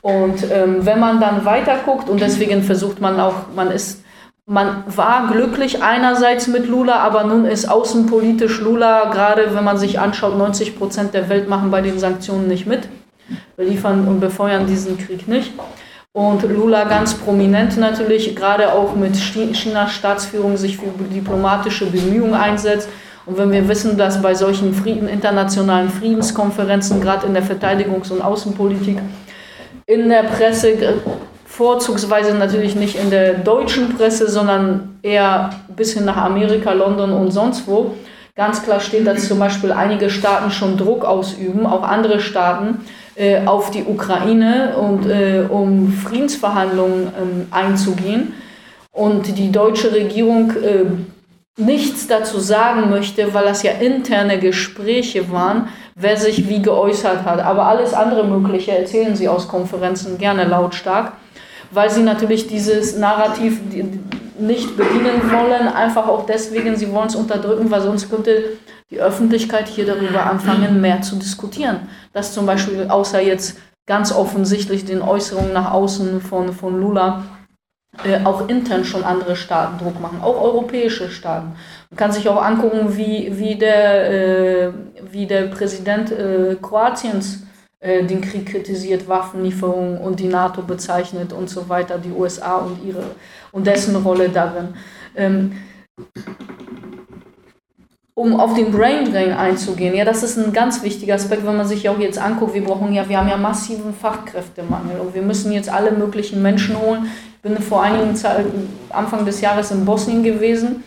[0.00, 4.02] Und ähm, wenn man dann weiter guckt, und deswegen versucht man auch, man ist
[4.50, 10.00] man war glücklich einerseits mit Lula, aber nun ist außenpolitisch Lula, gerade wenn man sich
[10.00, 12.88] anschaut, 90 Prozent der Welt machen bei den Sanktionen nicht mit,
[13.56, 15.52] liefern und befeuern diesen Krieg nicht.
[16.12, 22.88] Und Lula ganz prominent natürlich, gerade auch mit Chinas Staatsführung sich für diplomatische Bemühungen einsetzt.
[23.26, 28.20] Und wenn wir wissen, dass bei solchen Frieden, internationalen Friedenskonferenzen, gerade in der Verteidigungs- und
[28.20, 28.98] Außenpolitik,
[29.86, 30.76] in der Presse
[31.60, 37.32] vorzugsweise natürlich nicht in der deutschen Presse, sondern eher bis hin nach Amerika, London und
[37.32, 37.96] sonst wo.
[38.34, 42.78] Ganz klar steht, dass zum Beispiel einige Staaten schon Druck ausüben, auch andere Staaten,
[43.14, 48.32] äh, auf die Ukraine und äh, um Friedensverhandlungen ähm, einzugehen.
[48.90, 50.86] Und die deutsche Regierung äh,
[51.60, 57.40] nichts dazu sagen möchte, weil das ja interne Gespräche waren, wer sich wie geäußert hat.
[57.40, 61.12] Aber alles andere Mögliche erzählen sie aus Konferenzen gerne lautstark
[61.70, 63.60] weil sie natürlich dieses Narrativ
[64.38, 68.58] nicht bedienen wollen, einfach auch deswegen, sie wollen es unterdrücken, weil sonst könnte
[68.90, 71.88] die Öffentlichkeit hier darüber anfangen, mehr zu diskutieren.
[72.12, 77.24] Dass zum Beispiel, außer jetzt ganz offensichtlich den Äußerungen nach außen von, von Lula,
[78.04, 81.52] äh, auch intern schon andere Staaten Druck machen, auch europäische Staaten.
[81.90, 84.72] Man kann sich auch angucken, wie, wie, der, äh,
[85.10, 87.42] wie der Präsident äh, Kroatiens
[87.80, 92.84] äh, den Krieg kritisiert, Waffenlieferungen und die NATO bezeichnet und so weiter, die USA und
[92.84, 93.02] ihre
[93.52, 94.74] und dessen Rolle darin.
[95.16, 95.52] Ähm,
[98.14, 101.66] um auf den Brain Drain einzugehen, ja, das ist ein ganz wichtiger Aspekt, wenn man
[101.66, 105.50] sich auch jetzt anguckt, wir brauchen ja, wir haben ja massiven Fachkräftemangel und wir müssen
[105.50, 107.06] jetzt alle möglichen Menschen holen.
[107.36, 108.44] Ich bin vor einigen Zeit,
[108.90, 110.84] Anfang des Jahres in Bosnien gewesen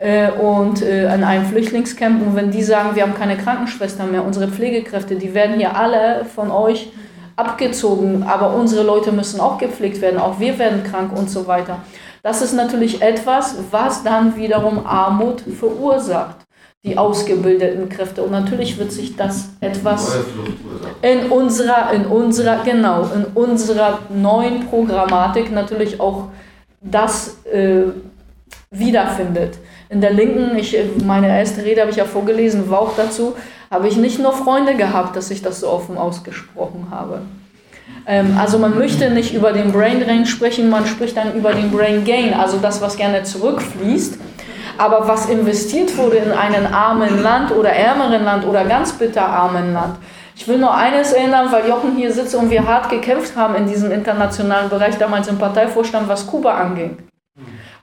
[0.00, 4.24] äh, und äh, an einem Flüchtlingscamp und wenn die sagen, wir haben keine Krankenschwestern mehr,
[4.24, 6.90] unsere Pflegekräfte, die werden hier alle von euch
[7.36, 11.78] abgezogen, aber unsere Leute müssen auch gepflegt werden, auch wir werden krank und so weiter.
[12.22, 16.36] Das ist natürlich etwas, was dann wiederum Armut verursacht
[16.82, 18.22] die ausgebildeten Kräfte.
[18.22, 20.16] Und natürlich wird sich das etwas
[21.02, 26.28] in unserer, in unserer, genau, in unserer neuen Programmatik natürlich auch
[26.80, 27.82] das äh,
[28.70, 29.58] wiederfindet.
[29.90, 33.34] In der Linken, ich, meine erste Rede habe ich ja vorgelesen, war auch dazu,
[33.70, 37.22] habe ich nicht nur Freunde gehabt, dass ich das so offen ausgesprochen habe.
[38.06, 41.70] Ähm, also man möchte nicht über den Brain Drain sprechen, man spricht dann über den
[41.70, 44.18] Brain Gain, also das, was gerne zurückfließt
[44.80, 49.74] aber was investiert wurde in einen armen Land oder ärmeren Land oder ganz bitter armen
[49.74, 49.96] Land.
[50.34, 53.66] Ich will nur eines erinnern, weil Jochen hier sitzt und wir hart gekämpft haben in
[53.66, 56.96] diesem internationalen Bereich, damals im Parteivorstand, was Kuba anging.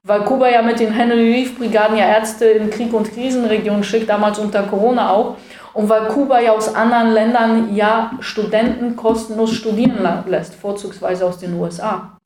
[0.07, 4.07] Weil Kuba ja mit den Henry Reef Brigaden ja Ärzte in Krieg- und Krisenregionen schickt,
[4.07, 5.35] damals unter Corona auch.
[5.73, 11.59] Und weil Kuba ja aus anderen Ländern ja Studenten kostenlos studieren lässt, vorzugsweise aus den
[11.59, 12.17] USA.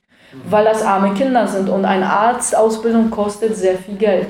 [0.47, 4.27] Weil das arme Kinder sind und eine Arztausbildung kostet sehr viel Geld.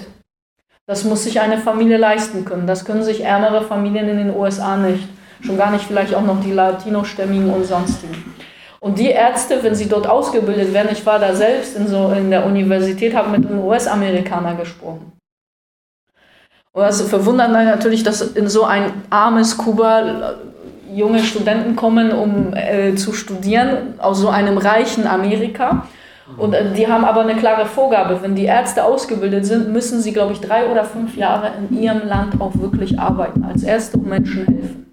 [0.88, 2.68] Das muss sich eine Familie leisten können.
[2.68, 5.10] Das können sich ärmere Familien in den USA nicht.
[5.42, 8.34] Schon gar nicht vielleicht auch noch die Latino-Stämmigen und sonstigen.
[8.84, 12.32] Und die Ärzte, wenn sie dort ausgebildet werden, ich war da selbst in, so, in
[12.32, 15.12] der Universität, habe mit einem US-Amerikaner gesprochen.
[16.74, 20.36] Und das verwundert natürlich, dass in so ein armes Kuba
[20.92, 25.88] junge Studenten kommen, um äh, zu studieren, aus so einem reichen Amerika.
[26.38, 28.22] Und äh, die haben aber eine klare Vorgabe.
[28.22, 32.08] Wenn die Ärzte ausgebildet sind, müssen sie, glaube ich, drei oder fünf Jahre in ihrem
[32.08, 34.91] Land auch wirklich arbeiten, als Ärzte und Menschen helfen.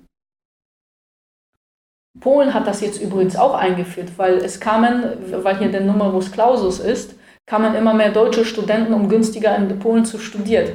[2.29, 5.03] Polen hat das jetzt übrigens auch eingeführt, weil es kamen,
[5.43, 7.15] weil hier der Numerus Clausus ist,
[7.47, 10.69] kamen immer mehr deutsche Studenten, um günstiger in Polen zu studieren.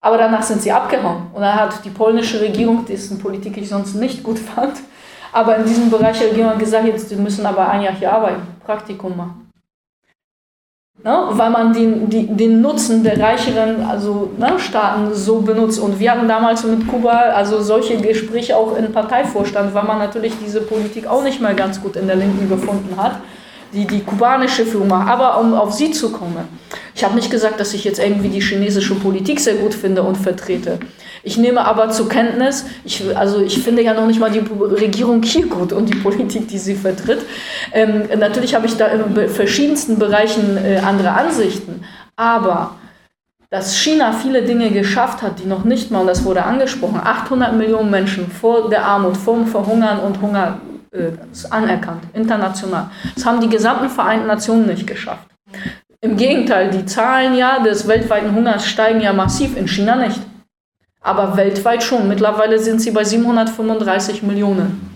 [0.00, 1.26] Aber danach sind sie abgehauen.
[1.34, 4.78] Und dann hat die polnische Regierung, dessen Politik ich sonst nicht gut fand,
[5.30, 8.40] aber in diesem Bereich hat jemand gesagt, jetzt, die müssen aber ein Jahr hier arbeiten,
[8.64, 9.49] Praktikum machen.
[11.02, 11.28] Ne?
[11.30, 15.80] Weil man den, die, den Nutzen der reicheren also, ne, Staaten so benutzt.
[15.80, 20.34] Und wir hatten damals mit Kuba also solche Gespräche auch im Parteivorstand, weil man natürlich
[20.44, 23.20] diese Politik auch nicht mehr ganz gut in der Linken gefunden hat
[23.72, 25.08] die die kubanische macht.
[25.08, 26.48] Aber um auf sie zu kommen,
[26.94, 30.16] ich habe nicht gesagt, dass ich jetzt irgendwie die chinesische Politik sehr gut finde und
[30.16, 30.78] vertrete.
[31.22, 35.22] Ich nehme aber zur Kenntnis, ich, also ich finde ja noch nicht mal die Regierung
[35.22, 37.20] hier gut und die Politik, die sie vertritt.
[37.72, 41.84] Ähm, natürlich habe ich da in verschiedensten Bereichen äh, andere Ansichten,
[42.16, 42.76] aber
[43.50, 47.54] dass China viele Dinge geschafft hat, die noch nicht mal, und das wurde angesprochen, 800
[47.56, 50.60] Millionen Menschen vor der Armut, vor dem Verhungern und Hunger
[50.92, 51.12] äh,
[51.50, 52.90] anerkannt, international.
[53.14, 55.26] Das haben die gesamten Vereinten Nationen nicht geschafft.
[56.00, 60.20] Im Gegenteil, die Zahlen ja des weltweiten Hungers steigen ja massiv, in China nicht.
[61.02, 62.08] Aber weltweit schon.
[62.08, 64.90] Mittlerweile sind sie bei 735 Millionen.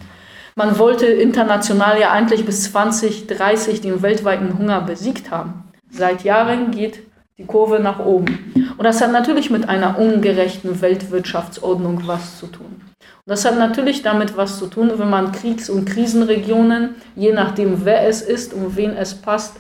[0.57, 5.65] Man wollte international ja eigentlich bis 2030 den weltweiten Hunger besiegt haben.
[5.91, 7.01] Seit Jahren geht
[7.39, 8.53] die Kurve nach oben.
[8.77, 12.84] Und das hat natürlich mit einer ungerechten Weltwirtschaftsordnung was zu tun.
[13.27, 18.07] Das hat natürlich damit was zu tun, wenn man Kriegs- und Krisenregionen, je nachdem wer
[18.07, 19.57] es ist und wen es passt,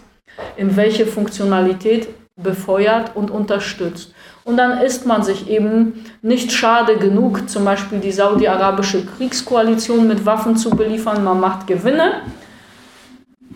[0.56, 4.12] in welche Funktionalität befeuert und unterstützt.
[4.44, 10.26] Und dann ist man sich eben nicht schade genug, zum Beispiel die saudi-arabische Kriegskoalition mit
[10.26, 11.24] Waffen zu beliefern.
[11.24, 12.20] Man macht Gewinne.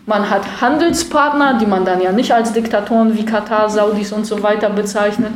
[0.07, 4.41] Man hat Handelspartner, die man dann ja nicht als Diktatoren wie Katar, Saudis und so
[4.41, 5.33] weiter bezeichnet.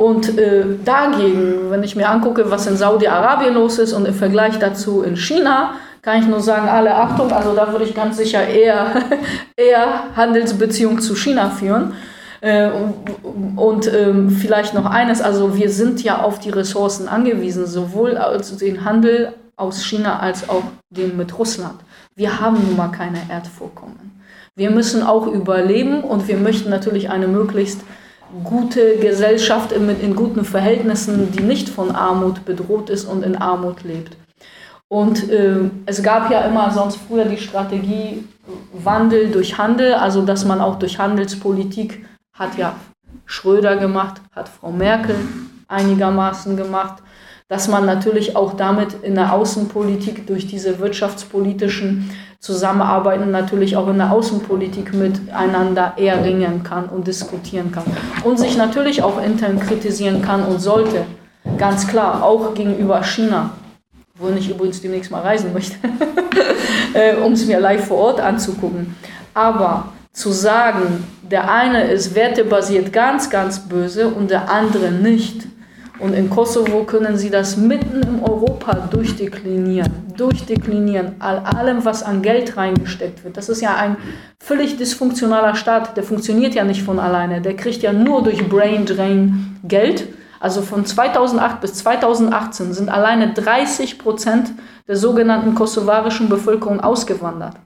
[0.00, 4.58] Und äh, dagegen, wenn ich mir angucke, was in Saudi-Arabien los ist und im Vergleich
[4.58, 8.48] dazu in China, kann ich nur sagen, alle Achtung, also da würde ich ganz sicher
[8.48, 8.94] eher,
[9.56, 11.92] eher Handelsbeziehungen zu China führen.
[12.40, 17.66] Äh, und, und ähm, vielleicht noch eines, also wir sind ja auf die Ressourcen angewiesen,
[17.66, 21.78] sowohl also den Handel aus China als auch den mit Russland.
[22.16, 24.22] Wir haben nun mal keine Erdvorkommen.
[24.56, 27.82] Wir müssen auch überleben und wir möchten natürlich eine möglichst
[28.44, 33.82] gute Gesellschaft in, in guten Verhältnissen, die nicht von Armut bedroht ist und in Armut
[33.84, 34.16] lebt.
[34.88, 38.24] Und äh, es gab ja immer sonst früher die Strategie
[38.72, 42.74] Wandel durch Handel, also dass man auch durch Handelspolitik hat ja
[43.26, 45.14] Schröder gemacht, hat Frau Merkel
[45.68, 47.02] einigermaßen gemacht,
[47.46, 52.10] dass man natürlich auch damit in der Außenpolitik durch diese wirtschaftspolitischen
[52.40, 57.84] Zusammenarbeiten natürlich auch in der Außenpolitik miteinander erringen kann und diskutieren kann.
[58.24, 61.04] Und sich natürlich auch intern kritisieren kann und sollte.
[61.58, 63.50] Ganz klar, auch gegenüber China,
[64.14, 65.76] wo ich übrigens demnächst mal reisen möchte,
[66.94, 68.96] äh, um es mir live vor Ort anzugucken.
[69.34, 75.46] Aber zu sagen, der eine ist wertebasiert ganz, ganz böse und der andere nicht,
[76.00, 82.22] und in Kosovo können sie das mitten in Europa durchdeklinieren, durchdeklinieren, all allem, was an
[82.22, 83.36] Geld reingesteckt wird.
[83.36, 83.96] Das ist ja ein
[84.38, 88.86] völlig dysfunktionaler Staat, der funktioniert ja nicht von alleine, der kriegt ja nur durch Brain
[88.86, 90.08] Drain Geld.
[90.40, 94.52] Also von 2008 bis 2018 sind alleine 30 Prozent
[94.88, 97.56] der sogenannten kosovarischen Bevölkerung ausgewandert,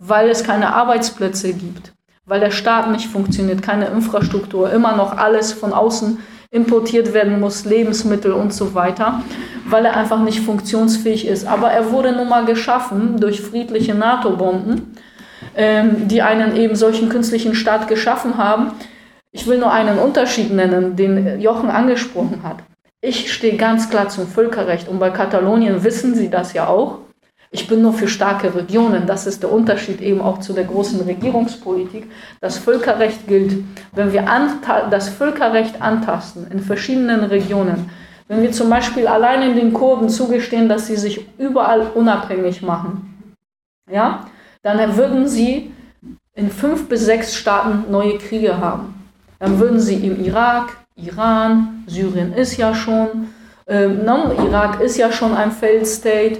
[0.00, 1.92] weil es keine Arbeitsplätze gibt,
[2.24, 6.18] weil der Staat nicht funktioniert, keine Infrastruktur, immer noch alles von außen
[6.50, 9.22] importiert werden muss, Lebensmittel und so weiter,
[9.66, 11.46] weil er einfach nicht funktionsfähig ist.
[11.46, 14.94] Aber er wurde nun mal geschaffen durch friedliche NATO-Bomben,
[15.56, 18.72] ähm, die einen eben solchen künstlichen Staat geschaffen haben.
[19.30, 22.56] Ich will nur einen Unterschied nennen, den Jochen angesprochen hat.
[23.00, 26.98] Ich stehe ganz klar zum Völkerrecht und bei Katalonien wissen Sie das ja auch.
[27.52, 29.06] Ich bin nur für starke Regionen.
[29.06, 32.08] Das ist der Unterschied eben auch zu der großen Regierungspolitik.
[32.40, 33.64] Das Völkerrecht gilt.
[33.92, 34.24] Wenn wir
[34.90, 37.90] das Völkerrecht antasten in verschiedenen Regionen,
[38.28, 43.34] wenn wir zum Beispiel allein in den Kurden zugestehen, dass sie sich überall unabhängig machen,
[43.90, 44.26] ja,
[44.62, 45.72] dann würden sie
[46.34, 48.94] in fünf bis sechs Staaten neue Kriege haben.
[49.40, 53.30] Dann würden sie im Irak, Iran, Syrien ist ja schon,
[53.66, 56.38] äh, no, Irak ist ja schon ein Failed State,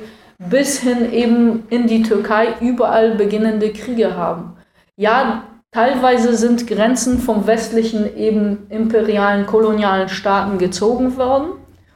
[0.48, 4.54] bis hin eben in die Türkei überall beginnende Kriege haben.
[4.96, 11.52] Ja, teilweise sind Grenzen vom westlichen eben imperialen kolonialen Staaten gezogen worden.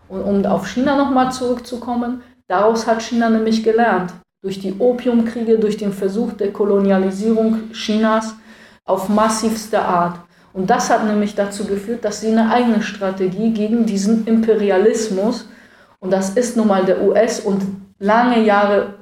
[0.09, 4.13] Und um auf China nochmal zurückzukommen, daraus hat China nämlich gelernt.
[4.43, 8.35] Durch die Opiumkriege, durch den Versuch der Kolonialisierung Chinas
[8.85, 10.19] auf massivste Art.
[10.53, 15.49] Und das hat nämlich dazu geführt, dass sie eine eigene Strategie gegen diesen Imperialismus,
[15.99, 17.63] und das ist nun mal der US- und
[18.05, 18.95] lange Jahre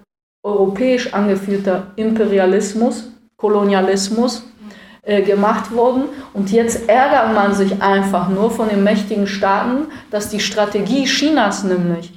[0.45, 4.45] europäisch angeführter Imperialismus, Kolonialismus
[5.03, 6.05] äh, gemacht worden.
[6.33, 11.65] Und jetzt ärgert man sich einfach nur von den mächtigen Staaten, dass die Strategie Chinas
[11.65, 12.13] nämlich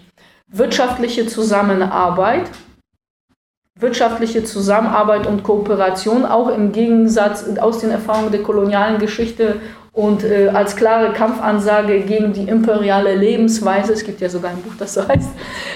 [0.47, 2.49] wirtschaftliche Zusammenarbeit,
[3.79, 9.59] wirtschaftliche Zusammenarbeit und Kooperation auch im Gegensatz aus den Erfahrungen der kolonialen Geschichte
[9.95, 14.73] und äh, als klare Kampfansage gegen die imperiale Lebensweise, es gibt ja sogar ein Buch,
[14.77, 15.29] das so heißt,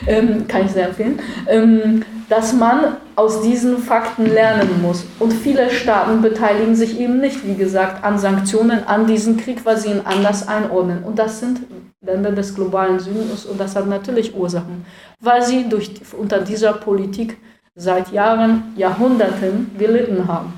[0.08, 5.06] ähm, kann ich sehr empfehlen, ähm, dass man aus diesen Fakten lernen muss.
[5.20, 9.78] Und viele Staaten beteiligen sich eben nicht, wie gesagt, an Sanktionen, an diesen Krieg, weil
[9.78, 11.04] sie ihn anders einordnen.
[11.04, 11.62] Und das sind
[12.02, 14.86] Länder des globalen Südens und das hat natürlich Ursachen,
[15.22, 17.38] weil sie durch, unter dieser Politik
[17.76, 20.54] seit Jahren, Jahrhunderten gelitten haben.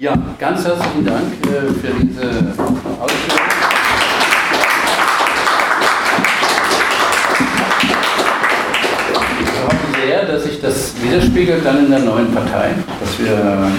[0.00, 2.54] Ja, ganz herzlichen Dank äh, für diese
[2.98, 3.38] Ausführung.
[9.42, 13.70] Ich hoffe sehr, dass sich das widerspiegelt dann in der neuen Partei, dass wir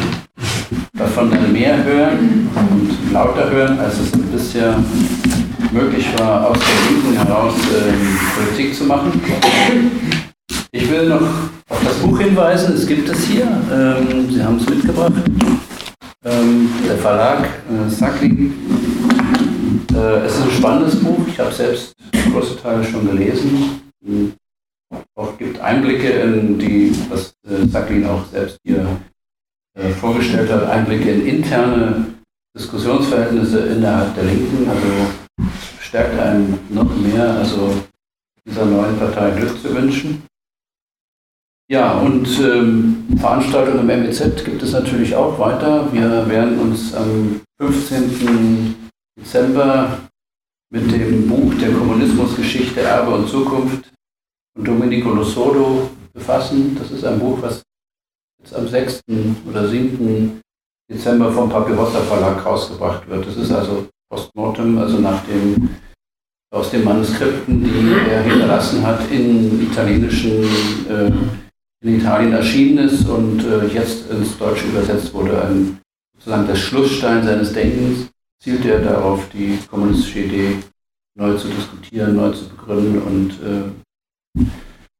[0.94, 4.76] davon dann mehr hören und lauter hören, als es bisher
[5.72, 9.20] möglich war, aus der Linken heraus äh, Politik zu machen.
[10.72, 11.28] Ich will noch
[11.68, 15.14] auf das Buch hinweisen, es gibt es hier, ähm, Sie haben es mitgebracht.
[16.24, 18.54] Ähm, der Verlag äh, Sackling.
[19.92, 21.28] Äh, es ist ein spannendes Buch.
[21.28, 21.96] Ich habe selbst
[22.32, 23.82] große Teile schon gelesen.
[25.16, 28.86] Auch gibt Einblicke in die, was äh, Sackling auch selbst hier
[29.74, 32.06] äh, vorgestellt hat, Einblicke in interne
[32.56, 34.70] Diskussionsverhältnisse innerhalb der Linken.
[34.70, 34.88] Also
[35.82, 37.74] stärkt einen noch mehr, also
[38.46, 40.22] dieser neuen Partei Glück zu wünschen.
[41.68, 45.92] Ja, und ähm, Veranstaltungen im MEZ gibt es natürlich auch weiter.
[45.92, 48.76] Wir werden uns am 15.
[49.20, 50.00] Dezember
[50.72, 53.92] mit dem Buch der Kommunismusgeschichte, Erbe und Zukunft
[54.56, 56.76] von Domenico Losodo befassen.
[56.80, 57.62] Das ist ein Buch, was
[58.42, 59.02] jetzt am 6.
[59.48, 60.42] oder 7.
[60.90, 63.28] Dezember vom Papyrota Verlag rausgebracht wird.
[63.28, 65.70] Das ist also postmortem, also nach dem,
[66.54, 70.44] aus den Manuskripten, die er hinterlassen hat in italienischen
[70.90, 71.12] äh,
[71.82, 75.80] in Italien erschienen ist und äh, jetzt ins Deutsche übersetzt wurde, ein,
[76.16, 78.10] sozusagen der Schlussstein seines Denkens,
[78.42, 80.58] zielt er darauf, die kommunistische Idee
[81.16, 84.44] neu zu diskutieren, neu zu begründen und äh,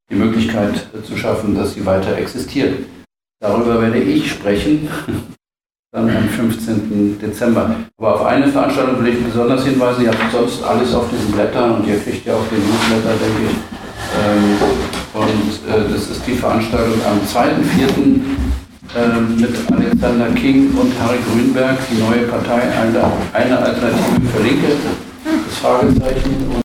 [0.10, 2.86] die Möglichkeit zu schaffen, dass sie weiter existiert.
[3.40, 4.88] Darüber werde ich sprechen,
[5.92, 7.20] dann am 15.
[7.20, 7.76] Dezember.
[7.98, 11.76] Aber auf eine Veranstaltung will ich besonders hinweisen, ihr habt sonst alles auf diesen Blättern
[11.76, 13.58] und ihr kriegt ja auch den Newsletter, denke ich.
[14.20, 14.91] Ähm,
[15.22, 18.20] und äh, das ist die Veranstaltung am 2.4.
[18.94, 24.68] Ähm, mit Alexander King und Harry Grünberg, die neue Partei, eine, eine Alternative für Linke,
[25.48, 26.62] das Fragezeichen.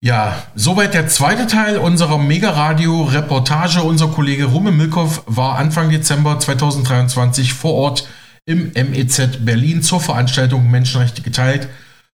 [0.00, 3.82] Ja, soweit der zweite Teil unserer Mega-Radio-Reportage.
[3.82, 8.08] Unser Kollege Rumme Milkow war Anfang Dezember 2023 vor Ort
[8.46, 11.68] im MEZ Berlin zur Veranstaltung Menschenrechte geteilt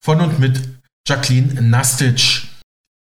[0.01, 0.61] von und mit
[1.09, 2.52] Jacqueline Nastitsch.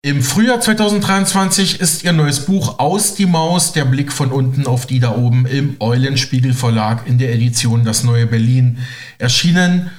[0.08, 4.86] Im Frühjahr 2023 ist ihr neues Buch Aus die Maus, der Blick von unten auf
[4.86, 8.78] die da oben im Eulenspiegel Verlag in der Edition Das Neue Berlin
[9.18, 9.92] erschienen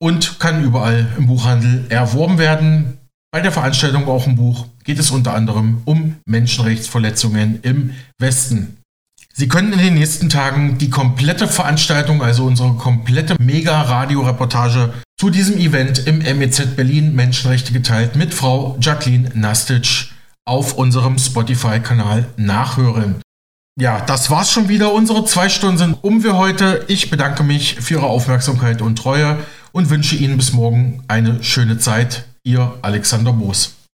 [0.00, 2.98] und kann überall im Buchhandel erworben werden.
[3.30, 8.78] Bei der Veranstaltung auch im Buch geht es unter anderem um Menschenrechtsverletzungen im Westen.
[9.32, 15.58] Sie können in den nächsten Tagen die komplette Veranstaltung, also unsere komplette Mega-Radio-Reportage zu diesem
[15.58, 20.12] Event im MEZ Berlin Menschenrechte geteilt mit Frau Jacqueline Nastitsch
[20.44, 23.16] auf unserem Spotify-Kanal nachhören.
[23.80, 24.92] Ja, das war's schon wieder.
[24.92, 26.84] Unsere zwei Stunden sind um für heute.
[26.88, 29.38] Ich bedanke mich für Ihre Aufmerksamkeit und Treue
[29.72, 32.26] und wünsche Ihnen bis morgen eine schöne Zeit.
[32.44, 33.74] Ihr Alexander Boos.